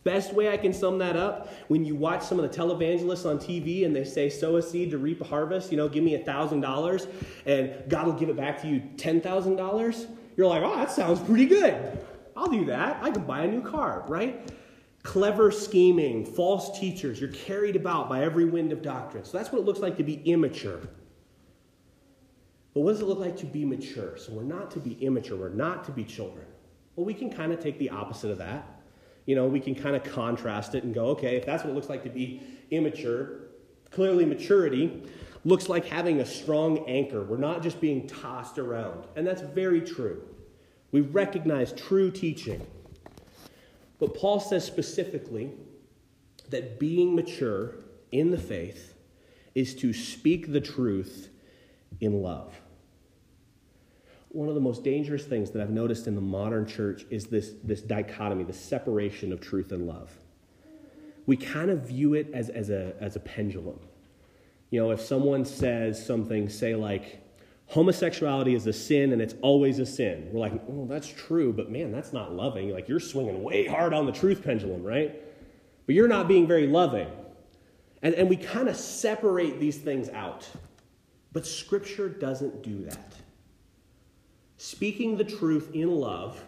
Best 0.05 0.35
way 0.35 0.53
I 0.53 0.57
can 0.57 0.73
sum 0.73 0.99
that 0.99 1.17
up 1.17 1.53
when 1.69 1.85
you 1.85 1.95
watch 1.95 2.25
some 2.25 2.41
of 2.41 2.51
the 2.51 2.57
televangelists 2.57 3.25
on 3.25 3.39
TV 3.39 3.87
and 3.87 3.95
they 3.95 4.05
say, 4.05 4.29
sow 4.29 4.57
a 4.57 4.63
seed 4.63 4.91
to 4.91 4.99
reap 4.99 5.21
a 5.21 5.25
harvest, 5.25 5.71
you 5.71 5.77
know, 5.77 5.89
give 5.89 6.03
me 6.03 6.17
a 6.17 6.25
$1,000 6.25 7.07
and 7.47 7.89
God 7.89 8.07
will 8.07 8.15
give 8.15 8.29
it 8.29 8.37
back 8.37 8.61
to 8.63 8.69
you 8.69 8.83
$10,000. 8.97 10.07
You're 10.37 10.49
like, 10.49 10.63
oh, 10.63 10.77
that 10.77 10.91
sounds 10.91 11.21
pretty 11.21 11.47
good. 11.47 12.05
I'll 12.37 12.51
do 12.51 12.65
that. 12.65 12.99
I 13.03 13.11
can 13.11 13.23
buy 13.23 13.45
a 13.45 13.47
new 13.47 13.63
car, 13.63 14.05
right? 14.09 14.51
Clever 15.03 15.51
scheming, 15.51 16.25
false 16.25 16.79
teachers. 16.79 17.21
You're 17.21 17.31
carried 17.31 17.77
about 17.77 18.09
by 18.09 18.23
every 18.23 18.45
wind 18.45 18.73
of 18.73 18.83
doctrine. 18.83 19.25
So 19.25 19.37
that's 19.37 19.51
what 19.51 19.61
it 19.61 19.65
looks 19.65 19.81
like 19.81 19.97
to 19.97 20.05
be 20.05 20.23
immature. 20.25 20.81
But 22.75 22.81
what 22.81 22.93
does 22.93 23.01
it 23.01 23.07
look 23.07 23.19
like 23.19 23.37
to 23.39 23.47
be 23.47 23.65
mature? 23.65 24.17
So 24.17 24.33
we're 24.33 24.45
not 24.45 24.71
to 24.73 24.81
be 24.81 24.95
immature, 25.05 25.37
we're 25.37 25.49
not 25.51 25.85
to 25.85 25.93
be 25.93 26.05
children. 26.05 26.47
Well, 26.97 27.05
we 27.05 27.15
can 27.15 27.31
kind 27.31 27.53
of 27.53 27.61
take 27.61 27.79
the 27.79 27.91
opposite 27.91 28.31
of 28.31 28.39
that. 28.39 28.81
You 29.27 29.37
know, 29.37 29.47
we 29.47 29.61
can 29.61 29.75
kind 29.75 29.95
of 29.95 30.03
contrast 30.05 30.75
it 30.75 30.85
and 30.85 30.95
go, 30.95 31.07
okay, 31.07 31.37
if 31.37 31.47
that's 31.47 31.63
what 31.65 31.71
it 31.71 31.75
looks 31.75 31.89
like 31.89 32.03
to 32.05 32.11
be 32.11 32.43
immature, 32.71 33.49
clearly 33.91 34.25
maturity 34.25 35.03
looks 35.45 35.69
like 35.69 35.85
having 35.85 36.21
a 36.21 36.27
strong 36.27 36.89
anchor. 36.89 37.23
We're 37.23 37.37
not 37.37 37.63
just 37.63 37.81
being 37.81 38.07
tossed 38.07 38.59
around. 38.59 39.07
And 39.17 39.27
that's 39.27 39.43
very 39.43 39.81
true. 39.81 40.23
We 40.91 41.01
recognize 41.01 41.73
true 41.73 42.11
teaching. 42.11 42.67
But 44.03 44.17
Paul 44.17 44.41
says 44.41 44.65
specifically 44.65 45.53
that 46.51 46.81
being 46.81 47.15
mature 47.15 47.77
in 48.11 48.33
the 48.33 48.37
faith 48.37 48.95
is 49.55 49.77
to 49.77 49.93
speak 49.93 50.51
the 50.51 50.61
truth 50.61 51.29
in 52.01 52.21
love. 52.21 52.61
One 54.31 54.49
of 54.49 54.57
the 54.57 54.61
most 54.61 54.83
dangerous 54.83 55.25
things 55.25 55.53
that 55.53 55.63
I've 55.63 55.71
noticed 55.71 56.09
in 56.09 56.17
the 56.17 56.21
modern 56.21 56.67
church 56.67 57.07
is 57.11 57.27
this, 57.27 57.53
this 57.63 57.81
dichotomy, 57.81 58.43
the 58.43 58.53
separation 58.53 59.33
of 59.33 59.41
truth 59.41 59.71
and 59.71 59.87
love. 59.87 60.11
We 61.27 61.37
kind 61.37 61.71
of 61.71 61.83
view 61.83 62.15
it 62.15 62.29
as, 62.35 62.49
as, 62.49 62.71
a, 62.71 62.97
as 62.99 63.15
a 63.15 63.21
pendulum. 63.21 63.79
You 64.71 64.81
know, 64.81 64.91
if 64.91 65.01
someone 65.01 65.45
says 65.45 66.05
something, 66.05 66.49
say, 66.49 66.75
like, 66.75 67.22
homosexuality 67.73 68.55
is 68.55 68.67
a 68.67 68.73
sin 68.73 69.15
and 69.15 69.23
it's 69.23 69.35
always 69.41 69.79
a 69.79 69.87
sin. 69.87 70.29
We're 70.31 70.41
like, 70.41 70.53
oh, 70.69 70.87
that's 70.87 71.09
true, 71.09 71.55
but 71.55 71.71
man, 71.71 71.91
that's 71.91 72.13
not 72.13 72.35
loving. 72.35 72.69
Like, 72.69 72.87
you're 72.87 73.01
swinging 73.01 73.43
way 73.43 73.67
hard 73.67 73.95
on 73.95 74.05
the 74.05 74.13
truth 74.13 74.45
pendulum, 74.45 74.83
right? 74.83 75.19
But 75.87 75.95
you're 75.95 76.07
not 76.07 76.29
being 76.29 76.47
very 76.47 76.67
loving. 76.67 77.09
And, 78.03 78.15
and 78.15 78.29
we 78.29 78.37
kind 78.37 78.69
of 78.69 78.77
separate 78.77 79.59
these 79.59 79.79
things 79.79 80.11
out. 80.11 80.47
But 81.33 81.47
Scripture 81.47 82.11
doesn't 82.11 82.63
do 82.63 82.85
that. 82.85 83.15
Speaking 84.59 85.17
the 85.17 85.25
truth 85.25 85.71
in 85.73 85.91
love 85.91 86.45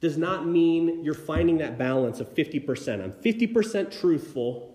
does 0.00 0.18
not 0.18 0.44
mean 0.44 1.04
you're 1.04 1.14
finding 1.14 1.58
that 1.58 1.78
balance 1.78 2.18
of 2.18 2.34
50%. 2.34 3.00
I'm 3.00 3.12
50% 3.12 4.00
truthful 4.00 4.74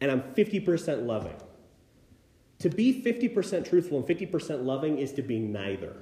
and 0.00 0.10
I'm 0.10 0.22
50% 0.34 1.06
loving. 1.06 1.36
To 2.60 2.70
be 2.70 3.02
50% 3.02 3.68
truthful 3.68 3.98
and 3.98 4.06
50% 4.06 4.64
loving 4.64 4.98
is 4.98 5.12
to 5.12 5.22
be 5.22 5.38
neither. 5.38 5.96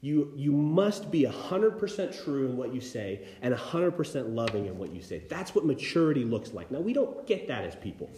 You, 0.00 0.32
you 0.36 0.52
must 0.52 1.10
be 1.10 1.24
100% 1.24 2.24
true 2.24 2.46
in 2.46 2.56
what 2.56 2.72
you 2.72 2.80
say 2.80 3.26
and 3.42 3.52
100% 3.52 4.34
loving 4.34 4.66
in 4.66 4.78
what 4.78 4.92
you 4.92 5.02
say. 5.02 5.24
That's 5.28 5.54
what 5.54 5.66
maturity 5.66 6.24
looks 6.24 6.52
like. 6.52 6.70
Now, 6.70 6.78
we 6.78 6.92
don't 6.92 7.26
get 7.26 7.48
that 7.48 7.64
as 7.64 7.74
people. 7.74 8.08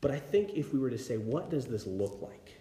But 0.00 0.10
I 0.10 0.18
think 0.18 0.54
if 0.54 0.72
we 0.72 0.80
were 0.80 0.90
to 0.90 0.98
say, 0.98 1.16
what 1.16 1.50
does 1.50 1.66
this 1.66 1.86
look 1.86 2.20
like? 2.20 2.56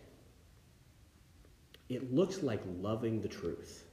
It 1.90 2.14
looks 2.14 2.44
like 2.44 2.62
loving 2.80 3.22
the 3.22 3.28
truth. 3.28 3.84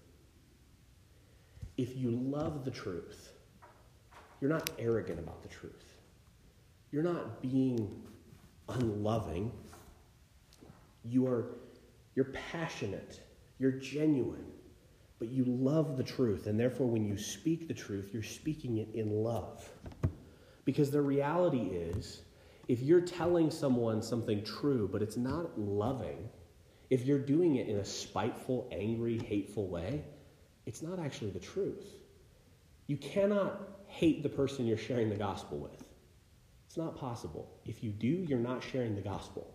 If 1.78 1.96
you 1.96 2.10
love 2.10 2.64
the 2.64 2.70
truth, 2.70 3.32
you're 4.40 4.50
not 4.50 4.70
arrogant 4.78 5.18
about 5.18 5.42
the 5.42 5.48
truth. 5.48 5.91
You're 6.92 7.02
not 7.02 7.40
being 7.40 8.02
unloving. 8.68 9.50
You 11.04 11.26
are 11.26 11.56
you're 12.14 12.26
passionate. 12.26 13.20
You're 13.58 13.72
genuine. 13.72 14.44
But 15.18 15.30
you 15.30 15.44
love 15.44 15.96
the 15.96 16.02
truth, 16.02 16.46
and 16.48 16.58
therefore 16.58 16.88
when 16.88 17.04
you 17.04 17.16
speak 17.16 17.68
the 17.68 17.74
truth, 17.74 18.10
you're 18.12 18.22
speaking 18.22 18.78
it 18.78 18.88
in 18.92 19.22
love. 19.22 19.68
Because 20.64 20.90
the 20.90 21.00
reality 21.00 21.70
is, 21.72 22.22
if 22.68 22.80
you're 22.80 23.00
telling 23.00 23.50
someone 23.50 24.02
something 24.02 24.42
true, 24.44 24.88
but 24.90 25.00
it's 25.00 25.16
not 25.16 25.58
loving, 25.58 26.28
if 26.90 27.06
you're 27.06 27.18
doing 27.18 27.56
it 27.56 27.68
in 27.68 27.76
a 27.76 27.84
spiteful, 27.84 28.68
angry, 28.72 29.18
hateful 29.18 29.68
way, 29.68 30.04
it's 30.66 30.82
not 30.82 30.98
actually 30.98 31.30
the 31.30 31.40
truth. 31.40 31.86
You 32.86 32.96
cannot 32.96 33.60
hate 33.86 34.22
the 34.22 34.28
person 34.28 34.66
you're 34.66 34.76
sharing 34.76 35.08
the 35.08 35.16
gospel 35.16 35.58
with. 35.58 35.81
It's 36.72 36.78
not 36.78 36.96
possible. 36.96 37.50
If 37.66 37.84
you 37.84 37.90
do, 37.90 38.06
you're 38.06 38.38
not 38.38 38.64
sharing 38.64 38.94
the 38.94 39.02
gospel. 39.02 39.54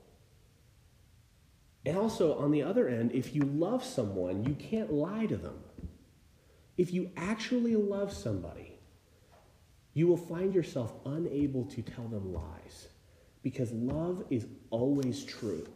And 1.84 1.98
also, 1.98 2.38
on 2.38 2.52
the 2.52 2.62
other 2.62 2.88
end, 2.88 3.12
if 3.12 3.34
you 3.34 3.42
love 3.42 3.84
someone, 3.84 4.44
you 4.44 4.54
can't 4.54 4.94
lie 4.94 5.26
to 5.26 5.36
them. 5.36 5.56
If 6.78 6.94
you 6.94 7.10
actually 7.18 7.76
love 7.76 8.14
somebody, 8.14 8.78
you 9.96 10.06
will 10.06 10.16
find 10.16 10.54
yourself 10.54 10.94
unable 11.08 11.66
to 11.66 11.82
tell 11.82 12.08
them 12.08 12.36
lies 12.36 12.90
because 13.42 13.72
love 13.72 14.24
is 14.30 14.46
always 14.70 15.24
true. 15.24 15.68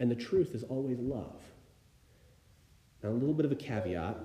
And 0.00 0.10
the 0.10 0.16
truth 0.16 0.54
is 0.54 0.62
always 0.62 1.00
love. 1.00 1.42
Now, 3.02 3.10
a 3.10 3.12
little 3.12 3.34
bit 3.34 3.44
of 3.44 3.52
a 3.52 3.56
caveat 3.56 4.16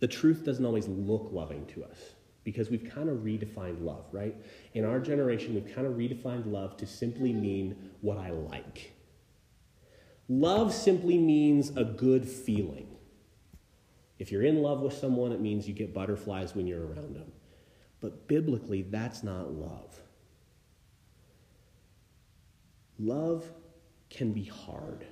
the 0.00 0.08
truth 0.08 0.44
doesn't 0.44 0.66
always 0.66 0.88
look 0.88 1.30
loving 1.32 1.64
to 1.68 1.84
us 1.84 1.96
because 2.44 2.70
we've 2.70 2.90
kind 2.90 3.08
of 3.08 3.18
redefined 3.18 3.82
love, 3.84 4.06
right? 4.12 4.34
In 4.74 4.84
our 4.84 4.98
generation, 4.98 5.54
we've 5.54 5.74
kind 5.74 5.86
of 5.86 5.94
redefined 5.94 6.50
love 6.50 6.76
to 6.78 6.86
simply 6.86 7.32
mean 7.32 7.90
what 8.00 8.18
I 8.18 8.30
like. 8.30 8.92
Love 10.28 10.72
simply 10.72 11.18
means 11.18 11.76
a 11.76 11.84
good 11.84 12.26
feeling. 12.26 12.88
If 14.18 14.30
you're 14.30 14.42
in 14.42 14.62
love 14.62 14.80
with 14.80 14.94
someone, 14.94 15.32
it 15.32 15.40
means 15.40 15.66
you 15.66 15.74
get 15.74 15.92
butterflies 15.92 16.54
when 16.54 16.66
you're 16.66 16.86
around 16.86 17.14
them. 17.16 17.32
But 18.00 18.28
biblically, 18.28 18.82
that's 18.82 19.22
not 19.22 19.52
love. 19.52 20.00
Love 22.98 23.44
can 24.10 24.32
be 24.32 24.44
hard. 24.44 25.04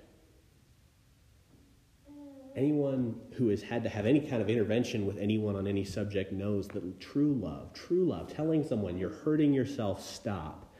Anyone 2.56 3.20
who 3.34 3.48
has 3.48 3.62
had 3.62 3.84
to 3.84 3.88
have 3.88 4.06
any 4.06 4.20
kind 4.20 4.42
of 4.42 4.50
intervention 4.50 5.06
with 5.06 5.18
anyone 5.18 5.54
on 5.54 5.66
any 5.66 5.84
subject 5.84 6.32
knows 6.32 6.66
that 6.68 7.00
true 7.00 7.34
love, 7.34 7.72
true 7.72 8.04
love, 8.04 8.32
telling 8.34 8.66
someone 8.66 8.98
you're 8.98 9.10
hurting 9.10 9.52
yourself, 9.52 10.04
stop, 10.04 10.74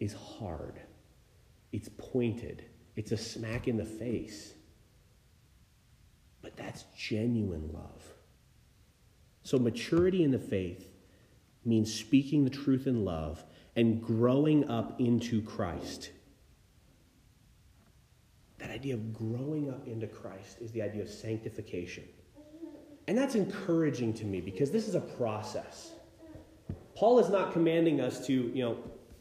is 0.00 0.12
hard. 0.12 0.80
It's 1.72 1.88
pointed, 1.96 2.64
it's 2.96 3.12
a 3.12 3.16
smack 3.16 3.68
in 3.68 3.76
the 3.76 3.84
face. 3.84 4.54
But 6.42 6.56
that's 6.56 6.84
genuine 6.96 7.70
love. 7.72 8.02
So, 9.42 9.58
maturity 9.58 10.24
in 10.24 10.30
the 10.30 10.38
faith 10.38 10.88
means 11.64 11.92
speaking 11.92 12.44
the 12.44 12.50
truth 12.50 12.86
in 12.86 13.04
love 13.04 13.44
and 13.76 14.02
growing 14.02 14.68
up 14.68 15.00
into 15.00 15.42
Christ 15.42 16.10
that 18.60 18.70
idea 18.70 18.94
of 18.94 19.12
growing 19.12 19.70
up 19.70 19.86
into 19.86 20.06
Christ 20.06 20.58
is 20.60 20.70
the 20.72 20.82
idea 20.82 21.02
of 21.02 21.08
sanctification. 21.08 22.04
And 23.08 23.16
that's 23.16 23.34
encouraging 23.34 24.14
to 24.14 24.24
me 24.24 24.40
because 24.40 24.70
this 24.70 24.86
is 24.86 24.94
a 24.94 25.00
process. 25.00 25.92
Paul 26.94 27.18
is 27.18 27.28
not 27.28 27.52
commanding 27.52 28.00
us 28.00 28.24
to, 28.26 28.32
you 28.32 28.62
know, 28.62 28.76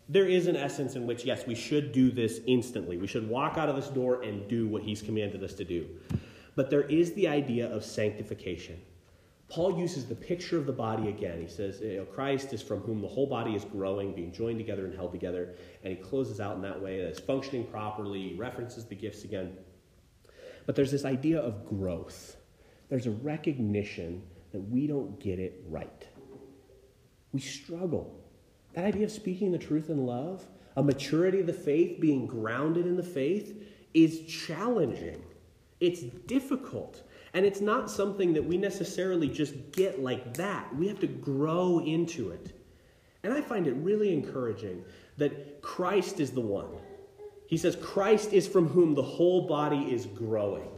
there 0.10 0.28
is 0.28 0.48
an 0.48 0.56
essence 0.56 0.96
in 0.96 1.06
which, 1.08 1.24
yes, 1.24 1.46
we 1.48 1.56
should 1.56 1.92
do 1.92 2.12
this 2.12 2.42
instantly. 2.48 2.98
We 2.98 3.08
should 3.08 3.30
walk 3.30 3.58
out 3.58 3.70
of 3.70 3.76
this 3.76 3.88
door 3.88 4.22
and 4.24 4.48
do 4.48 4.68
what 4.68 4.84
he's 4.84 5.02
commanded 5.02 5.44
us 5.44 5.54
to 5.54 5.64
do. 5.64 5.88
But 6.56 6.70
there 6.70 6.82
is 6.82 7.14
the 7.14 7.28
idea 7.28 7.72
of 7.72 7.86
sanctification, 7.86 8.82
Paul 9.50 9.80
uses 9.80 10.06
the 10.06 10.16
picture 10.16 10.58
of 10.58 10.68
the 10.68 10.74
body 10.74 11.10
again. 11.10 11.42
He 11.42 11.48
says, 11.48 11.82
you 11.82 11.98
know, 11.98 12.06
Christ 12.06 12.54
is 12.54 12.62
from 12.62 12.82
whom 12.82 13.02
the 13.02 13.08
whole 13.08 13.26
body 13.26 13.56
is 13.56 13.66
growing, 13.66 14.14
being 14.14 14.32
joined 14.32 14.60
together 14.60 14.86
and 14.86 14.96
held 14.96 15.12
together. 15.12 15.56
And 15.84 15.98
he 15.98 16.02
closes 16.02 16.40
out 16.40 16.56
in 16.56 16.62
that 16.62 16.80
way 16.80 17.02
that 17.02 17.08
it's 17.08 17.20
functioning 17.20 17.66
properly. 17.66 18.36
References 18.36 18.86
the 18.86 18.96
gifts 18.96 19.24
again. 19.24 19.58
But 20.68 20.76
there's 20.76 20.92
this 20.92 21.04
idea 21.04 21.40
of 21.40 21.66
growth. 21.66 22.38
There's 22.90 23.08
a 23.08 23.12
recognition 23.12 24.22
that 24.52 24.62
we 24.62 24.86
don't 24.86 25.20
get 25.20 25.40
it 25.40 25.64
right. 25.68 26.08
We 27.32 27.40
struggle. 27.40 28.24
That 28.74 28.86
idea 28.86 29.06
of 29.06 29.12
speaking 29.12 29.52
the 29.52 29.58
truth 29.58 29.90
in 29.90 30.06
love, 30.06 30.44
a 30.76 30.84
maturity 30.84 31.40
of 31.40 31.48
the 31.48 31.54
faith, 31.54 32.00
being 32.00 32.28
grounded 32.28 32.86
in 32.86 32.96
the 32.96 33.04
faith, 33.04 33.60
is 33.96 34.22
challenging. 34.28 35.24
It's 35.80 36.02
difficult. 36.02 37.02
And 37.34 37.46
it's 37.46 37.62
not 37.62 37.92
something 37.92 38.34
that 38.34 38.44
we 38.44 38.58
necessarily 38.58 39.28
just 39.28 39.72
get 39.72 40.02
like 40.02 40.36
that. 40.36 40.76
We 40.76 40.88
have 40.88 41.00
to 41.00 41.08
grow 41.08 41.80
into 41.80 42.32
it. 42.32 42.60
And 43.24 43.34
I 43.34 43.42
find 43.42 43.68
it 43.68 43.74
really 43.76 44.14
encouraging 44.14 44.84
that 45.18 45.62
Christ 45.62 46.20
is 46.20 46.32
the 46.32 46.42
one. 46.42 46.70
He 47.48 47.58
says, 47.58 47.76
Christ 47.76 48.34
is 48.34 48.48
from 48.48 48.68
whom 48.68 48.96
the 48.96 49.04
whole 49.04 49.48
body 49.48 49.92
is 49.92 50.06
growing. 50.06 50.70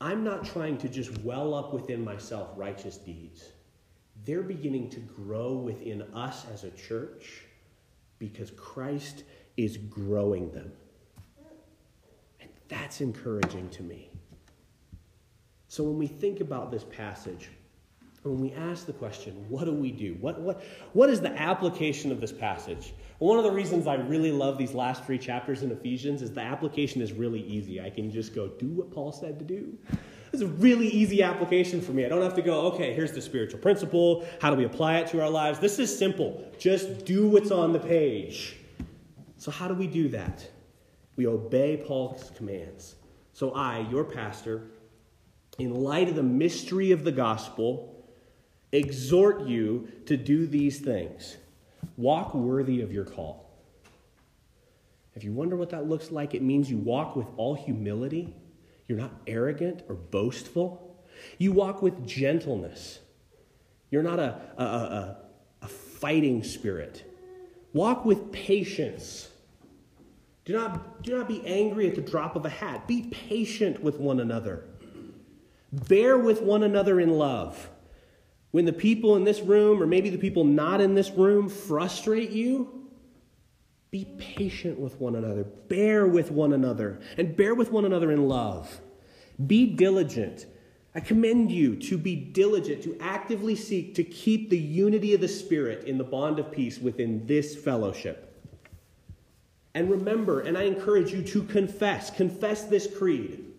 I'm 0.00 0.24
not 0.24 0.44
trying 0.44 0.78
to 0.78 0.88
just 0.88 1.16
well 1.18 1.54
up 1.54 1.72
within 1.72 2.04
myself 2.04 2.50
righteous 2.56 2.96
deeds. 2.96 3.52
They're 4.24 4.42
beginning 4.42 4.90
to 4.90 5.00
grow 5.00 5.54
within 5.54 6.02
us 6.14 6.46
as 6.52 6.64
a 6.64 6.70
church 6.70 7.42
because 8.18 8.50
Christ 8.52 9.24
is 9.56 9.76
growing 9.76 10.50
them. 10.52 10.72
And 12.40 12.50
that's 12.68 13.00
encouraging 13.00 13.68
to 13.70 13.82
me. 13.82 14.10
So 15.74 15.82
when 15.82 15.98
we 15.98 16.06
think 16.06 16.38
about 16.38 16.70
this 16.70 16.84
passage, 16.84 17.50
when 18.22 18.40
we 18.40 18.52
ask 18.52 18.86
the 18.86 18.92
question, 18.92 19.44
what 19.48 19.64
do 19.64 19.72
we 19.72 19.90
do? 19.90 20.16
What, 20.20 20.40
what, 20.40 20.62
what 20.92 21.10
is 21.10 21.20
the 21.20 21.36
application 21.36 22.12
of 22.12 22.20
this 22.20 22.30
passage? 22.30 22.94
Well, 23.18 23.30
one 23.30 23.38
of 23.38 23.44
the 23.44 23.50
reasons 23.50 23.88
I 23.88 23.94
really 23.94 24.30
love 24.30 24.56
these 24.56 24.72
last 24.72 25.02
three 25.02 25.18
chapters 25.18 25.64
in 25.64 25.72
Ephesians 25.72 26.22
is 26.22 26.30
the 26.30 26.42
application 26.42 27.02
is 27.02 27.12
really 27.12 27.40
easy. 27.40 27.80
I 27.80 27.90
can 27.90 28.08
just 28.08 28.36
go, 28.36 28.46
do 28.46 28.68
what 28.68 28.92
Paul 28.92 29.10
said 29.10 29.36
to 29.40 29.44
do. 29.44 29.76
It's 30.32 30.42
a 30.42 30.46
really 30.46 30.86
easy 30.86 31.24
application 31.24 31.80
for 31.80 31.90
me. 31.90 32.06
I 32.06 32.08
don't 32.08 32.22
have 32.22 32.34
to 32.34 32.42
go, 32.42 32.66
okay, 32.66 32.92
here's 32.92 33.10
the 33.10 33.20
spiritual 33.20 33.58
principle. 33.58 34.24
How 34.40 34.50
do 34.50 34.56
we 34.56 34.66
apply 34.66 34.98
it 34.98 35.08
to 35.08 35.20
our 35.20 35.28
lives? 35.28 35.58
This 35.58 35.80
is 35.80 35.98
simple. 35.98 36.52
Just 36.56 37.04
do 37.04 37.26
what's 37.26 37.50
on 37.50 37.72
the 37.72 37.80
page. 37.80 38.58
So, 39.38 39.50
how 39.50 39.66
do 39.66 39.74
we 39.74 39.88
do 39.88 40.08
that? 40.10 40.48
We 41.16 41.26
obey 41.26 41.82
Paul's 41.84 42.30
commands. 42.36 42.94
So, 43.32 43.50
I, 43.50 43.80
your 43.90 44.04
pastor, 44.04 44.70
in 45.58 45.74
light 45.74 46.08
of 46.08 46.16
the 46.16 46.22
mystery 46.22 46.90
of 46.90 47.04
the 47.04 47.12
gospel, 47.12 48.04
exhort 48.72 49.46
you 49.46 49.88
to 50.06 50.16
do 50.16 50.46
these 50.46 50.80
things. 50.80 51.36
Walk 51.96 52.34
worthy 52.34 52.80
of 52.80 52.92
your 52.92 53.04
call. 53.04 53.44
If 55.14 55.22
you 55.22 55.32
wonder 55.32 55.54
what 55.54 55.70
that 55.70 55.88
looks 55.88 56.10
like, 56.10 56.34
it 56.34 56.42
means 56.42 56.68
you 56.68 56.78
walk 56.78 57.14
with 57.14 57.28
all 57.36 57.54
humility. 57.54 58.34
You're 58.88 58.98
not 58.98 59.12
arrogant 59.26 59.82
or 59.88 59.94
boastful. 59.94 60.98
You 61.38 61.52
walk 61.52 61.82
with 61.82 62.06
gentleness. 62.06 62.98
You're 63.90 64.02
not 64.02 64.18
a, 64.18 64.40
a, 64.58 64.64
a, 64.64 65.16
a 65.62 65.68
fighting 65.68 66.42
spirit. 66.42 67.08
Walk 67.72 68.04
with 68.04 68.32
patience. 68.32 69.28
Do 70.44 70.52
not, 70.52 71.02
do 71.02 71.16
not 71.16 71.28
be 71.28 71.46
angry 71.46 71.88
at 71.88 71.94
the 71.94 72.02
drop 72.02 72.34
of 72.34 72.44
a 72.44 72.50
hat. 72.50 72.88
Be 72.88 73.02
patient 73.02 73.82
with 73.82 74.00
one 74.00 74.18
another. 74.18 74.64
Bear 75.74 76.16
with 76.16 76.40
one 76.40 76.62
another 76.62 77.00
in 77.00 77.10
love. 77.10 77.68
When 78.52 78.64
the 78.64 78.72
people 78.72 79.16
in 79.16 79.24
this 79.24 79.40
room, 79.40 79.82
or 79.82 79.86
maybe 79.86 80.10
the 80.10 80.18
people 80.18 80.44
not 80.44 80.80
in 80.80 80.94
this 80.94 81.10
room, 81.10 81.48
frustrate 81.48 82.30
you, 82.30 82.88
be 83.90 84.04
patient 84.18 84.78
with 84.78 85.00
one 85.00 85.16
another. 85.16 85.42
Bear 85.42 86.06
with 86.06 86.30
one 86.30 86.52
another. 86.52 87.00
And 87.18 87.36
bear 87.36 87.54
with 87.54 87.72
one 87.72 87.84
another 87.84 88.12
in 88.12 88.28
love. 88.28 88.80
Be 89.44 89.66
diligent. 89.66 90.46
I 90.94 91.00
commend 91.00 91.50
you 91.50 91.74
to 91.76 91.98
be 91.98 92.14
diligent, 92.14 92.84
to 92.84 92.96
actively 93.00 93.56
seek 93.56 93.96
to 93.96 94.04
keep 94.04 94.50
the 94.50 94.58
unity 94.58 95.14
of 95.14 95.20
the 95.20 95.28
Spirit 95.28 95.88
in 95.88 95.98
the 95.98 96.04
bond 96.04 96.38
of 96.38 96.52
peace 96.52 96.78
within 96.78 97.26
this 97.26 97.56
fellowship. 97.56 98.40
And 99.74 99.90
remember, 99.90 100.42
and 100.42 100.56
I 100.56 100.62
encourage 100.62 101.12
you 101.12 101.22
to 101.22 101.42
confess, 101.42 102.10
confess 102.10 102.64
this 102.64 102.86
creed 102.86 103.53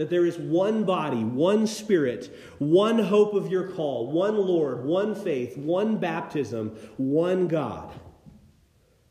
that 0.00 0.08
there 0.08 0.24
is 0.24 0.38
one 0.38 0.84
body, 0.84 1.22
one 1.22 1.66
spirit, 1.66 2.34
one 2.58 2.98
hope 2.98 3.34
of 3.34 3.52
your 3.52 3.68
call, 3.68 4.10
one 4.10 4.34
Lord, 4.34 4.82
one 4.82 5.14
faith, 5.14 5.58
one 5.58 5.98
baptism, 5.98 6.70
one 6.96 7.46
God. 7.48 7.92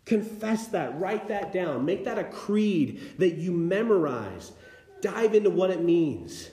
Confess 0.05 0.65
that, 0.69 0.99
write 0.99 1.27
that 1.27 1.53
down, 1.53 1.85
make 1.85 2.05
that 2.05 2.17
a 2.17 2.23
creed 2.23 3.19
that 3.19 3.35
you 3.35 3.51
memorize. 3.51 4.51
Dive 4.99 5.35
into 5.35 5.51
what 5.51 5.69
it 5.69 5.83
means. 5.83 6.49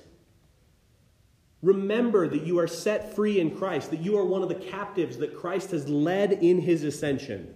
Remember 1.62 2.28
that 2.28 2.42
you 2.42 2.58
are 2.58 2.66
set 2.66 3.16
free 3.16 3.40
in 3.40 3.56
Christ, 3.56 3.88
that 3.88 4.00
you 4.00 4.18
are 4.18 4.24
one 4.26 4.42
of 4.42 4.50
the 4.50 4.54
captives 4.54 5.16
that 5.16 5.34
Christ 5.34 5.70
has 5.70 5.88
led 5.88 6.32
in 6.32 6.60
his 6.60 6.84
ascension. 6.84 7.54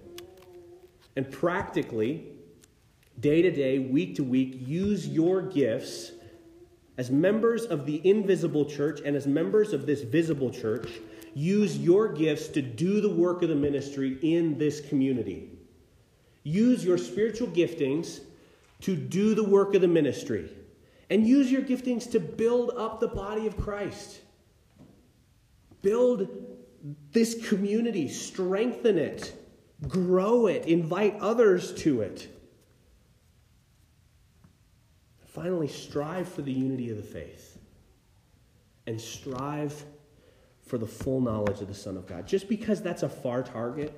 And 1.15 1.31
practically, 1.31 2.29
day 3.21 3.43
to 3.43 3.51
day, 3.51 3.81
week 3.81 4.15
to 4.15 4.25
week, 4.25 4.67
use 4.67 5.07
your 5.07 5.43
gifts 5.43 6.13
as 7.01 7.11
members 7.11 7.65
of 7.65 7.87
the 7.87 8.07
invisible 8.07 8.67
church 8.67 9.01
and 9.07 9.17
as 9.17 9.27
members 9.27 9.73
of 9.73 9.87
this 9.87 10.03
visible 10.03 10.51
church, 10.51 10.87
use 11.33 11.79
your 11.79 12.09
gifts 12.09 12.49
to 12.49 12.61
do 12.61 13.01
the 13.01 13.09
work 13.09 13.43
of 13.43 13.49
the 13.49 13.55
ministry 13.55 14.19
in 14.21 14.59
this 14.59 14.83
community. 14.83 15.49
Use 16.43 16.85
your 16.85 16.99
spiritual 16.99 17.49
giftings 17.49 18.21
to 18.83 18.95
do 18.95 19.35
the 19.35 19.43
work 19.43 19.75
of 19.75 19.81
the 19.81 19.89
ministry. 19.89 20.51
And 21.09 21.27
use 21.27 21.51
your 21.51 21.63
giftings 21.63 22.11
to 22.11 22.21
build 22.21 22.73
up 22.77 23.01
the 23.01 23.09
body 23.09 23.47
of 23.47 23.57
Christ. 23.57 24.21
Build 25.81 26.29
this 27.13 27.49
community, 27.49 28.09
strengthen 28.09 28.99
it, 28.99 29.33
grow 29.89 30.49
it, 30.49 30.67
invite 30.67 31.19
others 31.19 31.73
to 31.77 32.03
it. 32.03 32.29
Finally, 35.33 35.69
strive 35.69 36.29
for 36.29 36.43
the 36.43 36.53
unity 36.53 36.91
of 36.91 36.97
the 36.97 37.03
faith 37.03 37.59
and 38.87 39.01
strive 39.01 39.85
for 40.67 40.77
the 40.77 40.87
full 40.87 41.21
knowledge 41.21 41.61
of 41.61 41.69
the 41.69 41.75
Son 41.75 41.97
of 41.97 42.07
God. 42.07 42.27
Just 42.27 42.49
because 42.49 42.83
that's 42.83 43.05
a 43.05 43.09
far 43.09 43.43
target, 43.43 43.95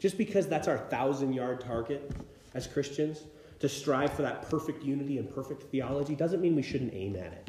just 0.00 0.18
because 0.18 0.48
that's 0.48 0.66
our 0.66 0.78
thousand 0.78 1.34
yard 1.34 1.60
target 1.60 2.10
as 2.54 2.66
Christians, 2.66 3.24
to 3.60 3.68
strive 3.68 4.12
for 4.12 4.22
that 4.22 4.48
perfect 4.50 4.82
unity 4.82 5.18
and 5.18 5.32
perfect 5.32 5.62
theology, 5.64 6.16
doesn't 6.16 6.40
mean 6.40 6.56
we 6.56 6.62
shouldn't 6.62 6.94
aim 6.94 7.14
at 7.14 7.32
it. 7.32 7.48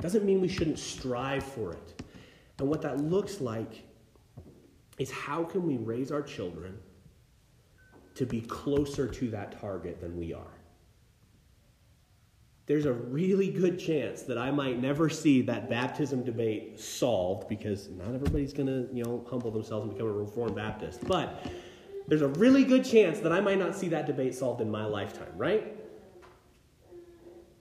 Doesn't 0.00 0.24
mean 0.24 0.40
we 0.40 0.48
shouldn't 0.48 0.78
strive 0.78 1.42
for 1.42 1.72
it. 1.72 2.02
And 2.58 2.68
what 2.68 2.82
that 2.82 3.00
looks 3.00 3.40
like 3.40 3.82
is 4.98 5.10
how 5.10 5.42
can 5.42 5.66
we 5.66 5.76
raise 5.76 6.12
our 6.12 6.22
children 6.22 6.78
to 8.14 8.26
be 8.26 8.42
closer 8.42 9.08
to 9.08 9.30
that 9.30 9.60
target 9.60 10.00
than 10.00 10.16
we 10.16 10.32
are? 10.32 10.59
There's 12.70 12.86
a 12.86 12.92
really 12.92 13.50
good 13.50 13.80
chance 13.80 14.22
that 14.22 14.38
I 14.38 14.52
might 14.52 14.80
never 14.80 15.08
see 15.08 15.42
that 15.42 15.68
baptism 15.68 16.22
debate 16.22 16.78
solved 16.78 17.48
because 17.48 17.88
not 17.88 18.14
everybody's 18.14 18.52
going 18.52 18.68
to, 18.68 18.88
you 18.94 19.02
know, 19.02 19.26
humble 19.28 19.50
themselves 19.50 19.88
and 19.88 19.92
become 19.92 20.06
a 20.06 20.12
Reformed 20.12 20.54
Baptist. 20.54 21.04
But 21.04 21.50
there's 22.06 22.22
a 22.22 22.28
really 22.28 22.62
good 22.62 22.84
chance 22.84 23.18
that 23.18 23.32
I 23.32 23.40
might 23.40 23.58
not 23.58 23.74
see 23.74 23.88
that 23.88 24.06
debate 24.06 24.36
solved 24.36 24.60
in 24.60 24.70
my 24.70 24.84
lifetime, 24.84 25.32
right? 25.36 25.74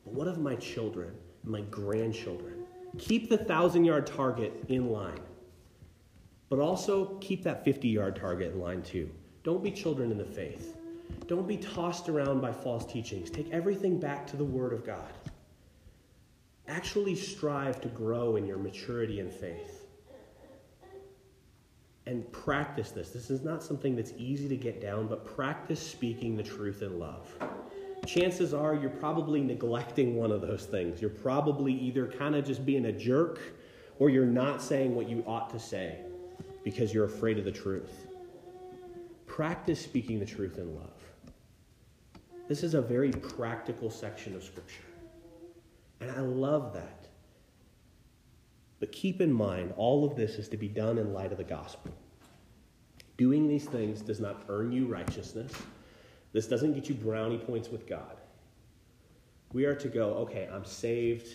But 0.05 0.13
what 0.13 0.27
of 0.27 0.37
my 0.37 0.53
children, 0.57 1.15
my 1.43 1.61
grandchildren? 1.61 2.65
Keep 2.99 3.31
the 3.31 3.37
thousand 3.39 3.85
yard 3.85 4.05
target 4.05 4.63
in 4.67 4.91
line, 4.91 5.21
but 6.49 6.59
also 6.59 7.17
keep 7.19 7.41
that 7.45 7.65
50 7.65 7.87
yard 7.87 8.15
target 8.15 8.53
in 8.53 8.59
line 8.59 8.83
too. 8.83 9.09
Don't 9.41 9.63
be 9.63 9.71
children 9.71 10.11
in 10.11 10.19
the 10.19 10.23
faith. 10.23 10.75
Don't 11.27 11.47
be 11.47 11.57
tossed 11.57 12.09
around 12.09 12.41
by 12.41 12.51
false 12.51 12.85
teachings. 12.85 13.29
Take 13.29 13.51
everything 13.51 13.99
back 13.99 14.25
to 14.27 14.37
the 14.37 14.43
Word 14.43 14.73
of 14.73 14.85
God. 14.85 15.13
Actually 16.67 17.15
strive 17.15 17.81
to 17.81 17.87
grow 17.89 18.35
in 18.35 18.45
your 18.45 18.57
maturity 18.57 19.19
and 19.19 19.31
faith. 19.31 19.85
And 22.05 22.31
practice 22.31 22.91
this. 22.91 23.11
This 23.11 23.29
is 23.29 23.43
not 23.43 23.63
something 23.63 23.95
that's 23.95 24.13
easy 24.17 24.47
to 24.49 24.55
get 24.55 24.81
down, 24.81 25.07
but 25.07 25.25
practice 25.35 25.79
speaking 25.79 26.35
the 26.35 26.43
truth 26.43 26.81
in 26.81 26.97
love. 26.99 27.31
Chances 28.05 28.53
are 28.53 28.73
you're 28.73 28.89
probably 28.89 29.41
neglecting 29.41 30.15
one 30.15 30.31
of 30.31 30.41
those 30.41 30.65
things. 30.65 31.01
You're 31.01 31.11
probably 31.11 31.73
either 31.73 32.07
kind 32.07 32.35
of 32.35 32.45
just 32.45 32.65
being 32.65 32.85
a 32.85 32.91
jerk 32.91 33.39
or 33.99 34.09
you're 34.09 34.25
not 34.25 34.61
saying 34.61 34.95
what 34.95 35.07
you 35.07 35.23
ought 35.27 35.49
to 35.51 35.59
say 35.59 35.99
because 36.63 36.93
you're 36.93 37.05
afraid 37.05 37.37
of 37.37 37.45
the 37.45 37.51
truth. 37.51 38.07
Practice 39.27 39.79
speaking 39.79 40.19
the 40.19 40.25
truth 40.25 40.57
in 40.57 40.75
love. 40.75 40.98
This 42.49 42.63
is 42.63 42.73
a 42.73 42.81
very 42.81 43.11
practical 43.11 43.91
section 43.91 44.35
of 44.35 44.43
Scripture. 44.43 44.81
And 46.01 46.09
I 46.09 46.21
love 46.21 46.73
that. 46.73 47.07
But 48.79 48.91
keep 48.91 49.21
in 49.21 49.31
mind, 49.31 49.71
all 49.77 50.03
of 50.03 50.15
this 50.15 50.35
is 50.35 50.49
to 50.49 50.57
be 50.57 50.67
done 50.67 50.97
in 50.97 51.13
light 51.13 51.31
of 51.31 51.37
the 51.37 51.43
gospel. 51.43 51.93
Doing 53.17 53.47
these 53.47 53.65
things 53.65 54.01
does 54.01 54.19
not 54.19 54.45
earn 54.49 54.71
you 54.71 54.87
righteousness. 54.87 55.53
This 56.33 56.47
doesn't 56.47 56.73
get 56.73 56.89
you 56.89 56.95
brownie 56.95 57.37
points 57.37 57.69
with 57.69 57.85
God. 57.85 58.17
We 59.53 59.65
are 59.65 59.75
to 59.75 59.87
go, 59.87 60.13
okay, 60.15 60.49
I'm 60.51 60.65
saved. 60.65 61.27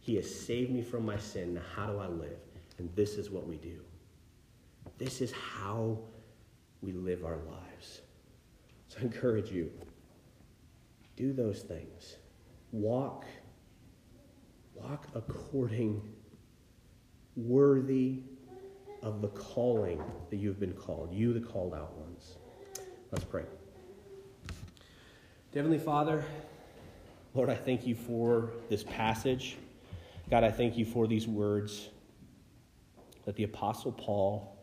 He 0.00 0.14
has 0.16 0.34
saved 0.34 0.70
me 0.70 0.80
from 0.80 1.04
my 1.04 1.18
sin. 1.18 1.52
Now, 1.54 1.62
how 1.76 1.86
do 1.86 1.98
I 1.98 2.06
live? 2.06 2.38
And 2.78 2.88
this 2.96 3.16
is 3.16 3.28
what 3.28 3.46
we 3.46 3.56
do. 3.56 3.80
This 4.96 5.20
is 5.20 5.30
how 5.32 5.98
we 6.80 6.92
live 6.92 7.22
our 7.22 7.36
lives. 7.36 8.00
So 8.88 8.98
I 9.00 9.02
encourage 9.02 9.50
you 9.50 9.70
do 11.22 11.32
those 11.32 11.60
things. 11.60 12.16
Walk 12.72 13.24
walk 14.74 15.06
according 15.14 16.02
worthy 17.36 18.18
of 19.02 19.20
the 19.20 19.28
calling 19.28 20.02
that 20.30 20.36
you've 20.36 20.58
been 20.58 20.72
called, 20.72 21.12
you 21.12 21.32
the 21.32 21.40
called 21.40 21.74
out 21.74 21.96
ones. 21.96 22.38
Let's 23.12 23.24
pray. 23.24 23.44
Heavenly 25.54 25.78
Father, 25.78 26.24
Lord, 27.34 27.50
I 27.50 27.54
thank 27.54 27.86
you 27.86 27.94
for 27.94 28.50
this 28.68 28.82
passage. 28.82 29.56
God, 30.28 30.42
I 30.42 30.50
thank 30.50 30.76
you 30.76 30.84
for 30.84 31.06
these 31.06 31.28
words 31.28 31.90
that 33.26 33.36
the 33.36 33.44
Apostle 33.44 33.92
Paul 33.92 34.56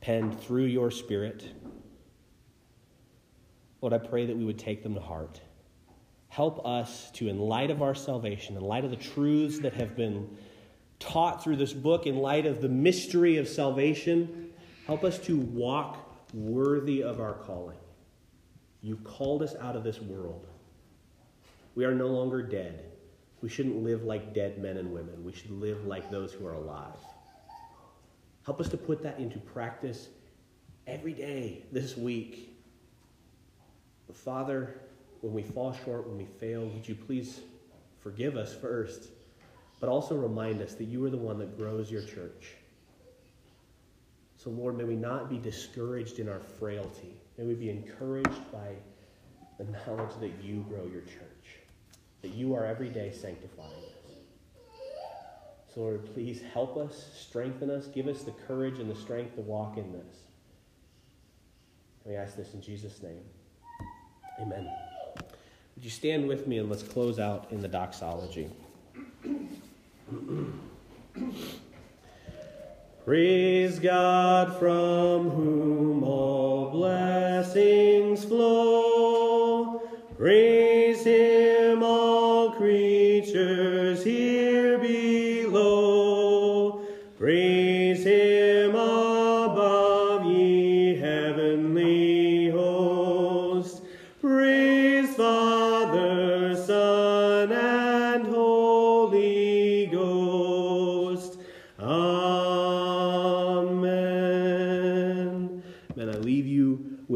penned 0.00 0.40
through 0.40 0.66
your 0.66 0.90
Spirit. 0.90 1.44
Lord, 3.82 3.92
I 3.92 3.98
pray 3.98 4.24
that 4.24 4.36
we 4.36 4.46
would 4.46 4.58
take 4.58 4.82
them 4.82 4.94
to 4.94 5.00
heart. 5.00 5.40
Help 6.32 6.66
us 6.66 7.10
to, 7.10 7.28
in 7.28 7.38
light 7.38 7.70
of 7.70 7.82
our 7.82 7.94
salvation, 7.94 8.56
in 8.56 8.62
light 8.62 8.86
of 8.86 8.90
the 8.90 8.96
truths 8.96 9.58
that 9.58 9.74
have 9.74 9.94
been 9.94 10.34
taught 10.98 11.44
through 11.44 11.56
this 11.56 11.74
book, 11.74 12.06
in 12.06 12.16
light 12.16 12.46
of 12.46 12.62
the 12.62 12.70
mystery 12.70 13.36
of 13.36 13.46
salvation, 13.46 14.48
help 14.86 15.04
us 15.04 15.18
to 15.18 15.36
walk 15.36 15.98
worthy 16.32 17.02
of 17.02 17.20
our 17.20 17.34
calling. 17.34 17.76
You 18.80 18.96
called 19.04 19.42
us 19.42 19.54
out 19.60 19.76
of 19.76 19.84
this 19.84 20.00
world. 20.00 20.46
We 21.74 21.84
are 21.84 21.94
no 21.94 22.06
longer 22.06 22.40
dead. 22.40 22.82
We 23.42 23.50
shouldn't 23.50 23.82
live 23.82 24.04
like 24.04 24.32
dead 24.32 24.56
men 24.56 24.78
and 24.78 24.90
women. 24.90 25.22
We 25.22 25.34
should 25.34 25.50
live 25.50 25.84
like 25.84 26.10
those 26.10 26.32
who 26.32 26.46
are 26.46 26.54
alive. 26.54 26.96
Help 28.46 28.58
us 28.58 28.70
to 28.70 28.78
put 28.78 29.02
that 29.02 29.18
into 29.18 29.38
practice 29.38 30.08
every 30.86 31.12
day 31.12 31.64
this 31.72 31.94
week. 31.94 32.56
But 34.06 34.16
Father, 34.16 34.80
when 35.22 35.32
we 35.32 35.42
fall 35.42 35.72
short, 35.84 36.06
when 36.06 36.18
we 36.18 36.26
fail, 36.38 36.66
would 36.66 36.86
you 36.86 36.94
please 36.94 37.40
forgive 38.00 38.36
us 38.36 38.52
first, 38.52 39.08
but 39.80 39.88
also 39.88 40.16
remind 40.16 40.60
us 40.60 40.74
that 40.74 40.84
you 40.84 41.02
are 41.04 41.10
the 41.10 41.16
one 41.16 41.38
that 41.38 41.56
grows 41.56 41.90
your 41.90 42.02
church. 42.02 42.54
So, 44.36 44.50
Lord, 44.50 44.76
may 44.76 44.84
we 44.84 44.96
not 44.96 45.30
be 45.30 45.38
discouraged 45.38 46.18
in 46.18 46.28
our 46.28 46.40
frailty. 46.40 47.16
May 47.38 47.44
we 47.44 47.54
be 47.54 47.70
encouraged 47.70 48.52
by 48.52 48.74
the 49.58 49.64
knowledge 49.64 50.10
that 50.20 50.32
you 50.42 50.66
grow 50.68 50.84
your 50.92 51.02
church, 51.02 51.60
that 52.22 52.34
you 52.34 52.54
are 52.54 52.66
every 52.66 52.88
day 52.88 53.12
sanctifying 53.12 53.70
us. 53.70 53.92
So, 55.72 55.80
Lord, 55.80 56.12
please 56.12 56.42
help 56.52 56.76
us, 56.76 57.10
strengthen 57.16 57.70
us, 57.70 57.86
give 57.86 58.08
us 58.08 58.24
the 58.24 58.32
courage 58.32 58.80
and 58.80 58.90
the 58.90 58.96
strength 58.96 59.36
to 59.36 59.40
walk 59.40 59.78
in 59.78 59.92
this. 59.92 60.16
We 62.04 62.16
ask 62.16 62.36
this 62.36 62.52
in 62.52 62.60
Jesus' 62.60 63.00
name. 63.02 63.22
Amen. 64.40 64.91
Would 65.74 65.84
you 65.84 65.90
stand 65.90 66.28
with 66.28 66.46
me 66.46 66.58
and 66.58 66.68
let's 66.70 66.82
close 66.82 67.18
out 67.18 67.48
in 67.50 67.60
the 67.60 67.68
doxology? 67.68 68.48
Praise 73.04 73.78
God 73.80 74.56
from 74.58 75.30
whom 75.30 76.04
all 76.04 76.70
blessings 76.70 78.24
flow. 78.24 79.80
Praise 80.16 81.02
Him, 81.04 81.82
all 81.82 82.52
creatures 82.52 83.81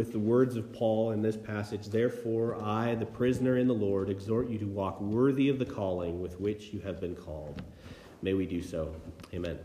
with 0.07 0.13
the 0.13 0.19
words 0.21 0.55
of 0.57 0.73
Paul 0.73 1.11
in 1.11 1.21
this 1.21 1.37
passage. 1.37 1.89
Therefore, 1.89 2.63
I, 2.63 2.95
the 2.95 3.07
prisoner 3.07 3.59
in 3.59 3.67
the 3.67 3.75
Lord, 3.75 4.09
exhort 4.09 4.49
you 4.49 4.57
to 4.59 4.65
walk 4.65 5.01
worthy 5.01 5.49
of 5.49 5.59
the 5.59 5.65
calling 5.65 6.21
with 6.21 6.39
which 6.41 6.73
you 6.73 6.79
have 6.81 7.01
been 7.01 7.17
called. 7.17 7.61
May 8.23 8.35
we 8.35 8.47
do 8.47 8.63
so. 8.63 8.95
Amen. 9.35 9.59